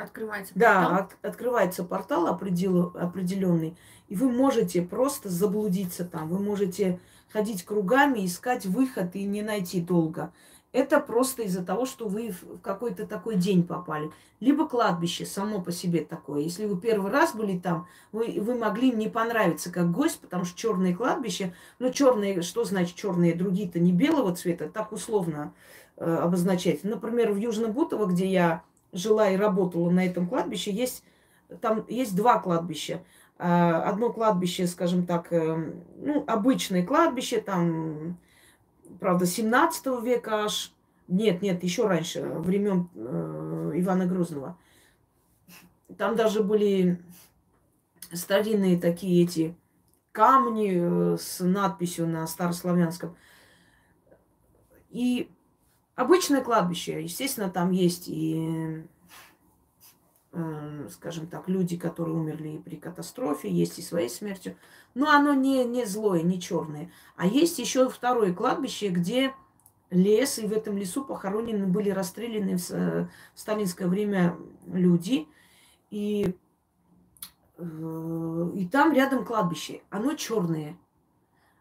Открывается 0.02 0.54
портал. 0.54 0.90
Да, 0.90 0.96
от, 0.96 1.16
открывается 1.22 1.84
портал 1.84 2.26
определен, 2.26 2.92
определенный, 2.94 3.76
и 4.08 4.16
вы 4.16 4.30
можете 4.30 4.82
просто 4.82 5.28
заблудиться 5.28 6.04
там. 6.04 6.28
Вы 6.28 6.38
можете 6.38 6.98
ходить 7.32 7.64
кругами, 7.64 8.24
искать 8.24 8.66
выход 8.66 9.14
и 9.14 9.24
не 9.24 9.42
найти 9.42 9.80
долго. 9.80 10.32
Это 10.72 11.00
просто 11.00 11.42
из-за 11.42 11.64
того, 11.64 11.84
что 11.84 12.06
вы 12.06 12.30
в 12.30 12.60
какой-то 12.60 13.04
такой 13.04 13.34
день 13.34 13.64
попали. 13.64 14.10
Либо 14.38 14.68
кладбище 14.68 15.26
само 15.26 15.60
по 15.60 15.72
себе 15.72 16.04
такое. 16.04 16.42
Если 16.42 16.64
вы 16.64 16.80
первый 16.80 17.10
раз 17.10 17.34
были 17.34 17.58
там, 17.58 17.88
вы, 18.12 18.38
вы 18.40 18.54
могли 18.54 18.92
не 18.92 19.08
понравиться 19.08 19.72
как 19.72 19.90
гость, 19.90 20.20
потому 20.20 20.44
что 20.44 20.56
черные 20.56 20.94
кладбища, 20.94 21.52
ну 21.80 21.92
черные, 21.92 22.42
что 22.42 22.64
значит 22.64 22.94
черные, 22.94 23.34
другие-то 23.34 23.80
не 23.80 23.92
белого 23.92 24.34
цвета, 24.34 24.68
так 24.68 24.92
условно 24.92 25.52
э, 25.96 26.04
обозначать. 26.04 26.84
Например, 26.84 27.32
в 27.32 27.36
Южном 27.36 27.72
Бутово, 27.72 28.06
где 28.06 28.26
я 28.26 28.62
жила 28.92 29.30
и 29.30 29.36
работала 29.36 29.90
на 29.90 30.06
этом 30.06 30.28
кладбище, 30.28 30.70
есть, 30.72 31.04
там 31.60 31.84
есть 31.88 32.16
два 32.16 32.38
кладбища. 32.38 33.02
А, 33.38 33.82
одно 33.84 34.12
кладбище, 34.12 34.66
скажем 34.66 35.06
так, 35.06 35.32
э, 35.32 35.72
ну, 35.96 36.24
обычное 36.26 36.84
кладбище, 36.84 37.40
там, 37.40 38.18
правда, 38.98 39.24
17 39.24 40.02
века 40.02 40.44
аж, 40.44 40.74
нет, 41.08 41.40
нет, 41.40 41.62
еще 41.64 41.86
раньше, 41.86 42.20
времен 42.22 42.90
э, 42.94 43.72
Ивана 43.76 44.06
Грозного. 44.06 44.58
Там 45.96 46.16
даже 46.16 46.42
были 46.42 47.00
старинные 48.12 48.78
такие 48.78 49.24
эти 49.24 49.56
камни 50.12 51.14
э, 51.14 51.16
с 51.18 51.42
надписью 51.42 52.06
на 52.08 52.26
старославянском. 52.26 53.16
И 54.90 55.30
обычное 56.00 56.42
кладбище, 56.42 57.02
естественно, 57.02 57.50
там 57.50 57.70
есть 57.70 58.08
и 58.08 58.84
Эм, 60.32 60.88
скажем 60.90 61.26
так, 61.26 61.48
люди, 61.48 61.76
которые 61.76 62.16
умерли 62.16 62.62
при 62.64 62.76
катастрофе, 62.76 63.50
есть 63.50 63.80
и 63.80 63.82
своей 63.82 64.08
смертью. 64.08 64.56
Но 64.94 65.10
оно 65.10 65.34
не, 65.34 65.64
не 65.64 65.84
злое, 65.84 66.22
не 66.22 66.40
черное. 66.40 66.92
А 67.16 67.26
есть 67.26 67.58
еще 67.58 67.88
второе 67.88 68.32
кладбище, 68.32 68.90
где 68.90 69.34
лес, 69.90 70.38
и 70.38 70.46
в 70.46 70.52
этом 70.52 70.76
лесу 70.78 71.04
похоронены, 71.04 71.66
были 71.66 71.90
расстреляны 71.90 72.58
в, 72.58 72.70
в 72.70 73.08
сталинское 73.34 73.88
время 73.88 74.36
люди. 74.68 75.26
И, 75.90 76.36
э, 77.58 78.50
и 78.54 78.68
там 78.68 78.92
рядом 78.92 79.24
кладбище. 79.24 79.82
Оно 79.90 80.14
черное. 80.14 80.76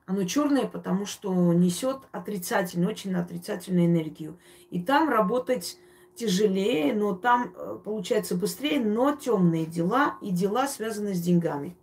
Оно 0.10 0.24
черное, 0.24 0.66
потому 0.66 1.06
что 1.06 1.54
несет 1.54 1.98
отрицательную, 2.12 2.90
очень 2.90 3.14
отрицательную 3.14 3.86
энергию. 3.86 4.40
И 4.72 4.82
там 4.82 5.08
работать 5.08 5.78
тяжелее, 6.16 6.96
но 6.96 7.14
там 7.14 7.54
э, 7.56 7.78
получается 7.86 8.34
быстрее, 8.34 8.80
но 8.80 9.16
темные 9.16 9.68
дела 9.68 10.18
и 10.20 10.32
дела, 10.32 10.68
связанные 10.68 11.14
с 11.14 11.22
деньгами. 11.22 11.78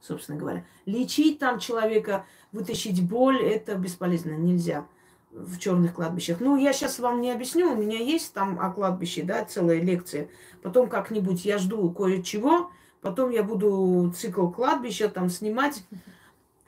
собственно 0.00 0.38
говоря. 0.38 0.64
Лечить 0.84 1.40
там 1.40 1.58
человека, 1.58 2.24
вытащить 2.52 3.02
боль, 3.02 3.42
это 3.42 3.74
бесполезно, 3.74 4.36
нельзя 4.36 4.86
в 5.32 5.58
черных 5.58 5.94
кладбищах. 5.94 6.38
Ну, 6.38 6.56
я 6.56 6.72
сейчас 6.72 7.00
вам 7.00 7.20
не 7.20 7.32
объясню, 7.32 7.72
у 7.72 7.76
меня 7.76 7.98
есть 7.98 8.32
там 8.32 8.60
о 8.60 8.70
кладбище, 8.70 9.24
да, 9.24 9.44
целая 9.44 9.80
лекция. 9.80 10.28
Потом 10.62 10.88
как-нибудь 10.88 11.44
я 11.44 11.58
жду 11.58 11.90
кое-чего, 11.90 12.70
потом 13.00 13.30
я 13.30 13.42
буду 13.42 14.12
цикл 14.16 14.50
кладбища 14.50 15.08
там 15.08 15.28
снимать. 15.30 15.82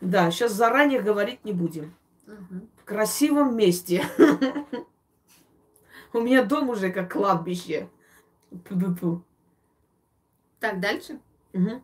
Да, 0.01 0.31
сейчас 0.31 0.53
заранее 0.53 1.01
говорить 1.01 1.45
не 1.45 1.53
будем. 1.53 1.95
В 2.27 2.85
красивом 2.85 3.57
месте. 3.57 4.05
У 6.13 6.21
меня 6.21 6.45
дом 6.45 6.71
уже 6.71 6.91
как 6.91 7.13
кладбище. 7.13 7.89
Так, 10.61 10.81
дальше. 10.81 11.21
Угу. 11.53 11.83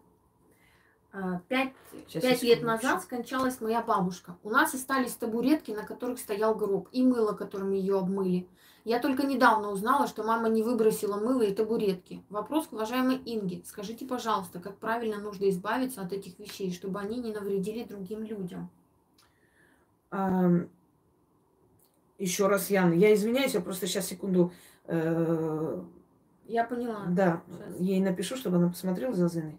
Пять, 1.49 1.73
пять 2.12 2.43
лет 2.43 2.62
назад 2.62 3.03
скончалась 3.03 3.61
моя 3.61 3.83
бабушка. 3.83 4.37
У 4.43 4.51
нас 4.51 4.75
остались 4.75 5.15
табуретки, 5.15 5.71
на 5.71 5.85
которых 5.85 6.19
стоял 6.19 6.57
гроб, 6.57 6.89
и 6.91 7.05
мыло, 7.05 7.35
которым 7.35 7.71
ее 7.71 7.99
обмыли. 7.99 8.49
Я 8.85 8.99
только 9.01 9.26
недавно 9.26 9.70
узнала, 9.70 10.07
что 10.07 10.22
мама 10.24 10.51
не 10.51 10.62
выбросила 10.62 11.16
мыло 11.16 11.41
и 11.41 11.55
табуретки. 11.55 12.22
Вопрос 12.28 12.66
к 12.66 12.74
уважаемой 12.74 13.16
Инге. 13.24 13.62
Скажите, 13.64 14.05
пожалуйста, 14.05 14.61
как 14.61 14.76
правильно 14.76 15.18
нужно 15.18 15.49
избавиться 15.49 16.03
от 16.03 16.12
этих 16.12 16.39
вещей, 16.39 16.70
чтобы 16.70 17.01
они 17.01 17.18
не 17.18 17.32
навредили 17.32 17.85
другим 17.85 18.22
людям? 18.24 18.68
А, 20.11 20.51
еще 22.18 22.47
раз, 22.47 22.68
Ян, 22.68 22.93
я 22.93 23.14
извиняюсь, 23.14 23.55
я 23.55 23.61
просто 23.62 23.87
сейчас 23.87 24.07
секунду... 24.07 24.53
Э, 24.85 25.82
я 26.47 26.64
поняла. 26.64 27.07
Да, 27.09 27.43
сейчас. 27.47 27.80
ей 27.80 28.01
напишу, 28.01 28.37
чтобы 28.37 28.59
она 28.59 28.68
посмотрела 28.68 29.14
за 29.14 29.28
Зеной. 29.28 29.59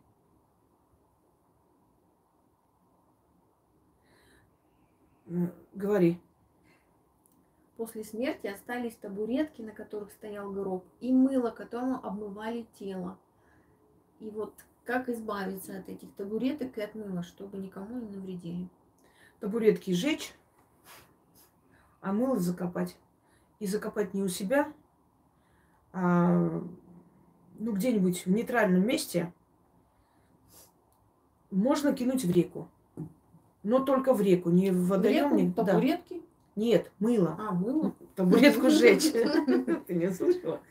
Говори. 5.73 6.21
После 7.77 8.05
смерти 8.05 8.47
остались 8.47 8.95
табуретки, 8.95 9.61
на 9.61 9.71
которых 9.71 10.11
стоял 10.11 10.51
гроб, 10.51 10.85
и 11.01 11.11
мыло, 11.11 11.49
которым 11.49 11.95
обмывали 11.95 12.65
тело. 12.79 13.17
И 14.19 14.29
вот 14.29 14.53
как 14.85 15.09
избавиться 15.09 15.77
от 15.79 15.89
этих 15.89 16.13
табуреток 16.13 16.77
и 16.77 16.81
от 16.81 16.95
мыла, 16.95 17.23
чтобы 17.23 17.57
никому 17.57 17.99
не 17.99 18.15
навредили? 18.15 18.69
Табуретки 19.41 19.91
сжечь, 19.91 20.33
а 22.01 22.13
мыло 22.13 22.37
закопать. 22.39 22.95
И 23.59 23.67
закопать 23.67 24.13
не 24.13 24.21
у 24.21 24.27
себя, 24.27 24.71
а 25.91 26.61
ну, 27.57 27.71
где-нибудь 27.71 28.25
в 28.25 28.31
нейтральном 28.31 28.85
месте. 28.85 29.33
Можно 31.51 31.93
кинуть 31.93 32.25
в 32.25 32.31
реку. 32.31 32.69
Но 33.63 33.79
только 33.79 34.13
в 34.13 34.21
реку, 34.21 34.49
не 34.49 34.71
в 34.71 34.87
водоем. 34.87 35.35
Не... 35.35 35.51
Табуретки? 35.51 36.19
Да. 36.19 36.24
Нет, 36.55 36.91
мыло. 36.99 37.35
А, 37.37 37.51
мыло? 37.51 37.93
Табуретку 38.15 38.69
сжечь. 38.69 39.11
Ты 39.87 39.93
не 39.93 40.11
слышала? 40.11 40.61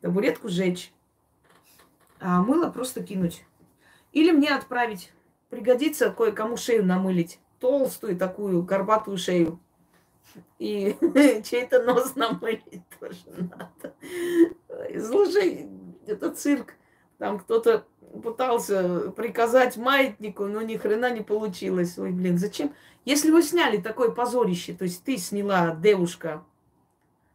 Табуретку 0.00 0.48
сжечь. 0.48 0.92
А 2.20 2.42
мыло 2.42 2.70
просто 2.70 3.02
кинуть. 3.02 3.44
Или 4.12 4.30
мне 4.32 4.54
отправить. 4.54 5.12
Пригодится 5.50 6.10
кое-кому 6.10 6.56
шею 6.56 6.84
намылить. 6.84 7.38
Толстую 7.58 8.16
такую 8.16 8.62
горбатую 8.62 9.18
шею. 9.18 9.60
И 10.58 10.96
чей-то 11.44 11.82
нос 11.82 12.14
намылить 12.16 12.82
тоже 12.98 13.18
надо. 13.26 13.94
Слушай, 15.06 15.68
это 16.06 16.30
цирк. 16.30 16.74
Там 17.20 17.38
кто-то 17.38 17.84
пытался 18.22 19.10
приказать 19.10 19.76
маятнику, 19.76 20.46
но 20.46 20.62
ни 20.62 20.78
хрена 20.78 21.12
не 21.12 21.20
получилось. 21.20 21.98
Ой, 21.98 22.12
блин, 22.12 22.38
зачем? 22.38 22.72
Если 23.04 23.30
вы 23.30 23.42
сняли 23.42 23.76
такое 23.76 24.10
позорище, 24.10 24.72
то 24.72 24.84
есть 24.84 25.04
ты 25.04 25.18
сняла 25.18 25.76
девушка 25.76 26.42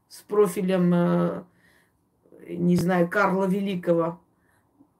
с 0.09 0.21
профилем, 0.23 0.91
э, 0.91 1.43
не 2.47 2.77
знаю, 2.77 3.07
Карла 3.07 3.45
Великого, 3.45 4.19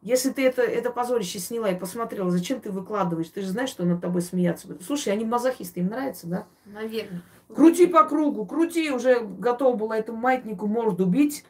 если 0.03 0.29
ты 0.29 0.45
это, 0.45 0.61
это 0.61 0.91
позорище 0.91 1.39
сняла 1.39 1.71
и 1.71 1.79
посмотрела, 1.79 2.29
зачем 2.29 2.61
ты 2.61 2.69
выкладываешь? 2.69 3.29
Ты 3.29 3.41
же 3.41 3.47
знаешь, 3.47 3.69
что 3.69 3.85
над 3.85 4.01
тобой 4.01 4.21
смеяться 4.21 4.67
будет. 4.67 4.83
Слушай, 4.83 5.13
они 5.13 5.25
мазохисты, 5.25 5.79
им 5.79 5.87
нравится, 5.87 6.27
да? 6.27 6.47
Наверное. 6.65 7.23
Крути 7.47 7.87
по 7.87 8.03
кругу, 8.03 8.45
крути, 8.45 8.91
уже 8.91 9.21
готова 9.21 9.75
была 9.75 9.97
этому 9.97 10.19
маятнику 10.19 10.67
морду 10.67 11.07
бить, 11.07 11.43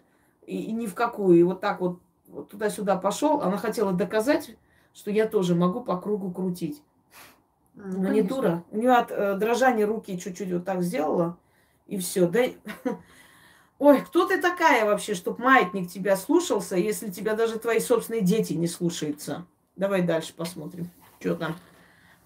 и, 0.47 0.57
и 0.57 0.71
ни 0.71 0.85
в 0.87 0.95
какую. 0.95 1.37
И 1.37 1.43
вот 1.43 1.59
так 1.59 1.81
вот 1.81 1.99
вот 2.27 2.49
туда-сюда 2.49 2.95
пошел, 2.97 3.41
она 3.41 3.57
хотела 3.57 3.93
доказать, 3.93 4.55
что 4.93 5.11
я 5.11 5.27
тоже 5.27 5.55
могу 5.55 5.81
по 5.81 5.97
кругу 5.97 6.31
крутить. 6.31 6.81
Ну, 7.75 8.03
Но 8.03 8.09
не 8.09 8.21
дура. 8.21 8.63
У 8.71 8.77
нее 8.77 8.93
от 8.93 9.11
э, 9.11 9.35
дрожания 9.35 9.85
руки 9.85 10.17
чуть-чуть 10.17 10.51
вот 10.51 10.65
так 10.65 10.81
сделала, 10.81 11.37
и 11.87 11.97
все. 11.97 12.27
Да... 12.27 12.41
Ой, 13.79 14.01
кто 14.01 14.25
ты 14.25 14.41
такая 14.41 14.85
вообще, 14.85 15.13
чтобы 15.13 15.43
маятник 15.43 15.89
тебя 15.89 16.15
слушался, 16.15 16.77
если 16.77 17.11
тебя 17.11 17.35
даже 17.35 17.59
твои 17.59 17.79
собственные 17.79 18.21
дети 18.21 18.53
не 18.53 18.67
слушаются? 18.67 19.45
Давай 19.75 20.01
дальше 20.01 20.33
посмотрим, 20.33 20.89
что 21.19 21.35
там. 21.35 21.55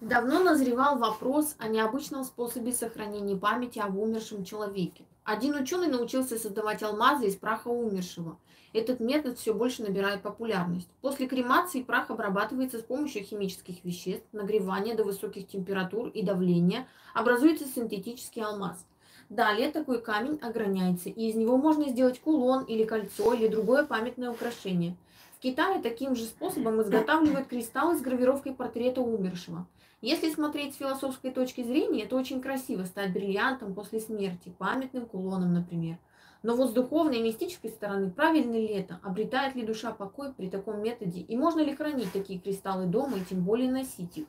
Давно 0.00 0.42
назревал 0.42 0.98
вопрос 0.98 1.56
о 1.58 1.66
необычном 1.66 2.24
способе 2.24 2.72
сохранения 2.72 3.36
памяти 3.36 3.80
об 3.80 3.98
умершем 3.98 4.44
человеке. 4.44 5.04
Один 5.32 5.54
ученый 5.54 5.86
научился 5.86 6.38
создавать 6.38 6.82
алмазы 6.82 7.26
из 7.28 7.36
праха 7.36 7.68
умершего– 7.68 8.36
этот 8.72 9.00
метод 9.00 9.36
все 9.36 9.52
больше 9.52 9.82
набирает 9.82 10.22
популярность. 10.22 10.88
После 11.00 11.26
кремации 11.26 11.82
прах 11.82 12.10
обрабатывается 12.10 12.78
с 12.78 12.82
помощью 12.82 13.24
химических 13.24 13.84
веществ, 13.84 14.26
нагревания 14.32 14.94
до 14.94 15.02
высоких 15.02 15.48
температур 15.48 16.08
и 16.08 16.22
давления, 16.22 16.86
образуется 17.12 17.64
синтетический 17.66 18.44
алмаз. 18.44 18.86
Далее 19.28 19.72
такой 19.72 20.00
камень 20.00 20.38
ограняется, 20.40 21.08
и 21.08 21.28
из 21.28 21.34
него 21.34 21.56
можно 21.56 21.88
сделать 21.88 22.20
кулон 22.20 22.64
или 22.64 22.84
кольцо 22.84 23.34
или 23.34 23.48
другое 23.48 23.84
памятное 23.84 24.30
украшение. 24.30 24.96
В 25.36 25.40
Китае 25.40 25.80
таким 25.82 26.14
же 26.14 26.24
способом 26.24 26.80
изготавливают 26.82 27.48
кристаллы 27.48 27.96
с 27.96 28.02
гравировкой 28.02 28.54
портрета 28.54 29.00
умершего. 29.00 29.66
Если 30.00 30.32
смотреть 30.32 30.74
с 30.74 30.78
философской 30.78 31.30
точки 31.30 31.62
зрения, 31.62 32.04
это 32.04 32.16
очень 32.16 32.40
красиво 32.40 32.84
стать 32.84 33.12
бриллиантом 33.12 33.74
после 33.74 34.00
смерти, 34.00 34.54
памятным 34.58 35.06
кулоном, 35.06 35.52
например– 35.52 35.98
но 36.42 36.56
вот 36.56 36.70
с 36.70 36.72
духовной 36.72 37.18
и 37.18 37.22
мистической 37.22 37.70
стороны, 37.70 38.10
правильно 38.10 38.52
ли 38.52 38.66
это? 38.66 38.98
Обретает 39.02 39.54
ли 39.54 39.66
душа 39.66 39.92
покой 39.92 40.32
при 40.32 40.48
таком 40.48 40.82
методе? 40.82 41.20
И 41.20 41.36
можно 41.36 41.60
ли 41.60 41.74
хранить 41.74 42.12
такие 42.12 42.40
кристаллы 42.40 42.86
дома 42.86 43.18
и 43.18 43.24
тем 43.24 43.42
более 43.42 43.70
носить 43.70 44.16
их? 44.16 44.26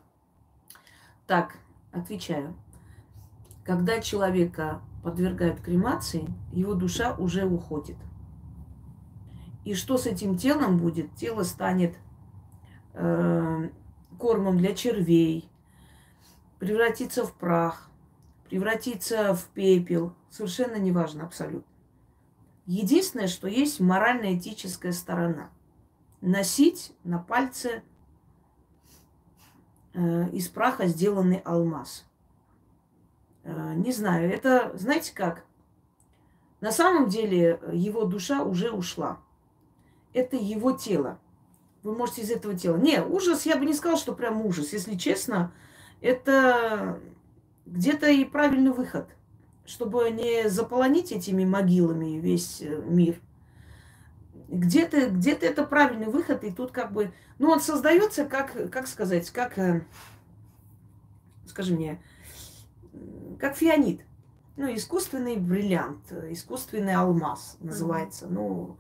Так, 1.25 1.55
отвечаю. 1.93 2.53
Когда 3.63 4.01
человека 4.01 4.81
подвергают 5.03 5.61
кремации, 5.61 6.27
его 6.51 6.73
душа 6.73 7.15
уже 7.15 7.45
уходит. 7.45 7.95
И 9.63 9.73
что 9.73 9.97
с 9.97 10.05
этим 10.05 10.37
телом 10.37 10.79
будет? 10.79 11.15
Тело 11.15 11.43
станет 11.43 11.95
э, 12.93 13.69
кормом 14.17 14.57
для 14.57 14.75
червей, 14.75 15.47
превратится 16.61 17.25
в 17.25 17.33
прах, 17.33 17.89
превратится 18.47 19.33
в 19.33 19.45
пепел. 19.47 20.13
Совершенно 20.29 20.75
неважно 20.75 21.25
абсолютно. 21.25 21.73
Единственное, 22.67 23.27
что 23.27 23.47
есть 23.47 23.79
морально-этическая 23.79 24.91
сторона. 24.91 25.49
Носить 26.21 26.93
на 27.03 27.17
пальце 27.17 27.81
э, 29.95 30.29
из 30.29 30.49
праха 30.49 30.85
сделанный 30.85 31.39
алмаз. 31.39 32.05
Э, 33.43 33.73
не 33.73 33.91
знаю, 33.91 34.31
это, 34.31 34.71
знаете 34.77 35.15
как? 35.15 35.43
На 36.59 36.71
самом 36.71 37.09
деле 37.09 37.59
его 37.73 38.05
душа 38.05 38.43
уже 38.43 38.69
ушла. 38.69 39.19
Это 40.13 40.35
его 40.35 40.73
тело. 40.73 41.19
Вы 41.81 41.95
можете 41.95 42.21
из 42.21 42.29
этого 42.29 42.55
тела. 42.55 42.77
Не, 42.77 43.01
ужас, 43.03 43.47
я 43.47 43.57
бы 43.57 43.65
не 43.65 43.73
сказала, 43.73 43.99
что 43.99 44.13
прям 44.13 44.45
ужас. 44.45 44.73
Если 44.73 44.93
честно, 44.93 45.51
это 46.01 46.99
где-то 47.65 48.09
и 48.09 48.25
правильный 48.25 48.71
выход– 48.71 49.07
чтобы 49.71 50.09
не 50.11 50.49
заполонить 50.49 51.11
этими 51.11 51.45
могилами 51.45 52.19
весь 52.19 52.61
э, 52.61 52.81
мир. 52.85 53.21
Где-то 54.49 55.09
где 55.09 55.31
это 55.31 55.63
правильный 55.63 56.07
выход, 56.07 56.43
и 56.43 56.51
тут 56.51 56.71
как 56.71 56.91
бы, 56.91 57.13
ну, 57.39 57.49
он 57.49 57.61
создается, 57.61 58.25
как, 58.25 58.69
как 58.69 58.87
сказать, 58.87 59.29
как, 59.29 59.57
э, 59.57 59.85
скажи 61.47 61.73
мне, 61.73 62.01
как 63.39 63.55
фианит. 63.55 64.01
Ну, 64.57 64.73
искусственный 64.75 65.37
бриллиант, 65.37 66.11
искусственный 66.29 66.93
алмаз 66.93 67.55
называется. 67.61 68.27
Ну, 68.27 68.77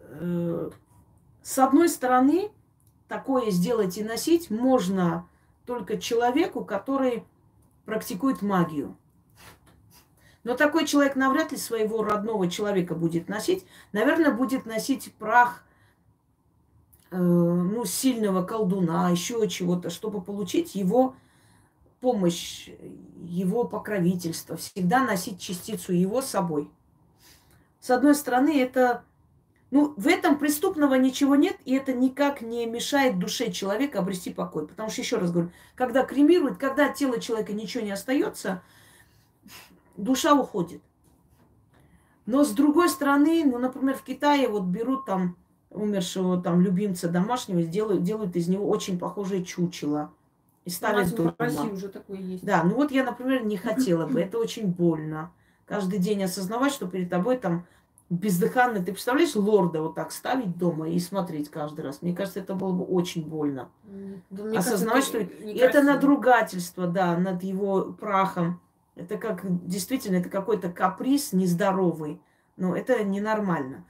э, 0.00 0.70
с 1.42 1.58
одной 1.58 1.88
стороны, 1.88 2.50
такое 3.06 3.52
сделать 3.52 3.96
и 3.96 4.02
носить 4.02 4.50
можно 4.50 5.28
только 5.66 5.98
человеку, 5.98 6.64
который 6.64 7.24
практикует 7.84 8.42
магию. 8.42 8.96
Но 10.42 10.54
такой 10.54 10.86
человек 10.86 11.16
навряд 11.16 11.52
ли 11.52 11.58
своего 11.58 12.02
родного 12.04 12.50
человека 12.50 12.94
будет 12.94 13.28
носить. 13.28 13.64
Наверное, 13.92 14.30
будет 14.30 14.66
носить 14.66 15.12
прах 15.14 15.64
э, 17.10 17.16
ну, 17.16 17.84
сильного 17.86 18.42
колдуна, 18.42 19.08
еще 19.10 19.48
чего-то, 19.48 19.88
чтобы 19.88 20.20
получить 20.20 20.74
его 20.74 21.16
помощь, 22.00 22.68
его 23.22 23.64
покровительство, 23.64 24.58
всегда 24.58 25.02
носить 25.02 25.40
частицу 25.40 25.94
его 25.94 26.20
с 26.20 26.26
собой. 26.26 26.70
С 27.80 27.90
одной 27.90 28.14
стороны, 28.14 28.60
это 28.60 29.04
ну, 29.74 29.92
в 29.96 30.06
этом 30.06 30.38
преступного 30.38 30.94
ничего 30.94 31.34
нет, 31.34 31.56
и 31.64 31.74
это 31.74 31.92
никак 31.92 32.42
не 32.42 32.64
мешает 32.64 33.18
душе 33.18 33.50
человека 33.50 33.98
обрести 33.98 34.32
покой. 34.32 34.68
Потому 34.68 34.88
что, 34.88 35.02
еще 35.02 35.16
раз 35.16 35.32
говорю, 35.32 35.50
когда 35.74 36.04
кремируют, 36.04 36.58
когда 36.58 36.86
от 36.86 36.94
тела 36.94 37.18
человека 37.18 37.52
ничего 37.52 37.82
не 37.82 37.90
остается, 37.90 38.62
душа 39.96 40.32
уходит. 40.32 40.80
Но 42.24 42.44
с 42.44 42.52
другой 42.52 42.88
стороны, 42.88 43.42
ну, 43.44 43.58
например, 43.58 43.96
в 43.96 44.04
Китае 44.04 44.46
вот 44.46 44.62
берут 44.62 45.06
там 45.06 45.36
умершего 45.70 46.40
там 46.40 46.60
любимца 46.60 47.08
домашнего, 47.08 47.64
делают, 47.64 48.04
делают 48.04 48.36
из 48.36 48.46
него 48.46 48.68
очень 48.68 48.96
похожее 48.96 49.44
чучело. 49.44 50.12
И 50.64 50.70
ставят 50.70 51.18
У 51.18 51.24
нас 51.24 51.34
в 51.36 51.40
России 51.40 51.72
уже 51.72 51.88
такое 51.88 52.18
есть. 52.18 52.44
Да, 52.44 52.62
ну 52.62 52.76
вот 52.76 52.92
я, 52.92 53.02
например, 53.02 53.44
не 53.44 53.56
хотела 53.56 54.06
бы. 54.06 54.20
Это 54.20 54.38
очень 54.38 54.68
больно. 54.68 55.32
Каждый 55.66 55.98
день 55.98 56.22
осознавать, 56.22 56.72
что 56.72 56.86
перед 56.86 57.10
тобой 57.10 57.38
там 57.38 57.66
бездыханный. 58.10 58.80
Ты 58.80 58.92
представляешь, 58.92 59.34
лорда 59.34 59.82
вот 59.82 59.94
так 59.94 60.12
ставить 60.12 60.56
дома 60.56 60.88
и 60.88 60.98
смотреть 60.98 61.50
каждый 61.50 61.84
раз? 61.84 62.02
Мне 62.02 62.14
кажется, 62.14 62.40
это 62.40 62.54
было 62.54 62.72
бы 62.72 62.84
очень 62.84 63.26
больно. 63.26 63.70
Да, 64.30 64.58
Осознавать, 64.58 65.04
кажется, 65.04 65.08
что 65.08 65.18
это, 65.18 65.64
это 65.64 65.82
надругательство, 65.82 66.86
да, 66.86 67.16
над 67.16 67.42
его 67.42 67.92
прахом. 67.92 68.60
Это 68.94 69.16
как, 69.16 69.40
действительно, 69.66 70.16
это 70.16 70.28
какой-то 70.28 70.70
каприз 70.70 71.32
нездоровый. 71.32 72.20
Но 72.56 72.76
это 72.76 73.02
ненормально. 73.02 73.84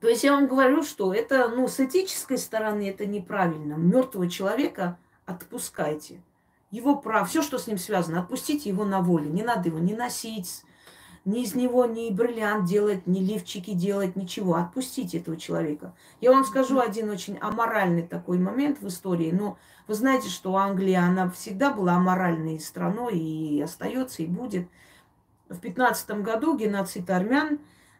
То 0.00 0.08
есть 0.08 0.24
я 0.24 0.32
вам 0.32 0.46
говорю, 0.46 0.82
что 0.82 1.12
это, 1.12 1.48
ну, 1.48 1.68
с 1.68 1.78
этической 1.78 2.38
стороны 2.38 2.88
это 2.88 3.04
неправильно. 3.04 3.74
Мертвого 3.74 4.30
человека 4.30 4.98
отпускайте. 5.26 6.22
Его 6.70 6.96
прав, 6.96 7.28
все, 7.28 7.42
что 7.42 7.58
с 7.58 7.66
ним 7.66 7.76
связано, 7.76 8.20
отпустите 8.20 8.70
его 8.70 8.84
на 8.84 9.00
волю. 9.00 9.30
Не 9.30 9.42
надо 9.42 9.68
его 9.68 9.78
не 9.78 9.92
носить, 9.92 10.62
ни 11.24 11.42
из 11.42 11.54
него 11.54 11.84
ни 11.84 12.10
бриллиант 12.10 12.66
делать, 12.66 13.06
ни 13.06 13.20
лифчики 13.20 13.72
делать, 13.72 14.16
ничего. 14.16 14.54
Отпустите 14.54 15.18
этого 15.18 15.36
человека. 15.36 15.94
Я 16.20 16.32
вам 16.32 16.44
скажу 16.44 16.80
один 16.80 17.10
очень 17.10 17.38
аморальный 17.38 18.06
такой 18.06 18.38
момент 18.38 18.80
в 18.80 18.88
истории. 18.88 19.30
Но 19.30 19.58
вы 19.86 19.94
знаете, 19.94 20.28
что 20.28 20.56
Англия, 20.56 21.02
она 21.02 21.28
всегда 21.30 21.72
была 21.72 21.94
аморальной 21.94 22.58
страной 22.58 23.18
и 23.18 23.60
остается, 23.60 24.22
и 24.22 24.26
будет. 24.26 24.68
В 25.48 25.58
15 25.58 26.10
году 26.22 26.56
геноцид 26.56 27.10
армян 27.10 27.58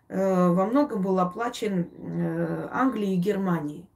э, 0.08 0.48
во 0.48 0.66
многом 0.66 1.02
был 1.02 1.18
оплачен 1.18 1.90
э, 1.98 2.68
Англией 2.72 3.16
и 3.16 3.20
Германией. 3.20 3.86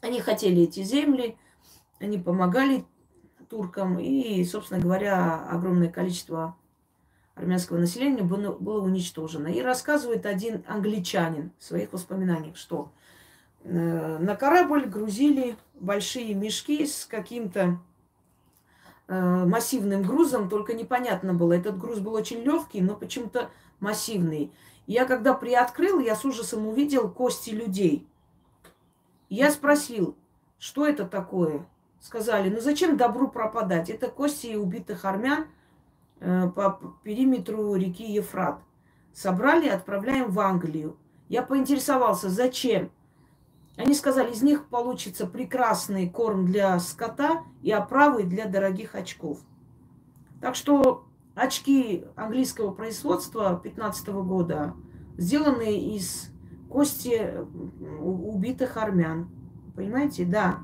Они 0.00 0.20
хотели 0.20 0.62
эти 0.62 0.82
земли, 0.82 1.36
они 1.98 2.16
помогали 2.16 2.84
туркам, 3.50 3.98
и, 3.98 4.44
собственно 4.44 4.80
говоря, 4.80 5.46
огромное 5.50 5.88
количество 5.88 6.56
армянского 7.36 7.78
населения 7.78 8.22
было, 8.22 8.82
уничтожено. 8.82 9.48
И 9.48 9.60
рассказывает 9.60 10.26
один 10.26 10.64
англичанин 10.66 11.52
в 11.58 11.64
своих 11.64 11.92
воспоминаниях, 11.92 12.56
что 12.56 12.90
э, 13.62 14.18
на 14.18 14.34
корабль 14.34 14.86
грузили 14.86 15.56
большие 15.74 16.34
мешки 16.34 16.84
с 16.86 17.04
каким-то 17.04 17.78
э, 19.06 19.44
массивным 19.44 20.02
грузом, 20.02 20.48
только 20.48 20.72
непонятно 20.72 21.34
было. 21.34 21.52
Этот 21.52 21.78
груз 21.78 22.00
был 22.00 22.14
очень 22.14 22.42
легкий, 22.42 22.80
но 22.80 22.96
почему-то 22.96 23.50
массивный. 23.78 24.50
Я 24.86 25.04
когда 25.04 25.34
приоткрыл, 25.34 26.00
я 26.00 26.16
с 26.16 26.24
ужасом 26.24 26.66
увидел 26.66 27.10
кости 27.10 27.50
людей. 27.50 28.06
Я 29.28 29.50
спросил, 29.50 30.16
что 30.58 30.86
это 30.86 31.04
такое? 31.04 31.66
Сказали, 32.00 32.48
ну 32.48 32.60
зачем 32.60 32.96
добру 32.96 33.28
пропадать? 33.28 33.90
Это 33.90 34.08
кости 34.08 34.54
убитых 34.54 35.04
армян, 35.04 35.46
по 36.20 36.80
периметру 37.02 37.74
реки 37.74 38.04
Ефрат. 38.04 38.60
Собрали 39.12 39.68
отправляем 39.68 40.30
в 40.30 40.40
Англию. 40.40 40.96
Я 41.28 41.42
поинтересовался, 41.42 42.28
зачем? 42.28 42.90
Они 43.76 43.94
сказали, 43.94 44.32
из 44.32 44.42
них 44.42 44.68
получится 44.68 45.26
прекрасный 45.26 46.08
корм 46.08 46.46
для 46.46 46.78
скота 46.78 47.42
и 47.62 47.70
оправы 47.70 48.22
для 48.24 48.46
дорогих 48.46 48.94
очков. 48.94 49.40
Так 50.40 50.54
что 50.54 51.04
очки 51.34 52.04
английского 52.14 52.72
производства 52.72 53.60
15 53.62 54.08
года 54.08 54.74
сделаны 55.18 55.78
из 55.94 56.30
кости 56.70 57.34
убитых 58.00 58.76
армян. 58.76 59.28
Понимаете? 59.74 60.24
Да. 60.24 60.60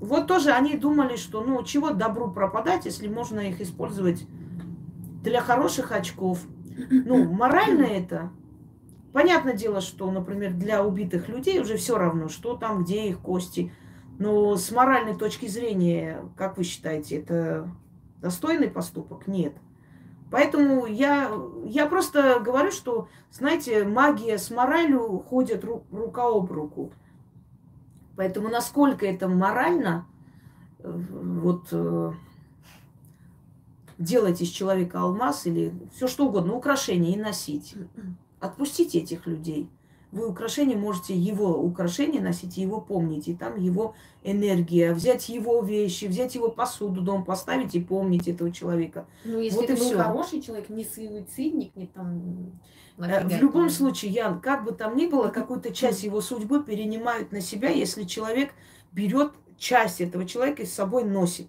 Вот 0.00 0.26
тоже 0.26 0.50
они 0.50 0.76
думали, 0.76 1.16
что 1.16 1.42
ну 1.42 1.62
чего 1.62 1.90
добру 1.90 2.30
пропадать, 2.30 2.86
если 2.86 3.06
можно 3.08 3.40
их 3.40 3.60
использовать 3.60 4.26
для 5.26 5.40
хороших 5.40 5.90
очков. 5.90 6.38
Ну, 6.90 7.24
морально 7.24 7.82
это. 7.82 8.30
Понятное 9.12 9.54
дело, 9.54 9.80
что, 9.80 10.10
например, 10.10 10.52
для 10.52 10.84
убитых 10.84 11.28
людей 11.28 11.60
уже 11.60 11.76
все 11.76 11.98
равно, 11.98 12.28
что 12.28 12.56
там, 12.56 12.84
где 12.84 13.08
их 13.08 13.18
кости. 13.18 13.72
Но 14.18 14.56
с 14.56 14.70
моральной 14.70 15.16
точки 15.16 15.46
зрения, 15.46 16.20
как 16.36 16.56
вы 16.56 16.64
считаете, 16.64 17.16
это 17.16 17.68
достойный 18.20 18.68
поступок? 18.68 19.26
Нет. 19.26 19.54
Поэтому 20.30 20.86
я, 20.86 21.30
я 21.64 21.86
просто 21.86 22.40
говорю, 22.40 22.70
что, 22.70 23.08
знаете, 23.32 23.84
магия 23.84 24.38
с 24.38 24.50
моралью 24.50 25.18
ходят 25.18 25.64
ру, 25.64 25.84
рука 25.90 26.26
об 26.28 26.52
руку. 26.52 26.92
Поэтому 28.16 28.48
насколько 28.48 29.06
это 29.06 29.28
морально, 29.28 30.06
э, 30.78 30.90
вот 30.90 31.68
э, 31.72 32.12
делать 33.98 34.40
из 34.40 34.48
человека 34.48 35.00
алмаз 35.00 35.46
или 35.46 35.72
все 35.94 36.06
что 36.06 36.26
угодно, 36.26 36.54
украшение 36.54 37.14
и 37.14 37.18
носить. 37.18 37.74
Отпустите 38.40 39.00
этих 39.00 39.26
людей. 39.26 39.68
Вы 40.12 40.28
украшение 40.28 40.78
можете 40.78 41.14
его 41.14 41.58
украшение 41.60 42.22
носить 42.22 42.56
его 42.56 42.80
помнить. 42.80 43.28
И 43.28 43.34
там 43.34 43.58
его 43.58 43.94
энергия. 44.22 44.92
Взять 44.94 45.28
его 45.28 45.62
вещи, 45.62 46.06
взять 46.06 46.34
его 46.34 46.50
посуду, 46.50 47.02
дом 47.02 47.24
поставить 47.24 47.74
и 47.74 47.80
помнить 47.80 48.28
этого 48.28 48.52
человека. 48.52 49.06
Ну, 49.24 49.40
если 49.40 49.56
вот 49.56 49.70
это 49.70 49.78
был 49.78 49.98
хороший 49.98 50.40
человек, 50.40 50.68
не 50.68 50.84
суицидник, 50.84 51.74
не 51.76 51.86
там... 51.86 52.52
Э, 52.98 53.26
в 53.26 53.40
любом 53.42 53.68
случае, 53.68 54.12
Ян, 54.12 54.40
как 54.40 54.64
бы 54.64 54.72
там 54.72 54.96
ни 54.96 55.06
было, 55.06 55.28
какую-то 55.28 55.74
часть 55.74 56.02
его 56.02 56.20
судьбы 56.20 56.62
перенимают 56.62 57.32
на 57.32 57.40
себя, 57.40 57.68
если 57.68 58.04
человек 58.04 58.54
берет 58.92 59.32
часть 59.58 60.00
этого 60.00 60.24
человека 60.24 60.62
и 60.62 60.66
с 60.66 60.72
собой 60.72 61.04
носит. 61.04 61.48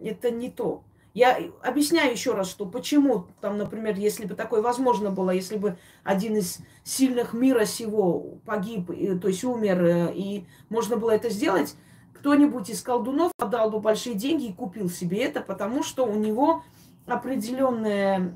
Это 0.00 0.30
не 0.30 0.50
то. 0.50 0.84
Я 1.18 1.36
объясняю 1.64 2.12
еще 2.12 2.32
раз, 2.34 2.48
что 2.48 2.64
почему 2.64 3.26
там, 3.40 3.58
например, 3.58 3.96
если 3.96 4.24
бы 4.24 4.36
такое 4.36 4.62
возможно 4.62 5.10
было, 5.10 5.32
если 5.32 5.56
бы 5.56 5.76
один 6.04 6.36
из 6.36 6.58
сильных 6.84 7.32
мира 7.32 7.64
сего 7.64 8.38
погиб, 8.46 8.86
то 9.20 9.26
есть 9.26 9.42
умер, 9.42 9.82
э, 9.82 10.14
и 10.14 10.46
можно 10.68 10.96
было 10.96 11.10
это 11.10 11.28
сделать, 11.28 11.74
кто-нибудь 12.14 12.70
из 12.70 12.82
колдунов 12.82 13.32
отдал 13.36 13.68
бы 13.68 13.80
большие 13.80 14.14
деньги 14.14 14.44
и 14.44 14.52
купил 14.52 14.88
себе 14.88 15.24
это, 15.24 15.40
потому 15.40 15.82
что 15.82 16.06
у 16.06 16.14
него 16.14 16.62
определенная 17.04 18.32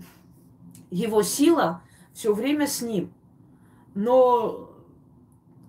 его 0.91 1.23
сила 1.23 1.83
все 2.13 2.35
время 2.35 2.67
с 2.67 2.83
ним. 2.83 3.15
Но 3.95 4.71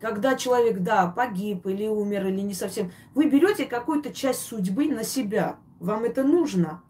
когда 0.02 0.34
человек, 0.34 0.80
да, 0.80 1.06
погиб 1.16 1.68
или 1.68 1.86
умер, 1.88 2.26
или 2.26 2.42
не 2.42 2.56
совсем, 2.56 2.92
вы 3.14 3.30
берете 3.30 3.66
какую-то 3.66 4.12
часть 4.12 4.42
судьбы 4.42 4.88
на 4.88 5.04
себя. 5.04 5.58
Вам 5.80 6.06
это 6.06 6.24
нужно. 6.24 6.82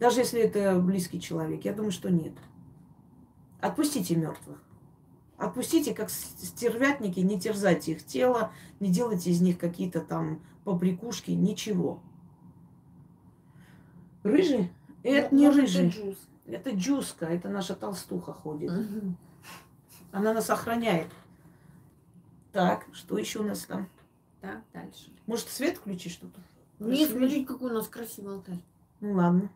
Даже 0.00 0.20
если 0.20 0.40
это 0.40 0.80
близкий 0.80 1.20
человек, 1.20 1.64
я 1.66 1.74
думаю, 1.74 1.92
что 1.92 2.10
нет. 2.10 2.32
Отпустите 3.60 4.16
мертвых. 4.16 4.58
Отпустите, 5.36 5.94
как 5.94 6.10
стервятники, 6.10 7.20
не 7.20 7.38
терзайте 7.38 7.92
их 7.92 8.04
тело, 8.04 8.52
не 8.80 8.90
делайте 8.90 9.30
из 9.30 9.42
них 9.42 9.58
какие-то 9.58 10.00
там 10.00 10.42
поприкушки, 10.64 11.30
ничего. 11.30 12.02
Рыжий? 14.22 14.72
Это 15.02 15.34
не 15.34 15.48
рыжий. 15.48 15.88
Это, 15.88 15.96
джуз. 15.96 16.16
это 16.46 16.70
джуска, 16.70 17.26
это 17.26 17.48
наша 17.48 17.74
толстуха 17.74 18.32
ходит. 18.32 18.70
Угу. 18.70 19.14
Она 20.12 20.32
нас 20.32 20.48
охраняет. 20.48 21.08
Так, 22.52 22.86
что 22.92 23.18
еще 23.18 23.40
у 23.40 23.44
нас 23.44 23.64
там? 23.64 23.88
Так, 24.40 24.62
дальше. 24.72 25.10
Может, 25.26 25.48
свет 25.48 25.76
включить 25.76 26.12
что-то? 26.12 26.40
Нет, 26.78 27.10
смотрите, 27.10 27.46
какой 27.46 27.70
у 27.70 27.74
нас 27.74 27.88
красивый 27.88 28.34
алтарь. 28.36 28.60
Ну 29.00 29.12
ладно. 29.12 29.50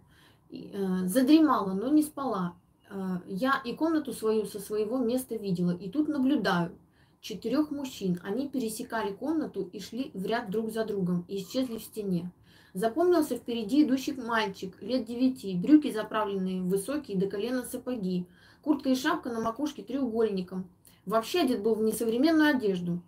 Э, 0.55 1.07
задремала, 1.07 1.73
но 1.73 1.89
не 1.89 2.03
спала. 2.03 2.55
Э, 2.89 3.19
я 3.27 3.61
и 3.65 3.75
комнату 3.75 4.13
свою 4.13 4.47
со 4.47 4.61
своего 4.61 4.99
места 4.99 5.35
видела, 5.35 5.73
и 5.73 5.91
тут 5.91 6.09
наблюдаю 6.09 6.79
четырех 7.21 7.71
мужчин. 7.71 8.21
Они 8.23 8.49
пересекали 8.49 9.13
комнату 9.13 9.69
и 9.73 9.81
шли 9.81 10.11
в 10.15 10.25
ряд 10.27 10.51
друг 10.51 10.71
за 10.71 10.85
другом 10.85 11.25
и 11.27 11.39
исчезли 11.39 11.79
в 11.79 11.83
стене. 11.83 12.31
Запомнился 12.73 13.37
впереди 13.37 13.85
идущий 13.85 14.13
мальчик 14.13 14.81
лет 14.83 15.07
девяти, 15.07 15.57
брюки 15.57 15.93
заправленные 15.93 16.63
высокие 16.63 17.17
до 17.17 17.27
колена 17.27 17.65
сапоги, 17.65 18.27
куртка 18.63 18.91
и 18.91 18.95
шапка 18.95 19.31
на 19.31 19.41
макушке 19.41 19.83
треугольником. 19.83 20.69
Вообще 21.07 21.41
одет 21.41 21.63
был 21.63 21.75
в 21.75 21.83
несовременную 21.83 22.57
одежду. 22.57 23.01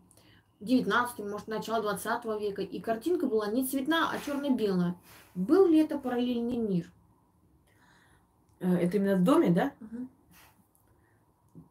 19 0.60 1.18
может, 1.20 1.48
начало 1.48 1.82
20 1.82 2.24
века. 2.40 2.62
И 2.62 2.80
картинка 2.80 3.26
была 3.26 3.46
не 3.48 3.66
цветная, 3.66 4.08
а 4.10 4.18
черно-белая. 4.24 4.96
Был 5.34 5.66
ли 5.66 5.78
это 5.78 5.98
параллельный 5.98 6.56
мир? 6.56 6.90
Э, 8.60 8.76
это 8.76 8.96
именно 8.96 9.16
в 9.16 9.24
доме, 9.24 9.50
да? 9.50 9.72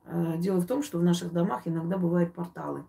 Э, 0.06 0.38
Дело 0.38 0.60
в 0.60 0.68
том, 0.68 0.84
что 0.84 1.00
в 1.00 1.04
наших 1.04 1.32
домах 1.32 1.68
иногда 1.68 1.98
бывают 1.98 2.34
порталы. 2.34 2.86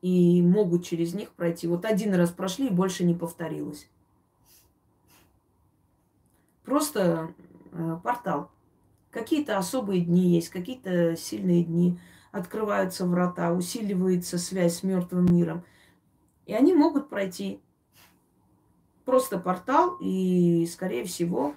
И 0.00 0.40
могут 0.42 0.84
через 0.84 1.12
них 1.12 1.30
пройти. 1.32 1.66
Вот 1.66 1.84
один 1.84 2.14
раз 2.14 2.30
прошли 2.30 2.68
и 2.68 2.72
больше 2.72 3.04
не 3.04 3.14
повторилось. 3.14 3.88
Просто 6.64 7.34
э, 7.72 7.98
портал. 8.02 8.50
Какие-то 9.10 9.58
особые 9.58 10.02
дни 10.02 10.28
есть, 10.28 10.48
какие-то 10.50 11.16
сильные 11.16 11.64
дни. 11.64 11.98
Открываются 12.32 13.06
врата, 13.06 13.52
усиливается 13.52 14.38
связь 14.38 14.78
с 14.78 14.82
мертвым 14.84 15.26
миром. 15.34 15.64
И 16.46 16.54
они 16.54 16.72
могут 16.72 17.08
пройти. 17.08 17.60
Просто 19.04 19.38
портал, 19.38 19.96
и, 20.00 20.64
скорее 20.66 21.04
всего, 21.04 21.54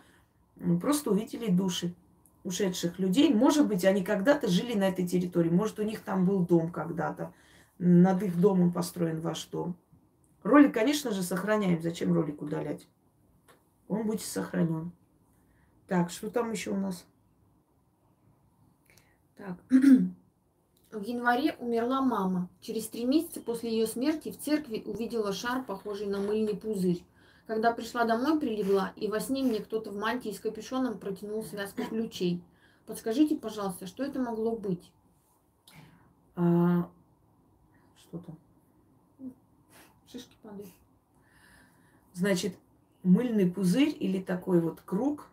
м, 0.64 0.80
просто 0.80 1.12
увидели 1.12 1.52
души 1.52 1.94
ушедших 2.44 3.00
людей. 3.00 3.34
Может 3.34 3.68
быть, 3.68 3.86
они 3.86 4.04
когда-то 4.04 4.48
жили 4.48 4.74
на 4.74 4.90
этой 4.90 5.08
территории. 5.08 5.50
Может, 5.50 5.80
у 5.80 5.84
них 5.84 6.02
там 6.02 6.26
был 6.26 6.40
дом 6.40 6.72
когда-то. 6.72 7.34
Над 7.80 8.24
их 8.24 8.40
домом 8.40 8.72
построен 8.72 9.20
ваш 9.22 9.46
дом. 9.46 9.76
Ролик, 10.44 10.74
конечно 10.74 11.12
же, 11.12 11.24
сохраняем. 11.24 11.82
Зачем 11.82 12.14
ролик 12.14 12.42
удалять? 12.42 12.88
Он 13.88 14.06
будет 14.06 14.22
сохранен. 14.22 14.92
Так, 15.88 16.10
что 16.12 16.30
там 16.30 16.52
еще 16.52 16.72
у 16.72 16.78
нас? 16.78 17.06
Так. 19.38 19.58
В 19.70 21.02
январе 21.02 21.56
умерла 21.60 22.02
мама. 22.02 22.50
Через 22.62 22.88
три 22.88 23.06
месяца 23.06 23.42
после 23.42 23.72
ее 23.72 23.88
смерти 23.88 24.32
в 24.32 24.38
церкви 24.38 24.84
увидела 24.86 25.34
шар, 25.34 25.64
похожий 25.64 26.08
на 26.08 26.20
мыльный 26.20 26.56
пузырь. 26.56 27.04
Когда 27.48 27.74
пришла 27.74 28.06
домой, 28.06 28.40
прилегла, 28.40 28.94
и 28.96 29.08
во 29.08 29.20
сне 29.20 29.44
мне 29.44 29.60
кто-то 29.60 29.92
в 29.92 29.98
мантии 29.98 30.30
с 30.30 30.40
капюшоном 30.40 30.98
протянул 30.98 31.44
связку 31.44 31.84
ключей. 31.84 32.42
Подскажите, 32.86 33.36
пожалуйста, 33.36 33.86
что 33.86 34.04
это 34.04 34.20
могло 34.20 34.56
быть? 34.56 34.92
А, 36.36 36.90
что 37.98 38.18
там? 38.20 38.38
Шишки 40.08 40.36
падают. 40.42 40.70
Значит, 42.14 42.56
мыльный 43.04 43.50
пузырь 43.50 43.96
или 44.00 44.22
такой 44.22 44.62
вот 44.62 44.82
круг, 44.82 45.28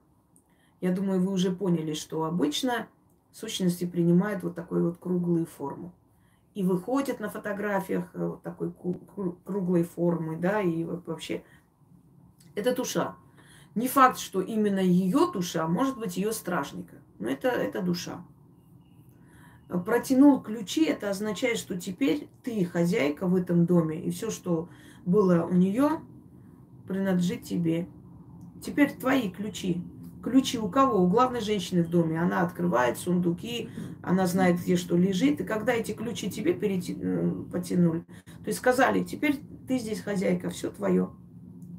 я 0.80 0.92
думаю, 0.92 1.20
вы 1.20 1.32
уже 1.32 1.54
поняли, 1.54 1.92
что 1.94 2.24
обычно 2.24 2.88
сущности 3.32 3.84
принимают 3.84 4.42
вот 4.42 4.54
такой 4.54 4.82
вот 4.82 4.98
круглую 4.98 5.46
форму. 5.46 5.92
И 6.54 6.64
выходят 6.64 7.20
на 7.20 7.28
фотографиях 7.28 8.10
э, 8.14 8.26
вот 8.26 8.42
такой 8.42 8.72
круглой 9.44 9.84
формы, 9.84 10.36
да, 10.36 10.60
и 10.60 10.84
вообще 10.84 11.44
это 12.54 12.74
душа. 12.74 13.16
Не 13.74 13.88
факт, 13.88 14.18
что 14.18 14.40
именно 14.40 14.80
ее 14.80 15.30
душа, 15.32 15.66
может 15.68 15.98
быть, 15.98 16.16
ее 16.16 16.32
стражника. 16.32 16.96
Но 17.18 17.28
это, 17.28 17.48
это 17.48 17.82
душа. 17.82 18.24
Протянул 19.86 20.40
ключи, 20.40 20.84
это 20.84 21.10
означает, 21.10 21.56
что 21.56 21.78
теперь 21.78 22.28
ты 22.42 22.64
хозяйка 22.64 23.26
в 23.26 23.36
этом 23.36 23.66
доме, 23.66 24.00
и 24.02 24.10
все, 24.10 24.30
что 24.30 24.68
было 25.06 25.44
у 25.44 25.54
нее, 25.54 26.00
принадлежит 26.88 27.44
тебе. 27.44 27.86
Теперь 28.60 28.90
твои 28.92 29.30
ключи. 29.30 29.82
Ключи 30.24 30.58
у 30.58 30.68
кого? 30.68 31.02
У 31.02 31.06
главной 31.06 31.40
женщины 31.40 31.82
в 31.82 31.88
доме. 31.88 32.20
Она 32.20 32.42
открывает 32.42 32.98
сундуки, 32.98 33.70
она 34.02 34.26
знает, 34.26 34.60
где 34.60 34.76
что 34.76 34.96
лежит. 34.96 35.40
И 35.40 35.44
когда 35.44 35.72
эти 35.72 35.92
ключи 35.92 36.30
тебе 36.30 36.52
э, 36.52 37.30
потянули, 37.50 38.00
то 38.00 38.48
есть 38.48 38.58
сказали, 38.58 39.04
теперь 39.04 39.40
ты 39.68 39.78
здесь 39.78 40.00
хозяйка, 40.00 40.50
все 40.50 40.70
твое. 40.70 41.10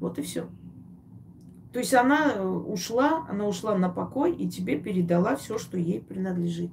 Вот 0.00 0.18
и 0.18 0.22
все. 0.22 0.48
То 1.72 1.78
есть 1.78 1.94
она 1.94 2.34
э, 2.34 2.46
ушла, 2.46 3.26
она 3.28 3.46
ушла 3.46 3.76
на 3.78 3.88
покой 3.88 4.34
и 4.36 4.48
тебе 4.48 4.78
передала 4.78 5.36
все, 5.36 5.58
что 5.58 5.78
ей 5.78 6.00
принадлежит. 6.00 6.70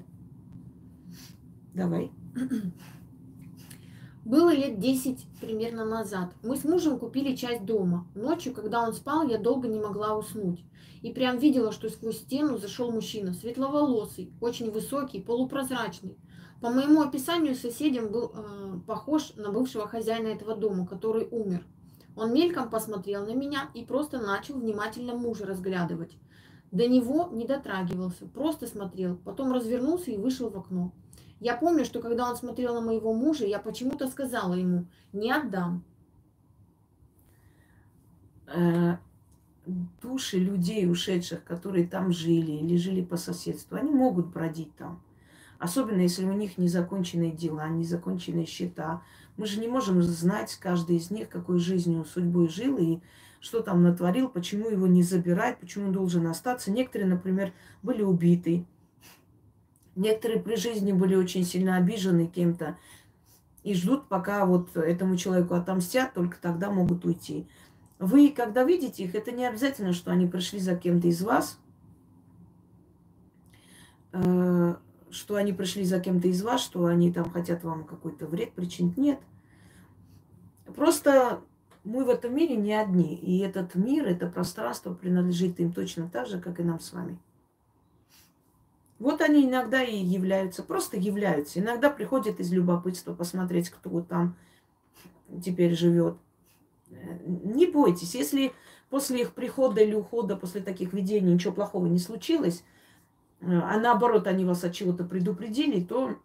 Давай. 1.74 2.12
Было 4.26 4.54
лет 4.54 4.80
10 4.80 5.26
примерно 5.39 5.86
назад. 5.86 6.32
Мы 6.43 6.58
с 6.58 6.66
мужем 6.66 7.00
купили 7.00 7.36
часть 7.36 7.66
дома. 7.66 8.06
Ночью, 8.14 8.54
когда 8.54 8.84
он 8.84 8.93
спал, 8.93 9.28
я 9.28 9.38
долго 9.38 9.68
не 9.68 9.80
могла 9.80 10.18
уснуть. 10.18 10.64
И 11.02 11.14
прям 11.14 11.39
видела, 11.39 11.72
что 11.72 11.89
сквозь 11.89 12.18
стену 12.18 12.58
зашел 12.58 12.91
мужчина, 12.91 13.34
светловолосый, 13.34 14.34
очень 14.41 14.70
высокий, 14.70 15.22
полупрозрачный. 15.22 16.18
По 16.62 16.70
моему 16.70 17.02
описанию 17.02 17.56
соседям 17.56 18.12
был 18.12 18.34
э, 18.36 18.80
похож 18.86 19.34
на 19.38 19.50
бывшего 19.50 19.88
хозяина 19.88 20.28
этого 20.28 20.56
дома, 20.56 20.86
который 20.86 21.26
умер. 21.32 21.66
Он 22.16 22.34
мельком 22.34 22.70
посмотрел 22.70 23.26
на 23.26 23.34
меня 23.34 23.70
и 23.74 23.84
просто 23.84 24.20
начал 24.20 24.55
внимательно 24.55 25.16
мужа 25.16 25.45
разглядывать. 25.45 26.18
До 26.72 26.88
него 26.88 27.30
не 27.32 27.45
дотрагивался, 27.45 28.26
просто 28.26 28.68
смотрел, 28.68 29.18
потом 29.18 29.51
развернулся 29.53 30.12
и 30.12 30.18
вышел 30.18 30.49
в 30.49 30.57
окно. 30.57 30.91
Я 31.39 31.55
помню, 31.55 31.86
что 31.86 32.01
когда 32.01 32.30
он 32.30 32.36
смотрел 32.36 32.76
на 32.76 32.82
моего 32.82 33.14
мужа, 33.14 33.45
я 33.45 33.60
почему-то 33.60 34.07
сказала 34.07 34.53
ему, 34.53 34.86
не 35.14 35.32
отдам. 35.32 35.84
Э, 38.47 38.97
Души 40.01 40.39
людей, 40.39 40.89
ушедших, 40.89 41.43
которые 41.43 41.86
там 41.88 42.12
жили 42.12 42.51
или 42.51 42.76
жили 42.78 43.03
по 43.03 43.18
соседству, 43.18 43.78
они 43.78 43.91
могут 43.91 44.28
бродить 44.28 44.76
там. 44.76 45.01
Особенно, 45.60 46.01
если 46.01 46.26
у 46.26 46.32
них 46.32 46.57
незаконченные 46.57 47.32
дела, 47.32 47.68
незаконченные 47.68 48.45
счета. 48.45 49.01
Мы 49.36 49.45
же 49.45 49.60
не 49.60 49.68
можем 49.68 50.01
знать, 50.01 50.57
каждый 50.60 50.95
из 50.95 51.12
них, 51.12 51.28
какой 51.30 51.60
жизнью, 51.60 52.05
судьбой 52.05 52.47
жил 52.47 52.78
и 52.78 52.99
что 53.41 53.62
там 53.62 53.84
натворил, 53.84 54.30
почему 54.30 54.70
его 54.70 54.88
не 54.88 55.03
забирать, 55.03 55.60
почему 55.60 55.88
он 55.88 55.91
должен 55.91 56.28
остаться. 56.28 56.72
Некоторые, 56.72 57.10
например, 57.10 57.53
были 57.84 58.01
убиты. 58.01 58.66
Некоторые 59.95 60.41
при 60.41 60.55
жизни 60.55 60.93
были 60.93 61.16
очень 61.16 61.43
сильно 61.43 61.76
обижены 61.76 62.28
кем-то 62.28 62.78
и 63.64 63.74
ждут, 63.74 64.07
пока 64.07 64.45
вот 64.45 64.76
этому 64.78 65.18
человеку 65.18 65.55
отомстят, 65.55 66.14
только 66.14 66.38
тогда 66.41 66.70
могут 66.72 67.03
уйти. 67.05 67.47
Вы, 67.97 68.30
когда 68.30 68.64
видите 68.64 69.03
их, 69.03 69.14
это 69.14 69.32
не 69.34 69.45
обязательно, 69.45 69.91
что 69.91 70.12
они 70.12 70.26
пришли 70.26 70.60
за 70.60 70.76
кем-то 70.76 71.07
из 71.07 71.22
вас, 71.22 71.60
э, 74.14 74.76
что 75.12 75.36
они 75.36 75.53
пришли 75.53 75.84
за 75.84 75.99
кем-то 75.99 76.28
из 76.28 76.41
вас, 76.43 76.62
что 76.62 76.86
они 76.86 77.12
там 77.12 77.30
хотят 77.32 77.64
вам 77.64 77.84
какой-то 77.84 78.28
вред 78.28 78.53
причинить. 78.53 78.97
Нет. 78.97 79.20
Просто 80.76 81.41
мы 81.84 82.05
в 82.05 82.10
этом 82.10 82.36
мире 82.36 82.55
не 82.55 82.74
одни. 82.74 83.16
И 83.16 83.39
этот 83.39 83.76
мир, 83.76 84.07
это 84.07 84.28
пространство 84.28 84.93
принадлежит 84.93 85.60
им 85.60 85.74
точно 85.74 86.10
так 86.10 86.28
же, 86.28 86.39
как 86.39 86.60
и 86.60 86.64
нам 86.64 86.80
с 86.80 86.93
вами. 86.93 87.18
Вот 88.99 89.22
они 89.22 89.45
иногда 89.45 89.82
и 89.82 89.97
являются, 89.97 90.62
просто 90.62 90.97
являются. 90.97 91.60
Иногда 91.60 91.89
приходят 91.89 92.39
из 92.39 92.51
любопытства 92.51 93.14
посмотреть, 93.14 93.70
кто 93.70 94.01
там 94.01 94.36
теперь 95.43 95.74
живет. 95.76 96.18
Не 96.89 97.68
бойтесь, 97.68 98.14
если 98.16 98.51
после 98.89 99.22
их 99.22 99.34
прихода 99.34 99.82
или 99.82 99.95
ухода, 99.95 100.36
после 100.36 100.62
таких 100.62 100.91
видений 100.91 101.34
ничего 101.34 101.53
плохого 101.53 101.86
не 101.86 101.99
случилось, 101.99 102.64
а 103.42 103.78
наоборот 103.78 104.28
они 104.28 104.46
вас 104.46 104.64
от 104.64 104.74
чего-то 104.74 105.04
предупредили, 105.04 105.84
то 105.84 106.18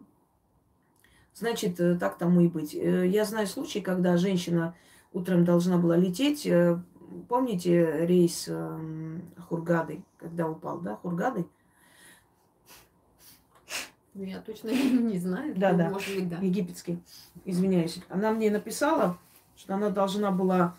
значит 1.33 1.77
так 1.99 2.17
тому 2.17 2.41
и 2.41 2.47
быть. 2.47 2.73
Я 2.73 3.25
знаю 3.25 3.47
случай, 3.47 3.81
когда 3.81 4.17
женщина 4.17 4.75
утром 5.13 5.45
должна 5.45 5.77
была 5.77 5.95
лететь. 5.97 6.47
Помните 7.29 8.05
рейс 8.05 8.49
Хургады, 9.47 10.03
когда 10.17 10.49
упал, 10.49 10.79
да, 10.79 10.95
Хургады? 10.95 11.45
Ну, 14.15 14.23
я 14.23 14.39
точно 14.39 14.69
не 14.71 15.19
знаю. 15.19 15.53
Да, 15.55 15.73
да. 15.73 15.89
Может 15.89 16.15
быть, 16.15 16.29
да. 16.29 16.37
египетский, 16.37 16.99
извиняюсь. 17.43 17.99
Она 18.09 18.31
мне 18.31 18.49
написала, 18.49 19.17
что 19.57 19.75
она 19.75 19.89
должна 19.89 20.31
была 20.31 20.75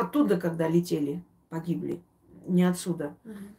оттуда, 0.00 0.38
когда 0.38 0.68
летели, 0.68 1.22
погибли, 1.48 2.02
не 2.46 2.64
отсюда. 2.64 3.14
Мгм. 3.24 3.56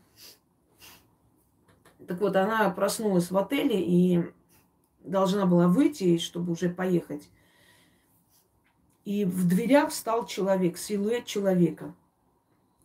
Так 2.07 2.19
вот, 2.19 2.35
она 2.35 2.69
проснулась 2.71 3.31
в 3.31 3.37
отеле 3.37 3.81
и 3.81 4.23
должна 5.03 5.45
была 5.45 5.67
выйти, 5.67 6.17
чтобы 6.17 6.51
уже 6.51 6.69
поехать. 6.69 7.29
И 9.05 9.25
в 9.25 9.47
дверях 9.47 9.89
встал 9.89 10.25
человек, 10.25 10.77
силуэт 10.77 11.25
человека 11.25 11.93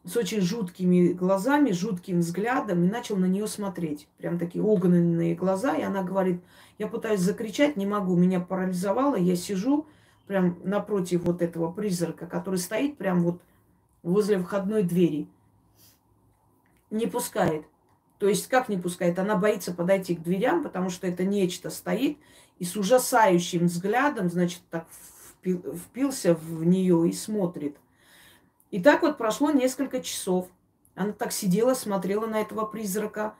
с 0.04 0.16
очень 0.16 0.40
жуткими 0.40 1.08
глазами, 1.12 1.72
жутким 1.72 2.20
взглядом 2.20 2.84
и 2.84 2.88
начал 2.88 3.16
на 3.16 3.26
нее 3.26 3.48
смотреть. 3.48 4.08
Прям 4.18 4.38
такие 4.38 4.62
огненные 4.62 5.34
глаза. 5.34 5.74
И 5.74 5.82
она 5.82 6.02
говорит, 6.02 6.40
я 6.78 6.86
пытаюсь 6.86 7.20
закричать, 7.20 7.76
не 7.76 7.86
могу, 7.86 8.16
меня 8.16 8.40
парализовало, 8.40 9.16
я 9.16 9.34
сижу 9.34 9.86
прям 10.26 10.58
напротив 10.64 11.22
вот 11.22 11.42
этого 11.42 11.72
призрака, 11.72 12.26
который 12.26 12.58
стоит 12.58 12.98
прям 12.98 13.22
вот 13.22 13.40
возле 14.02 14.38
входной 14.38 14.82
двери. 14.82 15.28
не 16.90 17.06
пускает. 17.06 17.66
То 18.18 18.28
есть 18.28 18.48
как 18.48 18.68
не 18.68 18.76
пускает? 18.76 19.18
Она 19.18 19.36
боится 19.36 19.74
подойти 19.74 20.14
к 20.14 20.22
дверям, 20.22 20.62
потому 20.62 20.88
что 20.88 21.06
это 21.06 21.24
нечто 21.24 21.70
стоит 21.70 22.18
и 22.58 22.64
с 22.64 22.76
ужасающим 22.76 23.66
взглядом, 23.66 24.30
значит, 24.30 24.62
так 24.70 24.86
впился 25.42 26.34
в 26.34 26.64
нее 26.64 27.08
и 27.08 27.12
смотрит. 27.12 27.76
И 28.70 28.82
так 28.82 29.02
вот 29.02 29.18
прошло 29.18 29.50
несколько 29.50 30.00
часов. 30.00 30.48
Она 30.94 31.12
так 31.12 31.32
сидела, 31.32 31.74
смотрела 31.74 32.26
на 32.26 32.40
этого 32.40 32.64
призрака 32.64 33.34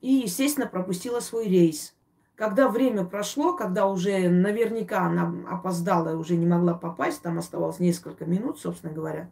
и, 0.00 0.12
естественно, 0.12 0.66
пропустила 0.66 1.20
свой 1.20 1.48
рейс. 1.48 1.94
Когда 2.42 2.68
время 2.68 3.04
прошло, 3.04 3.52
когда 3.52 3.86
уже 3.86 4.28
наверняка 4.28 5.06
она 5.06 5.32
опоздала 5.48 6.10
и 6.10 6.16
уже 6.16 6.34
не 6.34 6.44
могла 6.44 6.74
попасть, 6.74 7.22
там 7.22 7.38
оставалось 7.38 7.78
несколько 7.78 8.24
минут, 8.24 8.58
собственно 8.58 8.92
говоря, 8.92 9.30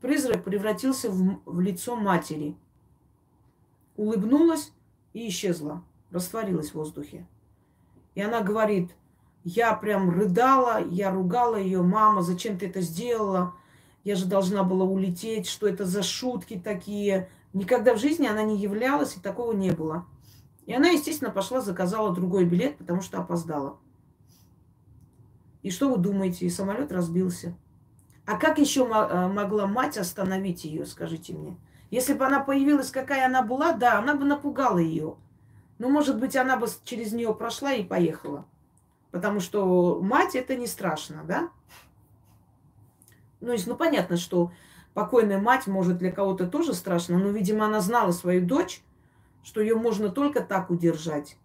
призрак 0.00 0.42
превратился 0.42 1.12
в, 1.12 1.38
в 1.46 1.60
лицо 1.60 1.94
матери. 1.94 2.56
Улыбнулась 3.96 4.72
и 5.12 5.28
исчезла, 5.28 5.84
растворилась 6.10 6.70
в 6.70 6.74
воздухе. 6.74 7.24
И 8.16 8.20
она 8.20 8.40
говорит, 8.40 8.90
я 9.44 9.72
прям 9.72 10.10
рыдала, 10.10 10.84
я 10.84 11.12
ругала 11.12 11.54
ее, 11.54 11.82
мама, 11.82 12.22
зачем 12.22 12.58
ты 12.58 12.66
это 12.66 12.80
сделала? 12.80 13.54
Я 14.02 14.16
же 14.16 14.26
должна 14.26 14.64
была 14.64 14.84
улететь, 14.84 15.46
что 15.46 15.68
это 15.68 15.84
за 15.84 16.02
шутки 16.02 16.58
такие. 16.58 17.28
Никогда 17.52 17.94
в 17.94 18.00
жизни 18.00 18.26
она 18.26 18.42
не 18.42 18.56
являлась, 18.58 19.16
и 19.16 19.20
такого 19.20 19.52
не 19.52 19.70
было. 19.70 20.04
И 20.66 20.74
она, 20.74 20.88
естественно, 20.88 21.30
пошла, 21.30 21.60
заказала 21.60 22.14
другой 22.14 22.44
билет, 22.44 22.78
потому 22.78 23.00
что 23.02 23.18
опоздала. 23.18 23.78
И 25.62 25.70
что 25.70 25.90
вы 25.90 25.98
думаете? 25.98 26.46
И 26.46 26.50
самолет 26.50 26.92
разбился. 26.92 27.56
А 28.26 28.36
как 28.36 28.58
еще 28.58 28.82
э, 28.82 29.28
могла 29.28 29.66
мать 29.66 29.98
остановить 29.98 30.64
ее, 30.64 30.86
скажите 30.86 31.34
мне? 31.34 31.56
Если 31.90 32.14
бы 32.14 32.24
она 32.24 32.40
появилась, 32.40 32.90
какая 32.90 33.26
она 33.26 33.42
была, 33.42 33.72
да, 33.72 33.98
она 33.98 34.14
бы 34.14 34.24
напугала 34.24 34.78
ее. 34.78 35.16
Но, 35.78 35.88
может 35.88 36.18
быть, 36.18 36.36
она 36.36 36.56
бы 36.56 36.68
через 36.84 37.12
нее 37.12 37.34
прошла 37.34 37.72
и 37.72 37.84
поехала. 37.84 38.46
Потому 39.10 39.40
что 39.40 40.00
мать 40.00 40.34
это 40.34 40.56
не 40.56 40.66
страшно, 40.66 41.24
да? 41.24 41.50
Ну, 43.40 43.52
есть, 43.52 43.66
ну 43.66 43.76
понятно, 43.76 44.16
что 44.16 44.52
покойная 44.94 45.40
мать 45.40 45.66
может 45.66 45.98
для 45.98 46.12
кого-то 46.12 46.46
тоже 46.46 46.74
страшно, 46.74 47.18
но, 47.18 47.28
видимо, 47.28 47.66
она 47.66 47.80
знала 47.80 48.12
свою 48.12 48.46
дочь, 48.46 48.82
что 49.42 49.60
ее 49.60 49.74
можно 49.74 50.10
только 50.10 50.40
так 50.40 50.70
удержать. 50.70 51.36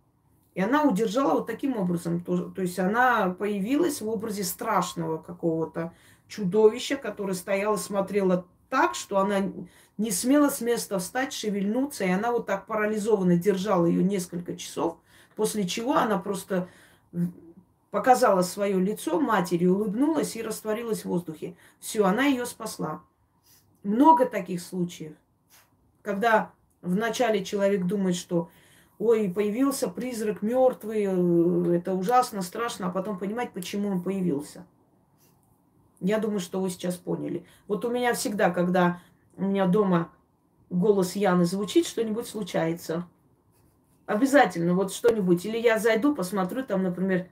И 0.55 0.61
она 0.61 0.83
удержала 0.83 1.33
вот 1.33 1.47
таким 1.47 1.77
образом. 1.77 2.21
То, 2.21 2.49
то 2.49 2.61
есть 2.61 2.79
она 2.79 3.29
появилась 3.29 4.01
в 4.01 4.09
образе 4.09 4.43
страшного 4.43 5.17
какого-то 5.17 5.93
чудовища, 6.27 6.95
которое 6.95 7.35
стояло, 7.35 7.75
смотрело 7.75 8.45
так, 8.69 8.95
что 8.95 9.19
она 9.19 9.51
не 9.97 10.11
смела 10.11 10.49
с 10.49 10.61
места 10.61 10.99
встать, 10.99 11.33
шевельнуться, 11.33 12.05
и 12.05 12.09
она 12.09 12.31
вот 12.31 12.45
так 12.45 12.65
парализованно 12.65 13.37
держала 13.37 13.85
ее 13.85 14.03
несколько 14.03 14.55
часов, 14.55 14.97
после 15.35 15.67
чего 15.67 15.95
она 15.95 16.17
просто 16.17 16.67
показала 17.91 18.41
свое 18.41 18.79
лицо 18.79 19.19
матери, 19.19 19.65
улыбнулась 19.65 20.35
и 20.35 20.41
растворилась 20.41 21.01
в 21.01 21.05
воздухе. 21.05 21.55
Все, 21.79 22.03
она 22.03 22.25
ее 22.25 22.45
спасла. 22.45 23.01
Много 23.83 24.25
таких 24.25 24.61
случаев, 24.61 25.13
когда 26.01 26.51
вначале 26.81 27.43
человек 27.43 27.85
думает, 27.85 28.15
что 28.15 28.49
ой, 28.99 29.29
появился 29.29 29.89
призрак 29.89 30.41
мертвый, 30.41 31.05
э, 31.05 31.77
это 31.77 31.93
ужасно, 31.93 32.41
страшно, 32.41 32.87
а 32.87 32.91
потом 32.91 33.17
понимать, 33.17 33.51
почему 33.53 33.89
он 33.89 34.01
появился. 34.01 34.65
Я 35.99 36.19
думаю, 36.19 36.39
что 36.39 36.61
вы 36.61 36.69
сейчас 36.69 36.95
поняли. 36.95 37.45
Вот 37.67 37.83
у 37.85 37.89
меня 37.89 38.13
всегда, 38.13 38.51
когда 38.51 39.01
у 39.35 39.43
меня 39.43 39.65
дома 39.67 40.11
голос 40.69 41.15
Яны 41.15 41.45
звучит, 41.45 41.87
что-нибудь 41.87 42.27
случается. 42.27 43.07
Обязательно 44.05 44.73
вот 44.73 44.93
что-нибудь. 44.93 45.45
Или 45.45 45.57
я 45.57 45.79
зайду, 45.79 46.15
посмотрю, 46.15 46.63
там, 46.63 46.83
например, 46.83 47.27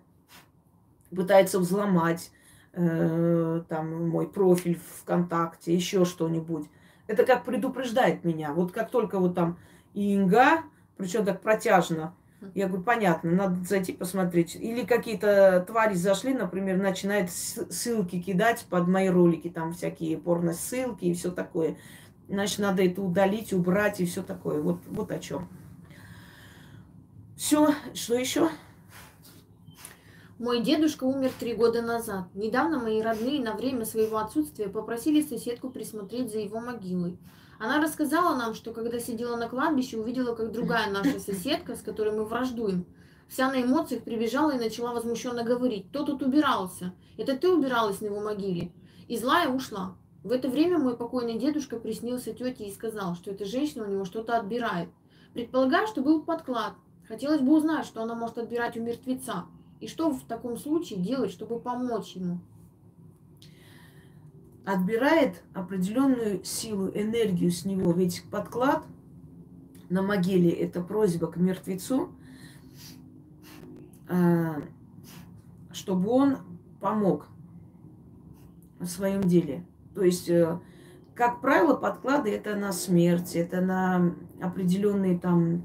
пытается 1.15 1.59
взломать 1.59 2.31
э, 2.73 3.61
там 3.69 4.09
мой 4.09 4.27
профиль 4.27 4.79
ВКонтакте, 5.01 5.73
еще 5.73 6.05
что-нибудь. 6.05 6.67
Это 7.07 7.25
как 7.25 7.45
предупреждает 7.45 8.23
меня. 8.23 8.53
Вот 8.53 8.71
как 8.71 8.89
только 8.89 9.19
вот 9.19 9.35
там 9.35 9.57
Инга, 9.93 10.63
причем 10.97 11.25
так 11.25 11.41
протяжно, 11.41 12.15
я 12.53 12.67
говорю, 12.67 12.83
понятно, 12.83 13.31
надо 13.31 13.63
зайти 13.63 13.93
посмотреть. 13.93 14.55
Или 14.55 14.85
какие-то 14.85 15.63
твари 15.67 15.95
зашли, 15.95 16.33
например, 16.33 16.77
начинают 16.77 17.31
ссылки 17.31 18.21
кидать 18.21 18.65
под 18.69 18.87
мои 18.87 19.09
ролики, 19.09 19.49
там 19.49 19.73
всякие 19.73 20.17
порно-ссылки 20.17 21.05
и 21.05 21.13
все 21.13 21.31
такое. 21.31 21.77
Значит, 22.27 22.59
надо 22.59 22.83
это 22.83 23.01
удалить, 23.01 23.53
убрать 23.53 23.99
и 23.99 24.05
все 24.05 24.21
такое. 24.21 24.61
Вот, 24.61 24.81
вот 24.87 25.11
о 25.11 25.19
чем. 25.19 25.47
Все, 27.35 27.73
что 27.93 28.15
еще? 28.15 28.49
Мой 30.37 30.59
дедушка 30.59 31.05
умер 31.05 31.31
три 31.39 31.53
года 31.53 31.81
назад. 31.81 32.25
Недавно 32.33 32.77
мои 32.77 33.01
родные 33.01 33.41
на 33.41 33.53
время 33.53 33.85
своего 33.85 34.17
отсутствия 34.17 34.67
попросили 34.67 35.21
соседку 35.21 35.69
присмотреть 35.69 36.29
за 36.29 36.39
его 36.39 36.59
могилой. 36.59 37.17
Она 37.57 37.81
рассказала 37.81 38.35
нам, 38.35 38.53
что 38.53 38.73
когда 38.73 38.99
сидела 38.99 39.37
на 39.37 39.47
кладбище, 39.47 39.97
увидела, 39.97 40.35
как 40.35 40.51
другая 40.51 40.91
наша 40.91 41.21
соседка, 41.21 41.77
с 41.77 41.81
которой 41.81 42.11
мы 42.11 42.25
враждуем, 42.25 42.85
вся 43.29 43.49
на 43.49 43.63
эмоциях 43.63 44.03
прибежала 44.03 44.51
и 44.51 44.59
начала 44.59 44.91
возмущенно 44.91 45.45
говорить, 45.45 45.87
кто 45.87 46.03
тут 46.03 46.21
убирался? 46.21 46.93
Это 47.17 47.37
ты 47.37 47.49
убиралась 47.49 48.01
на 48.01 48.07
его 48.07 48.19
могиле? 48.19 48.73
И 49.07 49.17
злая 49.17 49.47
ушла. 49.47 49.95
В 50.21 50.33
это 50.33 50.49
время 50.49 50.79
мой 50.79 50.97
покойный 50.97 51.39
дедушка 51.39 51.79
приснился 51.79 52.33
тете 52.33 52.65
и 52.65 52.73
сказал, 52.73 53.15
что 53.15 53.31
эта 53.31 53.45
женщина 53.45 53.85
у 53.85 53.89
него 53.89 54.03
что-то 54.03 54.35
отбирает. 54.35 54.89
Предполагаю, 55.33 55.87
что 55.87 56.01
был 56.01 56.23
подклад. 56.23 56.73
Хотелось 57.07 57.39
бы 57.39 57.55
узнать, 57.55 57.85
что 57.85 58.01
она 58.01 58.15
может 58.15 58.37
отбирать 58.37 58.75
у 58.75 58.81
мертвеца. 58.81 59.45
И 59.85 59.87
что 59.87 60.09
в 60.09 60.23
таком 60.23 60.57
случае 60.57 60.99
делать, 60.99 61.29
чтобы 61.29 61.59
помочь 61.59 62.15
ему? 62.15 62.39
Отбирает 64.65 65.43
определенную 65.53 66.43
силу, 66.43 66.87
энергию 66.87 67.51
с 67.51 67.65
него. 67.65 67.91
Ведь 67.91 68.23
подклад 68.31 68.83
на 69.89 70.01
могиле– 70.01 70.49
это 70.49 70.81
просьба 70.81 71.27
к 71.27 71.37
мертвецу, 71.37 72.09
а, 74.09 74.63
чтобы 75.71 76.09
он 76.09 76.37
помог 76.81 77.27
в 78.79 78.87
своем 78.87 79.21
деле. 79.21 79.67
То 79.93 80.01
есть, 80.01 80.27
э, 80.29 80.59
как 81.13 81.41
правило, 81.41 81.75
подклады 81.75 82.31
это 82.31 82.55
на 82.55 82.71
смерть, 82.71 83.35
это 83.35 83.61
на 83.61 84.15
определенные 84.41 85.19
там 85.19 85.63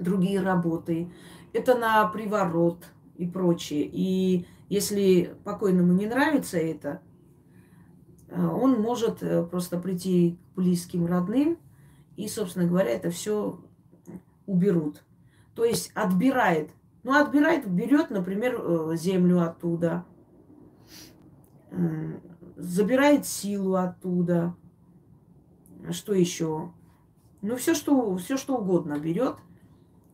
другие 0.00 0.40
работы, 0.40 1.12
это 1.52 1.76
на 1.76 2.08
приворот– 2.08 2.86
и 3.16 3.26
прочее. 3.26 3.88
И 3.90 4.46
если 4.68 5.36
покойному 5.44 5.92
не 5.92 6.06
нравится 6.06 6.58
это, 6.58 7.00
э, 8.28 8.44
он 8.44 8.80
может 8.80 9.22
э, 9.22 9.44
просто 9.44 9.78
прийти 9.78 10.38
к 10.52 10.56
близким, 10.56 11.06
родным, 11.06 11.58
и, 12.16 12.28
собственно 12.28 12.66
говоря, 12.66 12.90
это 12.90 13.10
все 13.10 13.60
уберут. 14.46 15.02
То 15.54 15.64
есть 15.64 15.90
отбирает. 15.94 16.70
Ну, 17.02 17.12
отбирает, 17.12 17.68
берет, 17.68 18.10
например, 18.10 18.56
э, 18.58 18.96
землю 18.96 19.42
оттуда, 19.42 20.04
забирает 22.56 23.26
силу 23.26 23.74
оттуда. 23.74 24.54
Что 25.90 26.14
еще? 26.14 26.72
Ну, 27.42 27.56
все, 27.56 27.74
что, 27.74 28.16
все, 28.16 28.36
что 28.36 28.56
угодно 28.56 28.98
берет. 28.98 29.36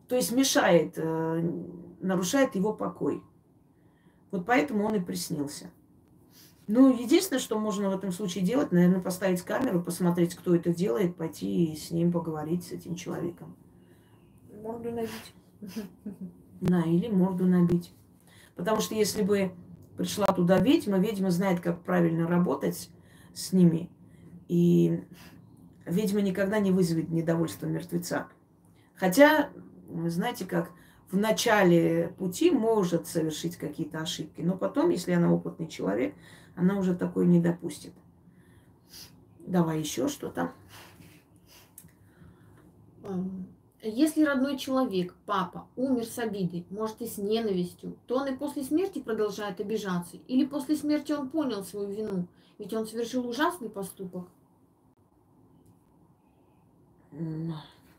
То 0.09 0.17
есть 0.17 0.33
мешает 0.33 0.99
нарушает 2.01 2.55
его 2.55 2.73
покой. 2.73 3.23
Вот 4.31 4.47
поэтому 4.47 4.85
он 4.85 4.95
и 4.95 5.01
приснился. 5.01 5.71
Ну, 6.67 6.97
единственное, 6.97 7.41
что 7.41 7.59
можно 7.59 7.91
в 7.91 7.97
этом 7.97 8.13
случае 8.13 8.45
делать, 8.45 8.71
наверное, 8.71 9.01
поставить 9.01 9.43
камеру, 9.43 9.83
посмотреть, 9.83 10.37
кто 10.37 10.55
это 10.55 10.73
делает, 10.73 11.17
пойти 11.17 11.73
и 11.73 11.77
с 11.77 11.91
ним 11.91 12.13
поговорить, 12.13 12.65
с 12.65 12.73
этим 12.73 12.95
человеком. 12.95 13.57
Морду 14.63 14.93
набить. 14.93 15.35
Да, 16.61 16.83
или 16.83 17.09
морду 17.09 17.47
набить. 17.47 17.93
Потому 18.55 18.81
что 18.81 18.95
если 18.95 19.23
бы 19.23 19.53
пришла 19.97 20.27
туда 20.27 20.59
ведьма, 20.59 20.99
ведьма 20.99 21.31
знает, 21.31 21.61
как 21.61 21.83
правильно 21.83 22.29
работать 22.29 22.89
с 23.35 23.53
ними. 23.53 23.91
И 24.47 25.03
ведьма 25.87 26.21
никогда 26.21 26.61
не 26.61 26.71
вызовет 26.71 27.11
недовольство 27.11 27.67
мертвеца. 27.67 28.29
Хотя, 28.95 29.51
знаете 30.07 30.45
как, 30.45 30.71
в 31.11 31.17
начале 31.17 32.15
пути 32.19 32.51
может 32.51 33.07
совершить 33.07 33.57
какие-то 33.57 34.01
ошибки, 34.01 34.41
но 34.41 34.57
потом, 34.57 34.91
если 34.91 35.13
она 35.13 35.33
опытный 35.33 35.67
человек, 35.67 36.15
она 36.55 36.79
уже 36.79 36.95
такое 36.95 37.27
не 37.27 37.41
допустит. 37.41 37.93
Давай 39.41 39.81
еще 39.81 40.09
что-то. 40.09 40.53
Если 43.83 44.23
родной 44.25 44.59
человек, 44.59 45.15
папа, 45.25 45.67
умер 45.75 46.05
с 46.05 46.19
обидой, 46.19 46.67
может 46.69 47.01
и 47.01 47.07
с 47.07 47.17
ненавистью, 47.17 47.97
то 48.07 48.17
он 48.17 48.29
и 48.29 48.37
после 48.37 48.63
смерти 48.63 49.01
продолжает 49.01 49.59
обижаться. 49.59 50.19
Или 50.29 50.45
после 50.45 50.77
смерти 50.77 51.13
он 51.13 51.31
понял 51.31 51.65
свою 51.65 51.89
вину, 51.91 52.27
ведь 52.59 52.75
он 52.75 52.87
совершил 52.87 53.27
ужасный 53.27 53.71
поступок. 53.71 54.29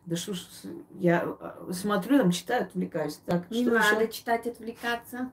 Да 0.05 0.15
что 0.15 0.33
ж, 0.33 0.45
я 0.99 1.21
а, 1.39 1.71
смотрю, 1.71 2.17
там 2.17 2.31
читаю, 2.31 2.63
отвлекаюсь. 2.63 3.19
Так, 3.25 3.49
Не 3.51 3.63
что 3.63 3.73
надо 3.73 4.03
еще? 4.03 4.11
читать, 4.11 4.47
отвлекаться. 4.47 5.31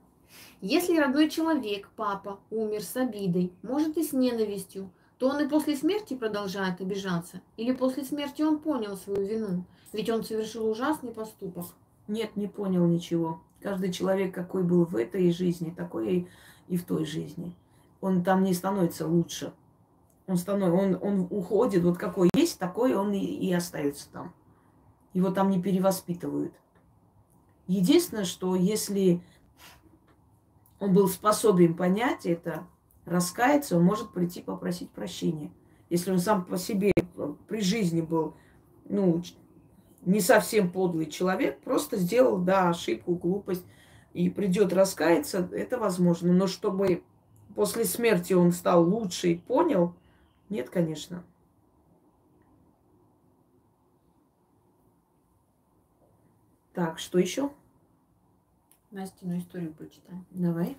Если 0.60 0.98
родной 0.98 1.30
человек, 1.30 1.88
папа, 1.96 2.38
умер 2.50 2.82
с 2.82 2.96
обидой, 2.96 3.52
может 3.62 3.96
и 3.96 4.04
с 4.04 4.12
ненавистью, 4.12 4.90
то 5.18 5.28
он 5.28 5.44
и 5.44 5.48
после 5.48 5.76
смерти 5.76 6.14
продолжает 6.14 6.80
обижаться? 6.80 7.40
Или 7.56 7.72
после 7.72 8.04
смерти 8.04 8.42
он 8.42 8.58
понял 8.58 8.96
свою 8.96 9.26
вину? 9.26 9.64
Ведь 9.92 10.10
он 10.10 10.22
совершил 10.22 10.68
ужасный 10.68 11.12
поступок. 11.12 11.66
Нет, 12.06 12.36
не 12.36 12.46
понял 12.46 12.86
ничего. 12.86 13.40
Каждый 13.62 13.90
человек, 13.90 14.34
какой 14.34 14.62
был 14.62 14.84
в 14.84 14.96
этой 14.96 15.30
жизни, 15.32 15.70
такой 15.70 16.12
и, 16.12 16.28
и 16.68 16.76
в 16.76 16.84
той 16.84 17.04
жизни. 17.04 17.56
Он 18.00 18.22
там 18.22 18.44
не 18.44 18.54
становится 18.54 19.06
лучше. 19.06 19.52
Он, 20.26 20.36
станов... 20.36 20.72
он, 20.78 20.98
он 21.00 21.26
уходит, 21.30 21.82
вот 21.82 21.98
какой 21.98 22.30
есть, 22.34 22.58
такой 22.58 22.94
он 22.94 23.12
и, 23.12 23.18
и 23.18 23.52
остается 23.52 24.08
там. 24.12 24.34
Его 25.12 25.30
там 25.30 25.50
не 25.50 25.60
перевоспитывают. 25.60 26.52
Единственное, 27.66 28.24
что 28.24 28.54
если 28.54 29.20
он 30.80 30.92
был 30.92 31.08
способен 31.08 31.74
понять 31.74 32.24
это, 32.26 32.66
раскаяться, 33.04 33.76
он 33.76 33.84
может 33.84 34.12
прийти 34.12 34.42
попросить 34.42 34.90
прощения. 34.90 35.50
Если 35.90 36.10
он 36.10 36.18
сам 36.18 36.44
по 36.44 36.58
себе 36.58 36.92
при 37.48 37.60
жизни 37.60 38.00
был, 38.00 38.34
ну, 38.88 39.22
не 40.02 40.20
совсем 40.20 40.70
подлый 40.70 41.06
человек, 41.06 41.60
просто 41.60 41.96
сделал, 41.96 42.38
да, 42.38 42.68
ошибку, 42.70 43.14
глупость, 43.14 43.64
и 44.12 44.30
придет 44.30 44.72
раскаяться, 44.72 45.48
это 45.52 45.78
возможно. 45.78 46.32
Но 46.32 46.46
чтобы 46.46 47.02
после 47.54 47.84
смерти 47.84 48.32
он 48.32 48.52
стал 48.52 48.88
лучше 48.88 49.32
и 49.32 49.36
понял, 49.36 49.94
нет, 50.48 50.70
конечно. 50.70 51.24
Так, 56.78 57.00
что 57.00 57.18
еще? 57.18 57.50
Настину 58.92 59.36
историю 59.36 59.74
прочитаем. 59.74 60.24
Давай. 60.30 60.76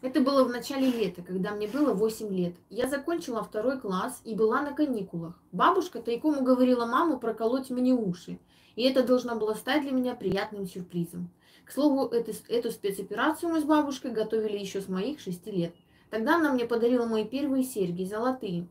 Это 0.00 0.20
было 0.20 0.44
в 0.44 0.48
начале 0.48 0.88
лета, 0.88 1.22
когда 1.22 1.50
мне 1.50 1.66
было 1.66 1.92
8 1.92 2.32
лет. 2.32 2.54
Я 2.68 2.88
закончила 2.88 3.42
второй 3.42 3.80
класс 3.80 4.20
и 4.24 4.36
была 4.36 4.62
на 4.62 4.72
каникулах. 4.72 5.34
Бабушка 5.50 6.00
тайком 6.00 6.38
уговорила 6.38 6.86
маму 6.86 7.18
проколоть 7.18 7.68
мне 7.68 7.92
уши. 7.92 8.38
И 8.76 8.84
это 8.84 9.02
должно 9.02 9.34
было 9.34 9.54
стать 9.54 9.82
для 9.82 9.90
меня 9.90 10.14
приятным 10.14 10.68
сюрпризом. 10.68 11.28
К 11.64 11.72
слову, 11.72 12.06
эту, 12.06 12.30
эту 12.46 12.70
спецоперацию 12.70 13.50
мы 13.50 13.60
с 13.60 13.64
бабушкой 13.64 14.12
готовили 14.12 14.56
еще 14.56 14.80
с 14.80 14.86
моих 14.86 15.18
6 15.18 15.48
лет. 15.48 15.74
Тогда 16.10 16.36
она 16.36 16.52
мне 16.52 16.64
подарила 16.64 17.06
мои 17.06 17.24
первые 17.24 17.64
серьги, 17.64 18.04
золотые. 18.04 18.68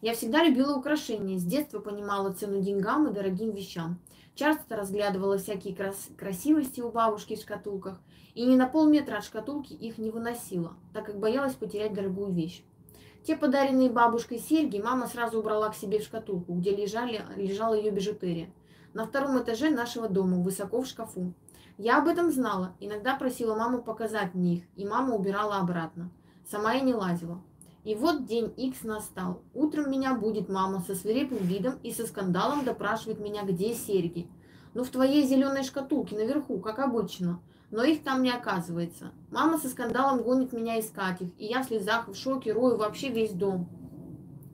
Я 0.00 0.14
всегда 0.14 0.44
любила 0.44 0.76
украшения, 0.76 1.38
с 1.38 1.44
детства 1.44 1.80
понимала 1.80 2.32
цену 2.32 2.62
деньгам 2.62 3.08
и 3.08 3.12
дорогим 3.12 3.50
вещам. 3.50 3.98
Часто 4.40 4.74
разглядывала 4.74 5.36
всякие 5.36 5.76
крас 5.76 6.08
красивости 6.16 6.80
у 6.80 6.90
бабушки 6.90 7.36
в 7.36 7.40
шкатулках, 7.40 8.00
и 8.34 8.46
ни 8.46 8.56
на 8.56 8.66
полметра 8.66 9.18
от 9.18 9.24
шкатулки 9.24 9.74
их 9.74 9.98
не 9.98 10.10
выносила, 10.10 10.78
так 10.94 11.04
как 11.04 11.18
боялась 11.18 11.52
потерять 11.52 11.92
дорогую 11.92 12.32
вещь. 12.32 12.64
Те 13.22 13.36
подаренные 13.36 13.90
бабушкой 13.90 14.38
серьги 14.38 14.80
мама 14.80 15.08
сразу 15.08 15.40
убрала 15.40 15.68
к 15.68 15.74
себе 15.74 15.98
в 15.98 16.04
шкатулку, 16.04 16.54
где 16.54 16.74
лежали, 16.74 17.22
лежала 17.36 17.74
ее 17.74 17.90
бижутерия. 17.90 18.50
На 18.94 19.04
втором 19.06 19.38
этаже 19.38 19.68
нашего 19.68 20.08
дома, 20.08 20.38
высоко 20.38 20.80
в 20.80 20.86
шкафу. 20.86 21.34
Я 21.76 21.98
об 21.98 22.08
этом 22.08 22.30
знала, 22.30 22.74
иногда 22.80 23.16
просила 23.16 23.54
маму 23.54 23.82
показать 23.82 24.32
мне 24.32 24.54
их, 24.54 24.64
и 24.74 24.86
мама 24.86 25.16
убирала 25.16 25.58
обратно. 25.58 26.10
Сама 26.48 26.72
я 26.72 26.80
не 26.80 26.94
лазила. 26.94 27.42
И 27.82 27.94
вот 27.94 28.26
день 28.26 28.52
Икс 28.56 28.82
настал. 28.82 29.42
Утром 29.54 29.90
меня 29.90 30.14
будет 30.14 30.50
мама 30.50 30.80
со 30.80 30.94
свирепым 30.94 31.38
видом 31.38 31.78
и 31.82 31.92
со 31.92 32.06
скандалом 32.06 32.64
допрашивает 32.64 33.20
меня, 33.20 33.42
где 33.42 33.74
серьги. 33.74 34.28
Ну, 34.74 34.84
в 34.84 34.90
твоей 34.90 35.26
зеленой 35.26 35.62
шкатулке 35.62 36.14
наверху, 36.16 36.60
как 36.60 36.78
обычно. 36.78 37.40
Но 37.70 37.82
их 37.82 38.02
там 38.02 38.22
не 38.22 38.30
оказывается. 38.30 39.12
Мама 39.30 39.58
со 39.58 39.68
скандалом 39.68 40.22
гонит 40.22 40.52
меня 40.52 40.78
искать 40.78 41.22
их, 41.22 41.28
и 41.38 41.46
я 41.46 41.62
в 41.62 41.66
слезах, 41.66 42.08
в 42.08 42.14
шоке, 42.14 42.52
рою 42.52 42.76
вообще 42.76 43.08
весь 43.08 43.32
дом. 43.32 43.68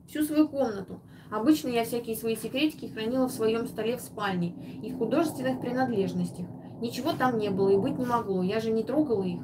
Всю 0.07 0.23
свою 0.23 0.47
комнату. 0.47 1.01
Обычно 1.29 1.67
я 1.67 1.83
всякие 1.83 2.15
свои 2.15 2.37
секретики 2.37 2.85
хранила 2.85 3.27
в 3.27 3.33
своем 3.33 3.67
столе 3.67 3.97
в 3.97 4.01
спальне 4.01 4.55
и 4.81 4.91
в 4.91 4.97
художественных 4.97 5.59
принадлежностях. 5.59 6.45
Ничего 6.79 7.11
там 7.11 7.37
не 7.37 7.49
было 7.49 7.69
и 7.69 7.77
быть 7.77 7.97
не 7.97 8.05
могло, 8.05 8.41
я 8.43 8.61
же 8.61 8.71
не 8.71 8.83
трогала 8.83 9.23
их. 9.23 9.41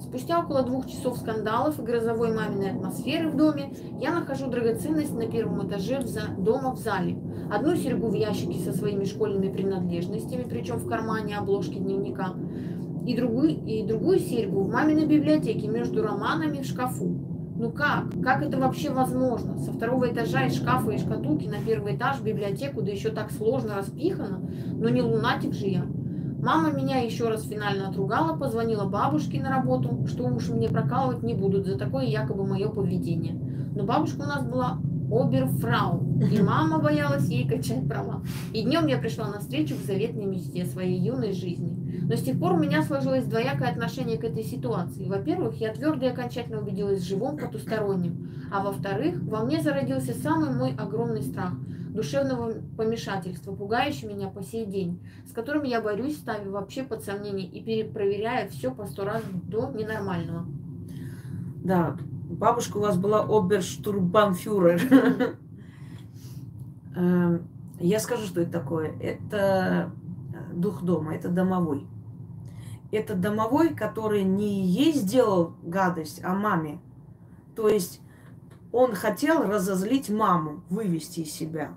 Спустя 0.00 0.40
около 0.40 0.62
двух 0.62 0.86
часов 0.86 1.16
скандалов 1.16 1.78
и 1.78 1.82
грозовой 1.82 2.34
маминой 2.34 2.72
атмосферы 2.72 3.30
в 3.30 3.36
доме, 3.36 3.72
я 4.00 4.12
нахожу 4.12 4.48
драгоценность 4.50 5.14
на 5.14 5.26
первом 5.26 5.66
этаже 5.66 6.00
в 6.00 6.06
за... 6.06 6.22
дома 6.36 6.72
в 6.72 6.78
зале. 6.78 7.16
Одну 7.50 7.76
серьгу 7.76 8.08
в 8.08 8.14
ящике 8.14 8.58
со 8.58 8.72
своими 8.72 9.04
школьными 9.04 9.52
принадлежностями, 9.52 10.44
причем 10.48 10.76
в 10.76 10.88
кармане 10.88 11.38
обложки 11.38 11.78
дневника, 11.78 12.34
и 13.06 13.16
другую, 13.16 13.64
и 13.64 13.86
другую 13.86 14.18
серьгу 14.18 14.62
в 14.62 14.70
маминой 14.70 15.06
библиотеке 15.06 15.68
между 15.68 16.02
романами 16.02 16.60
в 16.60 16.66
шкафу. 16.66 17.18
Ну 17.56 17.70
как? 17.70 18.10
Как 18.22 18.42
это 18.42 18.58
вообще 18.58 18.90
возможно? 18.90 19.56
Со 19.58 19.72
второго 19.72 20.10
этажа 20.10 20.46
из 20.46 20.56
шкафа 20.56 20.90
и 20.90 20.98
шкатулки 20.98 21.46
на 21.46 21.58
первый 21.64 21.96
этаж 21.96 22.18
в 22.18 22.24
библиотеку, 22.24 22.82
да 22.82 22.90
еще 22.90 23.10
так 23.10 23.30
сложно 23.30 23.76
распихано. 23.76 24.40
Но 24.72 24.88
не 24.88 25.02
лунатик 25.02 25.52
же 25.52 25.66
я. 25.66 25.86
Мама 26.42 26.72
меня 26.72 26.98
еще 26.98 27.28
раз 27.28 27.44
финально 27.44 27.88
отругала, 27.88 28.36
позвонила 28.36 28.84
бабушке 28.84 29.40
на 29.40 29.48
работу, 29.48 30.04
что 30.08 30.24
уж 30.24 30.48
мне 30.48 30.68
прокалывать 30.68 31.22
не 31.22 31.34
будут 31.34 31.66
за 31.66 31.78
такое 31.78 32.04
якобы 32.04 32.44
мое 32.44 32.68
поведение. 32.68 33.34
Но 33.76 33.84
бабушка 33.84 34.22
у 34.22 34.26
нас 34.26 34.44
была 34.44 34.80
оберфрау, 35.08 36.04
и 36.32 36.42
мама 36.42 36.80
боялась 36.80 37.28
ей 37.28 37.46
качать 37.46 37.86
права. 37.86 38.22
И 38.52 38.62
днем 38.62 38.88
я 38.88 38.98
пришла 38.98 39.28
на 39.28 39.38
встречу 39.38 39.76
к 39.76 39.86
заветной 39.86 40.24
мечте 40.24 40.64
своей 40.64 40.98
юной 40.98 41.32
жизни. 41.32 41.78
Но 42.08 42.16
с 42.16 42.22
тех 42.22 42.36
пор 42.40 42.54
у 42.54 42.58
меня 42.58 42.82
сложилось 42.82 43.24
двоякое 43.24 43.70
отношение 43.70 44.18
к 44.18 44.24
этой 44.24 44.42
ситуации. 44.42 45.06
Во-первых, 45.06 45.60
я 45.60 45.72
твердо 45.72 46.06
и 46.06 46.08
окончательно 46.08 46.60
убедилась 46.60 47.02
в 47.02 47.06
живом 47.06 47.38
потустороннем. 47.38 48.32
А 48.52 48.64
во-вторых, 48.64 49.22
во 49.22 49.44
мне 49.44 49.62
зародился 49.62 50.12
самый 50.12 50.52
мой 50.52 50.74
огромный 50.76 51.22
страх– 51.22 51.52
душевного 51.92 52.54
помешательства, 52.76 53.54
пугающий 53.54 54.08
меня 54.08 54.28
по 54.28 54.42
сей 54.42 54.64
день, 54.64 55.00
с 55.28 55.32
которым 55.32 55.64
я 55.64 55.80
борюсь, 55.80 56.16
ставя 56.16 56.50
вообще 56.50 56.82
под 56.82 57.04
сомнение 57.04 57.46
и 57.46 57.62
перепроверяя 57.62 58.48
все 58.48 58.72
по 58.72 58.86
сто 58.86 59.04
раз 59.04 59.22
до 59.44 59.70
ненормального. 59.70 60.46
Да, 61.62 61.96
бабушка 62.30 62.78
у 62.78 62.80
вас 62.80 62.96
была 62.96 63.22
оберштурбанфюрер. 63.22 64.80
Эм, 66.96 67.48
я 67.78 68.00
скажу, 68.00 68.26
что 68.26 68.40
это 68.40 68.52
такое. 68.52 68.92
Это 68.98 69.92
дух 70.52 70.82
дома, 70.82 71.14
это 71.14 71.28
домовой. 71.28 71.86
Это 72.90 73.14
домовой, 73.14 73.74
который 73.74 74.22
не 74.22 74.66
ей 74.66 74.92
сделал 74.92 75.54
гадость, 75.62 76.20
а 76.24 76.34
маме. 76.34 76.80
То 77.54 77.68
есть 77.68 78.00
он 78.72 78.94
хотел 78.94 79.42
разозлить 79.42 80.10
маму, 80.10 80.62
вывести 80.68 81.20
из 81.20 81.32
себя. 81.32 81.72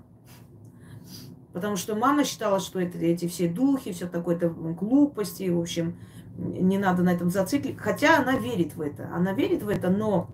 Потому 1.56 1.76
что 1.76 1.94
мама 1.94 2.24
считала, 2.24 2.60
что 2.60 2.78
это 2.78 2.98
эти 2.98 3.26
все 3.28 3.48
духи, 3.48 3.90
все 3.94 4.06
такое, 4.06 4.36
это 4.36 4.50
глупости, 4.50 5.48
в 5.48 5.58
общем, 5.58 5.96
не 6.36 6.76
надо 6.76 7.02
на 7.02 7.14
этом 7.14 7.30
зацикливать. 7.30 7.78
Хотя 7.78 8.18
она 8.18 8.36
верит 8.36 8.76
в 8.76 8.82
это. 8.82 9.08
Она 9.14 9.32
верит 9.32 9.62
в 9.62 9.70
это, 9.70 9.88
но 9.88 10.28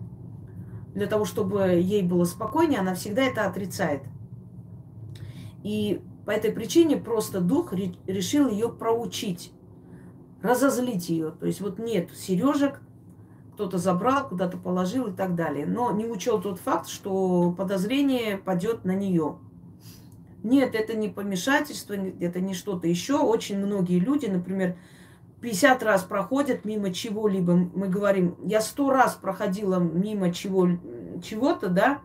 для 0.96 1.06
того, 1.06 1.24
чтобы 1.24 1.74
ей 1.80 2.02
было 2.02 2.24
спокойнее, 2.24 2.80
она 2.80 2.96
всегда 2.96 3.22
это 3.22 3.46
отрицает. 3.46 4.02
И 5.62 6.02
по 6.26 6.32
этой 6.32 6.50
причине 6.50 6.96
просто 6.96 7.40
дух 7.40 7.72
решил 7.72 8.48
ее 8.48 8.68
проучить, 8.68 9.52
разозлить 10.42 11.08
ее. 11.08 11.30
То 11.30 11.46
есть 11.46 11.60
вот 11.60 11.78
нет 11.78 12.10
сережек, 12.16 12.80
кто-то 13.54 13.78
забрал, 13.78 14.28
куда-то 14.28 14.58
положил 14.58 15.06
и 15.06 15.12
так 15.12 15.36
далее. 15.36 15.66
Но 15.66 15.92
не 15.92 16.04
учел 16.04 16.42
тот 16.42 16.58
факт, 16.58 16.88
что 16.88 17.54
подозрение 17.56 18.38
падет 18.38 18.84
на 18.84 18.96
нее. 18.96 19.38
Нет, 20.42 20.74
это 20.74 20.94
не 20.94 21.08
помешательство, 21.08 21.94
это 21.94 22.40
не 22.40 22.54
что-то 22.54 22.88
еще. 22.88 23.18
Очень 23.18 23.58
многие 23.58 23.98
люди, 23.98 24.26
например, 24.26 24.76
50 25.40 25.82
раз 25.82 26.02
проходят 26.02 26.64
мимо 26.64 26.92
чего-либо. 26.92 27.54
Мы 27.74 27.88
говорим, 27.88 28.36
я 28.44 28.60
сто 28.60 28.90
раз 28.90 29.14
проходила 29.14 29.78
мимо 29.78 30.32
чего, 30.32 30.68
чего-то, 31.22 31.68
да, 31.68 32.00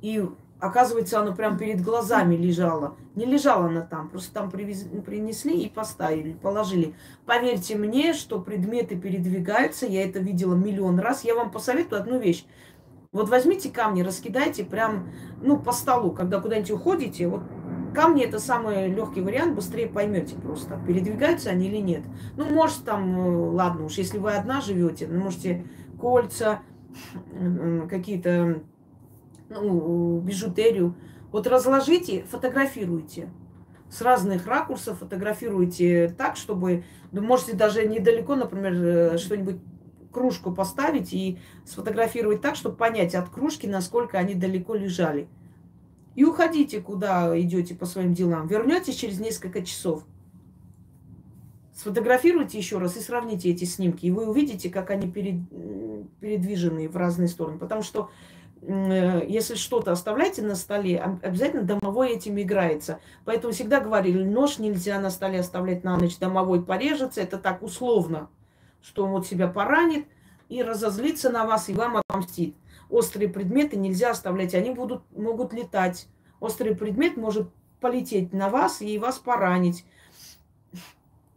и 0.00 0.24
оказывается, 0.60 1.20
оно 1.20 1.34
прям 1.34 1.58
перед 1.58 1.82
глазами 1.82 2.36
лежало. 2.36 2.96
Не 3.14 3.26
лежала 3.26 3.66
она 3.66 3.82
там, 3.82 4.08
просто 4.08 4.32
там 4.32 4.50
привез, 4.50 4.86
принесли 5.04 5.62
и 5.62 5.68
поставили, 5.68 6.32
положили. 6.32 6.94
Поверьте 7.24 7.76
мне, 7.76 8.12
что 8.12 8.40
предметы 8.40 8.96
передвигаются, 8.96 9.86
я 9.86 10.04
это 10.04 10.18
видела 10.18 10.54
миллион 10.54 10.98
раз. 10.98 11.24
Я 11.24 11.34
вам 11.34 11.50
посоветую 11.50 12.00
одну 12.00 12.18
вещь. 12.18 12.44
Вот 13.16 13.30
возьмите 13.30 13.70
камни, 13.70 14.02
раскидайте 14.02 14.62
прям, 14.62 15.08
ну, 15.40 15.58
по 15.58 15.72
столу, 15.72 16.12
когда 16.12 16.38
куда-нибудь 16.38 16.70
уходите. 16.70 17.26
Вот 17.28 17.42
камни 17.94 18.22
это 18.22 18.38
самый 18.38 18.88
легкий 18.88 19.22
вариант, 19.22 19.54
быстрее 19.54 19.86
поймете 19.86 20.34
просто, 20.36 20.78
передвигаются 20.86 21.48
они 21.48 21.68
или 21.68 21.78
нет. 21.78 22.02
Ну, 22.36 22.44
может, 22.44 22.84
там, 22.84 23.18
э, 23.18 23.50
ладно 23.52 23.86
уж, 23.86 23.94
если 23.94 24.18
вы 24.18 24.32
одна 24.32 24.60
живете, 24.60 25.08
ну, 25.10 25.24
можете 25.24 25.64
кольца, 25.98 26.60
какие-то 27.88 28.62
ну, 29.48 30.20
бижутерию, 30.20 30.94
Вот 31.32 31.46
разложите, 31.46 32.24
фотографируйте. 32.30 33.30
С 33.88 34.02
разных 34.02 34.46
ракурсов 34.46 34.98
фотографируйте 34.98 36.14
так, 36.18 36.36
чтобы, 36.36 36.84
ну, 37.12 37.22
можете 37.22 37.54
даже 37.54 37.86
недалеко, 37.86 38.34
например, 38.34 38.72
э, 38.74 39.18
что-нибудь 39.18 39.56
кружку 40.16 40.50
поставить 40.50 41.12
и 41.12 41.38
сфотографировать 41.66 42.40
так, 42.40 42.56
чтобы 42.56 42.76
понять 42.76 43.14
от 43.14 43.28
кружки, 43.28 43.66
насколько 43.66 44.16
они 44.16 44.34
далеко 44.34 44.74
лежали. 44.74 45.28
И 46.14 46.24
уходите, 46.24 46.80
куда 46.80 47.38
идете 47.38 47.74
по 47.74 47.84
своим 47.84 48.14
делам. 48.14 48.46
Вернетесь 48.46 48.96
через 48.96 49.20
несколько 49.20 49.62
часов. 49.62 50.04
Сфотографируйте 51.74 52.56
еще 52.56 52.78
раз 52.78 52.96
и 52.96 53.00
сравните 53.00 53.50
эти 53.50 53.64
снимки. 53.64 54.06
И 54.06 54.10
вы 54.10 54.26
увидите, 54.26 54.70
как 54.70 54.90
они 54.90 55.10
перед, 55.10 55.36
передвижены 56.20 56.88
в 56.88 56.96
разные 56.96 57.28
стороны. 57.28 57.58
Потому 57.58 57.82
что 57.82 58.08
Э, 58.62 59.24
если 59.28 59.54
что-то 59.54 59.92
оставляете 59.92 60.42
на 60.42 60.56
столе, 60.56 60.98
обязательно 61.22 61.62
домовой 61.62 62.10
этим 62.10 62.40
играется. 62.40 62.98
Поэтому 63.24 63.52
всегда 63.52 63.80
говорили, 63.80 64.24
нож 64.24 64.58
нельзя 64.58 64.98
на 64.98 65.10
столе 65.10 65.40
оставлять 65.40 65.84
на 65.84 65.96
ночь, 65.96 66.18
домовой 66.18 66.64
порежется. 66.64 67.20
Это 67.20 67.38
так 67.38 67.62
условно, 67.62 68.28
что 68.86 69.04
он 69.04 69.10
вот 69.10 69.26
себя 69.26 69.48
поранит 69.48 70.06
и 70.48 70.62
разозлится 70.62 71.30
на 71.30 71.44
вас, 71.44 71.68
и 71.68 71.74
вам 71.74 71.96
отомстит. 71.96 72.54
Острые 72.88 73.28
предметы 73.28 73.76
нельзя 73.76 74.12
оставлять, 74.12 74.54
они 74.54 74.70
будут, 74.70 75.02
могут 75.10 75.52
летать. 75.52 76.06
Острый 76.38 76.76
предмет 76.76 77.16
может 77.16 77.48
полететь 77.80 78.32
на 78.32 78.48
вас 78.48 78.80
и 78.80 78.98
вас 78.98 79.18
поранить. 79.18 79.84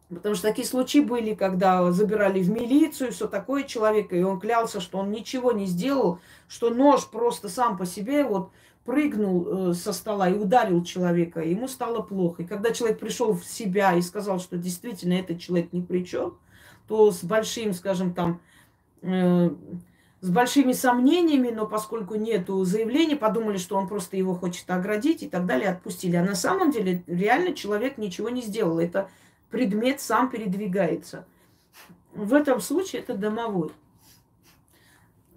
Потому 0.09 0.35
что 0.35 0.47
такие 0.47 0.67
случаи 0.67 0.99
были, 0.99 1.34
когда 1.34 1.91
забирали 1.91 2.41
в 2.41 2.49
милицию, 2.49 3.11
все 3.11 3.27
такое 3.27 3.63
человека, 3.63 4.15
и 4.15 4.23
он 4.23 4.39
клялся, 4.39 4.80
что 4.80 4.99
он 4.99 5.11
ничего 5.11 5.51
не 5.51 5.65
сделал, 5.65 6.19
что 6.47 6.69
нож 6.69 7.07
просто 7.07 7.49
сам 7.49 7.77
по 7.77 7.85
себе 7.85 8.23
вот 8.23 8.51
прыгнул 8.85 9.69
э, 9.69 9.73
со 9.73 9.93
стола 9.93 10.30
и 10.30 10.34
ударил 10.34 10.84
человека, 10.84 11.41
ему 11.41 11.67
стало 11.67 12.01
плохо. 12.01 12.43
И 12.43 12.45
когда 12.45 12.71
человек 12.71 12.99
пришел 12.99 13.34
в 13.34 13.45
себя 13.45 13.93
и 13.93 14.01
сказал, 14.01 14.39
что 14.39 14.57
действительно 14.57 15.13
этот 15.13 15.39
человек 15.39 15.73
ни 15.73 15.81
при 15.81 16.03
чем, 16.03 16.38
то 16.89 17.11
с 17.11 17.23
большим, 17.23 17.73
скажем 17.73 18.15
там, 18.15 18.41
э, 19.03 19.51
с 20.21 20.29
большими 20.29 20.73
сомнениями, 20.73 21.51
но 21.51 21.67
поскольку 21.67 22.15
нету 22.15 22.65
заявления, 22.65 23.15
подумали, 23.15 23.57
что 23.57 23.77
он 23.77 23.87
просто 23.87 24.17
его 24.17 24.33
хочет 24.33 24.69
оградить 24.71 25.21
и 25.21 25.29
так 25.29 25.45
далее, 25.45 25.69
отпустили. 25.69 26.15
А 26.15 26.25
на 26.25 26.33
самом 26.33 26.71
деле 26.71 27.03
реально 27.05 27.53
человек 27.53 27.99
ничего 27.99 28.29
не 28.29 28.41
сделал. 28.41 28.79
Это 28.79 29.07
предмет 29.51 30.01
сам 30.01 30.31
передвигается. 30.31 31.25
В 32.11 32.33
этом 32.33 32.59
случае 32.59 33.03
это 33.03 33.13
домовой. 33.13 33.71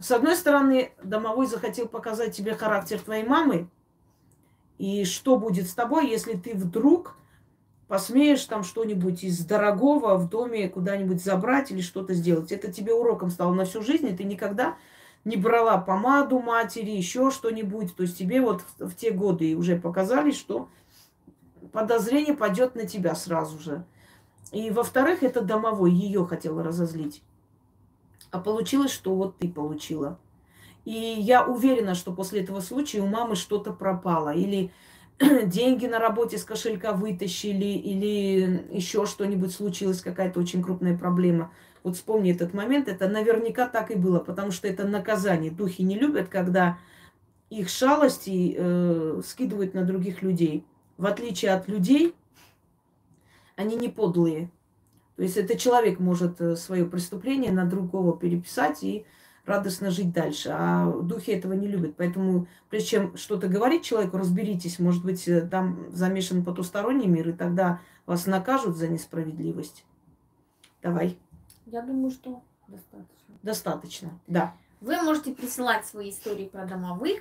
С 0.00 0.10
одной 0.10 0.34
стороны, 0.34 0.92
домовой 1.04 1.46
захотел 1.46 1.86
показать 1.86 2.34
тебе 2.34 2.54
характер 2.54 2.98
твоей 2.98 3.24
мамы, 3.24 3.68
и 4.78 5.04
что 5.04 5.36
будет 5.36 5.68
с 5.68 5.74
тобой, 5.74 6.08
если 6.08 6.32
ты 6.32 6.54
вдруг 6.54 7.14
посмеешь 7.88 8.44
там 8.44 8.64
что-нибудь 8.64 9.24
из 9.24 9.44
дорогого 9.44 10.16
в 10.16 10.28
доме 10.28 10.68
куда-нибудь 10.68 11.22
забрать 11.22 11.70
или 11.70 11.80
что-то 11.80 12.14
сделать. 12.14 12.52
Это 12.52 12.72
тебе 12.72 12.94
уроком 12.94 13.30
стало 13.30 13.52
на 13.52 13.64
всю 13.64 13.82
жизнь, 13.82 14.09
и 14.09 14.16
ты 14.16 14.24
никогда 14.24 14.76
не 15.24 15.36
брала 15.36 15.78
помаду 15.78 16.40
матери, 16.40 16.90
еще 16.90 17.30
что-нибудь. 17.30 17.94
То 17.94 18.02
есть 18.02 18.18
тебе 18.18 18.40
вот 18.40 18.62
в, 18.78 18.88
в 18.88 18.96
те 18.96 19.10
годы 19.10 19.56
уже 19.56 19.76
показали, 19.76 20.32
что 20.32 20.68
подозрение 21.72 22.34
пойдет 22.34 22.74
на 22.74 22.86
тебя 22.86 23.14
сразу 23.14 23.59
же. 23.59 23.84
И 24.50 24.70
во-вторых, 24.70 25.22
это 25.22 25.40
домовой 25.40 25.92
ее 25.92 26.26
хотела 26.26 26.62
разозлить. 26.62 27.22
А 28.30 28.38
получилось, 28.38 28.90
что 28.90 29.14
вот 29.14 29.38
ты 29.38 29.48
получила. 29.48 30.18
И 30.84 30.90
я 30.90 31.46
уверена, 31.46 31.94
что 31.94 32.12
после 32.12 32.42
этого 32.42 32.60
случая 32.60 33.00
у 33.00 33.06
мамы 33.06 33.36
что-то 33.36 33.72
пропало. 33.72 34.34
Или 34.34 34.72
деньги 35.47 35.86
на 35.86 35.98
работе 35.98 36.39
с 36.39 36.44
кошелька 36.44 36.93
вытащили, 36.93 37.64
или 37.64 38.66
еще 38.70 39.06
что-нибудь 39.06 39.52
случилось, 39.52 40.01
какая-то 40.01 40.40
очень 40.40 40.62
крупная 40.62 40.97
проблема. 40.97 41.52
Вот 41.82 41.97
вспомни 41.97 42.32
этот 42.32 42.55
момент, 42.55 42.89
это 42.89 43.09
наверняка 43.09 43.66
так 43.66 43.90
и 43.90 43.94
было, 43.97 44.20
потому 44.20 44.51
что 44.51 44.68
это 44.68 44.86
наказание. 44.86 45.51
Духи 45.51 45.82
не 45.82 45.98
любят, 45.98 46.28
когда 46.28 46.78
их 47.51 47.68
шалости 47.68 48.55
э, 48.56 49.20
скидывают 49.26 49.74
на 49.74 49.84
других 49.84 50.22
людей. 50.22 50.64
В 50.97 51.06
отличие 51.06 51.52
от 51.52 51.68
людей, 51.68 52.14
они 53.56 53.76
не 53.76 53.89
подлые. 53.89 54.51
То 55.16 55.22
есть 55.22 55.36
это 55.36 55.59
человек 55.59 55.98
может 55.98 56.40
э, 56.40 56.56
свое 56.56 56.86
преступление 56.86 57.52
на 57.52 57.64
другого 57.64 58.16
переписать 58.16 58.82
и 58.82 59.05
радостно 59.44 59.90
жить 59.90 60.12
дальше. 60.12 60.51
А 60.52 60.90
духи 60.90 61.32
этого 61.32 61.52
не 61.52 61.66
любят. 61.66 61.94
Поэтому, 61.97 62.47
прежде 62.70 62.89
чем 62.89 63.16
что-то 63.16 63.48
говорить 63.48 63.85
человеку, 63.85 64.19
разберитесь. 64.19 64.78
Может 64.78 65.05
быть, 65.05 65.27
э, 65.28 65.43
там 65.43 65.86
замешан 65.93 66.44
потусторонний 66.44 67.06
мир, 67.06 67.31
и 67.31 67.32
тогда 67.32 67.81
вас 68.06 68.27
накажут 68.27 68.77
за 68.77 68.89
несправедливость. 68.89 69.85
Давай. 70.82 71.19
Я 71.66 71.82
думаю, 71.82 72.10
что 72.10 72.43
достаточно. 72.69 73.35
Достаточно, 73.43 74.20
да. 74.27 74.55
Вы 74.81 75.01
можете 75.02 75.32
присылать 75.32 75.86
свои 75.86 76.10
истории 76.10 76.47
про 76.47 76.66
домовых 76.66 77.20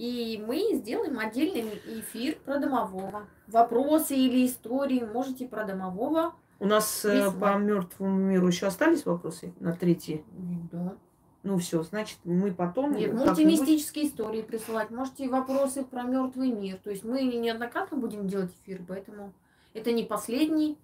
и 0.00 0.42
мы 0.46 0.78
сделаем 0.78 1.18
отдельный 1.18 1.78
эфир 1.84 2.38
про 2.46 2.58
домового. 2.58 3.26
Вопросы 3.48 4.16
или 4.16 4.46
истории 4.46 5.04
можете 5.04 5.46
про 5.46 5.64
домового. 5.64 6.32
У 6.58 6.64
нас 6.64 7.04
э, 7.04 7.30
по 7.32 7.58
мертвому 7.58 8.16
миру 8.16 8.46
еще 8.46 8.66
остались 8.66 9.04
вопросы 9.04 9.52
на 9.60 9.74
третий? 9.74 10.24
Да. 10.72 10.94
Ну 11.42 11.58
все, 11.58 11.82
значит, 11.82 12.18
мы 12.24 12.52
потом. 12.52 12.94
Нет, 12.94 13.14
можете 13.14 13.44
мистические 13.44 14.08
истории 14.08 14.42
присылать, 14.42 14.90
можете 14.90 15.28
вопросы 15.28 15.84
про 15.84 16.02
мертвый 16.02 16.52
мир. 16.52 16.78
То 16.82 16.90
есть 16.90 17.02
мы 17.02 17.22
неоднократно 17.22 17.96
будем 17.96 18.28
делать 18.28 18.52
эфир, 18.62 18.82
поэтому 18.86 19.32
это 19.72 19.92
не 19.92 20.04
последний. 20.04 20.76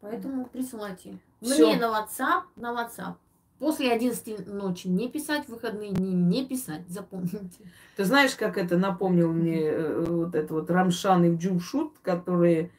Поэтому 0.00 0.46
присылайте. 0.46 1.18
Всё. 1.42 1.66
Мне 1.66 1.76
на 1.76 1.86
WhatsApp, 1.86 2.42
на 2.56 2.72
WhatsApp. 2.72 3.14
После 3.58 3.90
11 3.90 4.46
ночи 4.48 4.86
не 4.86 5.08
писать, 5.08 5.48
выходные 5.48 5.92
дни 5.92 6.12
не 6.12 6.44
писать, 6.44 6.82
запомните. 6.88 7.64
Ты 7.96 8.04
знаешь, 8.04 8.34
как 8.34 8.58
это 8.58 8.76
напомнил 8.76 9.32
мне 9.32 9.62
э, 9.62 10.04
вот 10.04 10.34
это 10.34 10.52
вот 10.52 10.70
Рамшан 10.70 11.24
и 11.24 11.36
Джумшут, 11.36 11.94
которые 12.02 12.70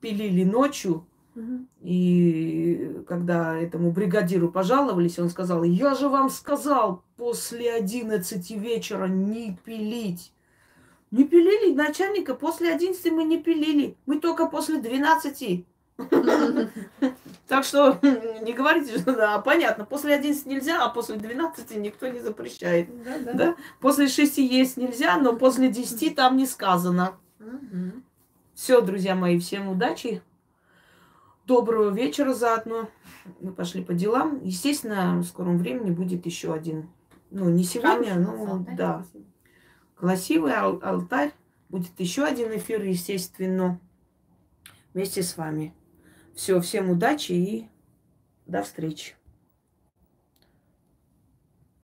пилили 0.00 0.42
ночью, 0.42 1.06
и 1.82 3.02
когда 3.06 3.58
этому 3.58 3.92
бригадиру 3.92 4.50
пожаловались, 4.50 5.18
он 5.18 5.28
сказал, 5.28 5.64
я 5.64 5.94
же 5.94 6.08
вам 6.08 6.30
сказал 6.30 7.02
после 7.16 7.72
11 7.72 8.50
вечера 8.52 9.06
не 9.06 9.58
пилить. 9.64 10.32
Не 11.10 11.24
пилили 11.24 11.74
начальника, 11.74 12.34
после 12.34 12.72
11 12.72 13.12
мы 13.12 13.24
не 13.24 13.38
пилили, 13.42 13.96
мы 14.06 14.18
только 14.18 14.46
после 14.46 14.80
12. 14.80 15.64
Так 17.48 17.64
что 17.64 17.98
не 18.02 18.52
говорите, 18.52 18.98
что 18.98 19.14
да, 19.14 19.38
понятно, 19.38 19.84
после 19.84 20.14
11 20.14 20.46
нельзя, 20.46 20.84
а 20.84 20.88
после 20.88 21.16
12 21.16 21.76
никто 21.76 22.08
не 22.08 22.18
запрещает. 22.18 22.88
Да? 23.34 23.54
После 23.80 24.08
6 24.08 24.38
есть 24.38 24.76
нельзя, 24.76 25.16
но 25.16 25.34
после 25.34 25.68
10 25.68 26.16
там 26.16 26.36
не 26.36 26.44
сказано. 26.44 27.14
Все, 28.54 28.80
друзья 28.80 29.14
мои, 29.14 29.38
всем 29.38 29.68
удачи. 29.68 30.22
Доброго 31.46 31.90
вечера 31.90 32.34
заодно. 32.34 32.88
Мы 33.40 33.52
пошли 33.52 33.84
по 33.84 33.94
делам. 33.94 34.40
Естественно, 34.42 35.16
в 35.20 35.24
скором 35.24 35.58
времени 35.58 35.92
будет 35.92 36.26
еще 36.26 36.52
один. 36.52 36.90
Ну, 37.30 37.48
не 37.48 37.62
сегодня, 37.62 38.16
но 38.16 38.64
да. 38.76 39.04
Красивый 39.94 40.52
ал- 40.52 40.80
алтарь. 40.82 41.32
Будет 41.68 41.98
еще 42.00 42.24
один 42.24 42.48
эфир, 42.56 42.82
естественно, 42.82 43.78
вместе 44.92 45.22
с 45.22 45.36
вами. 45.36 45.72
Все, 46.34 46.60
всем 46.60 46.90
удачи 46.90 47.32
и 47.32 47.68
до 48.46 48.62
встречи. 48.64 49.14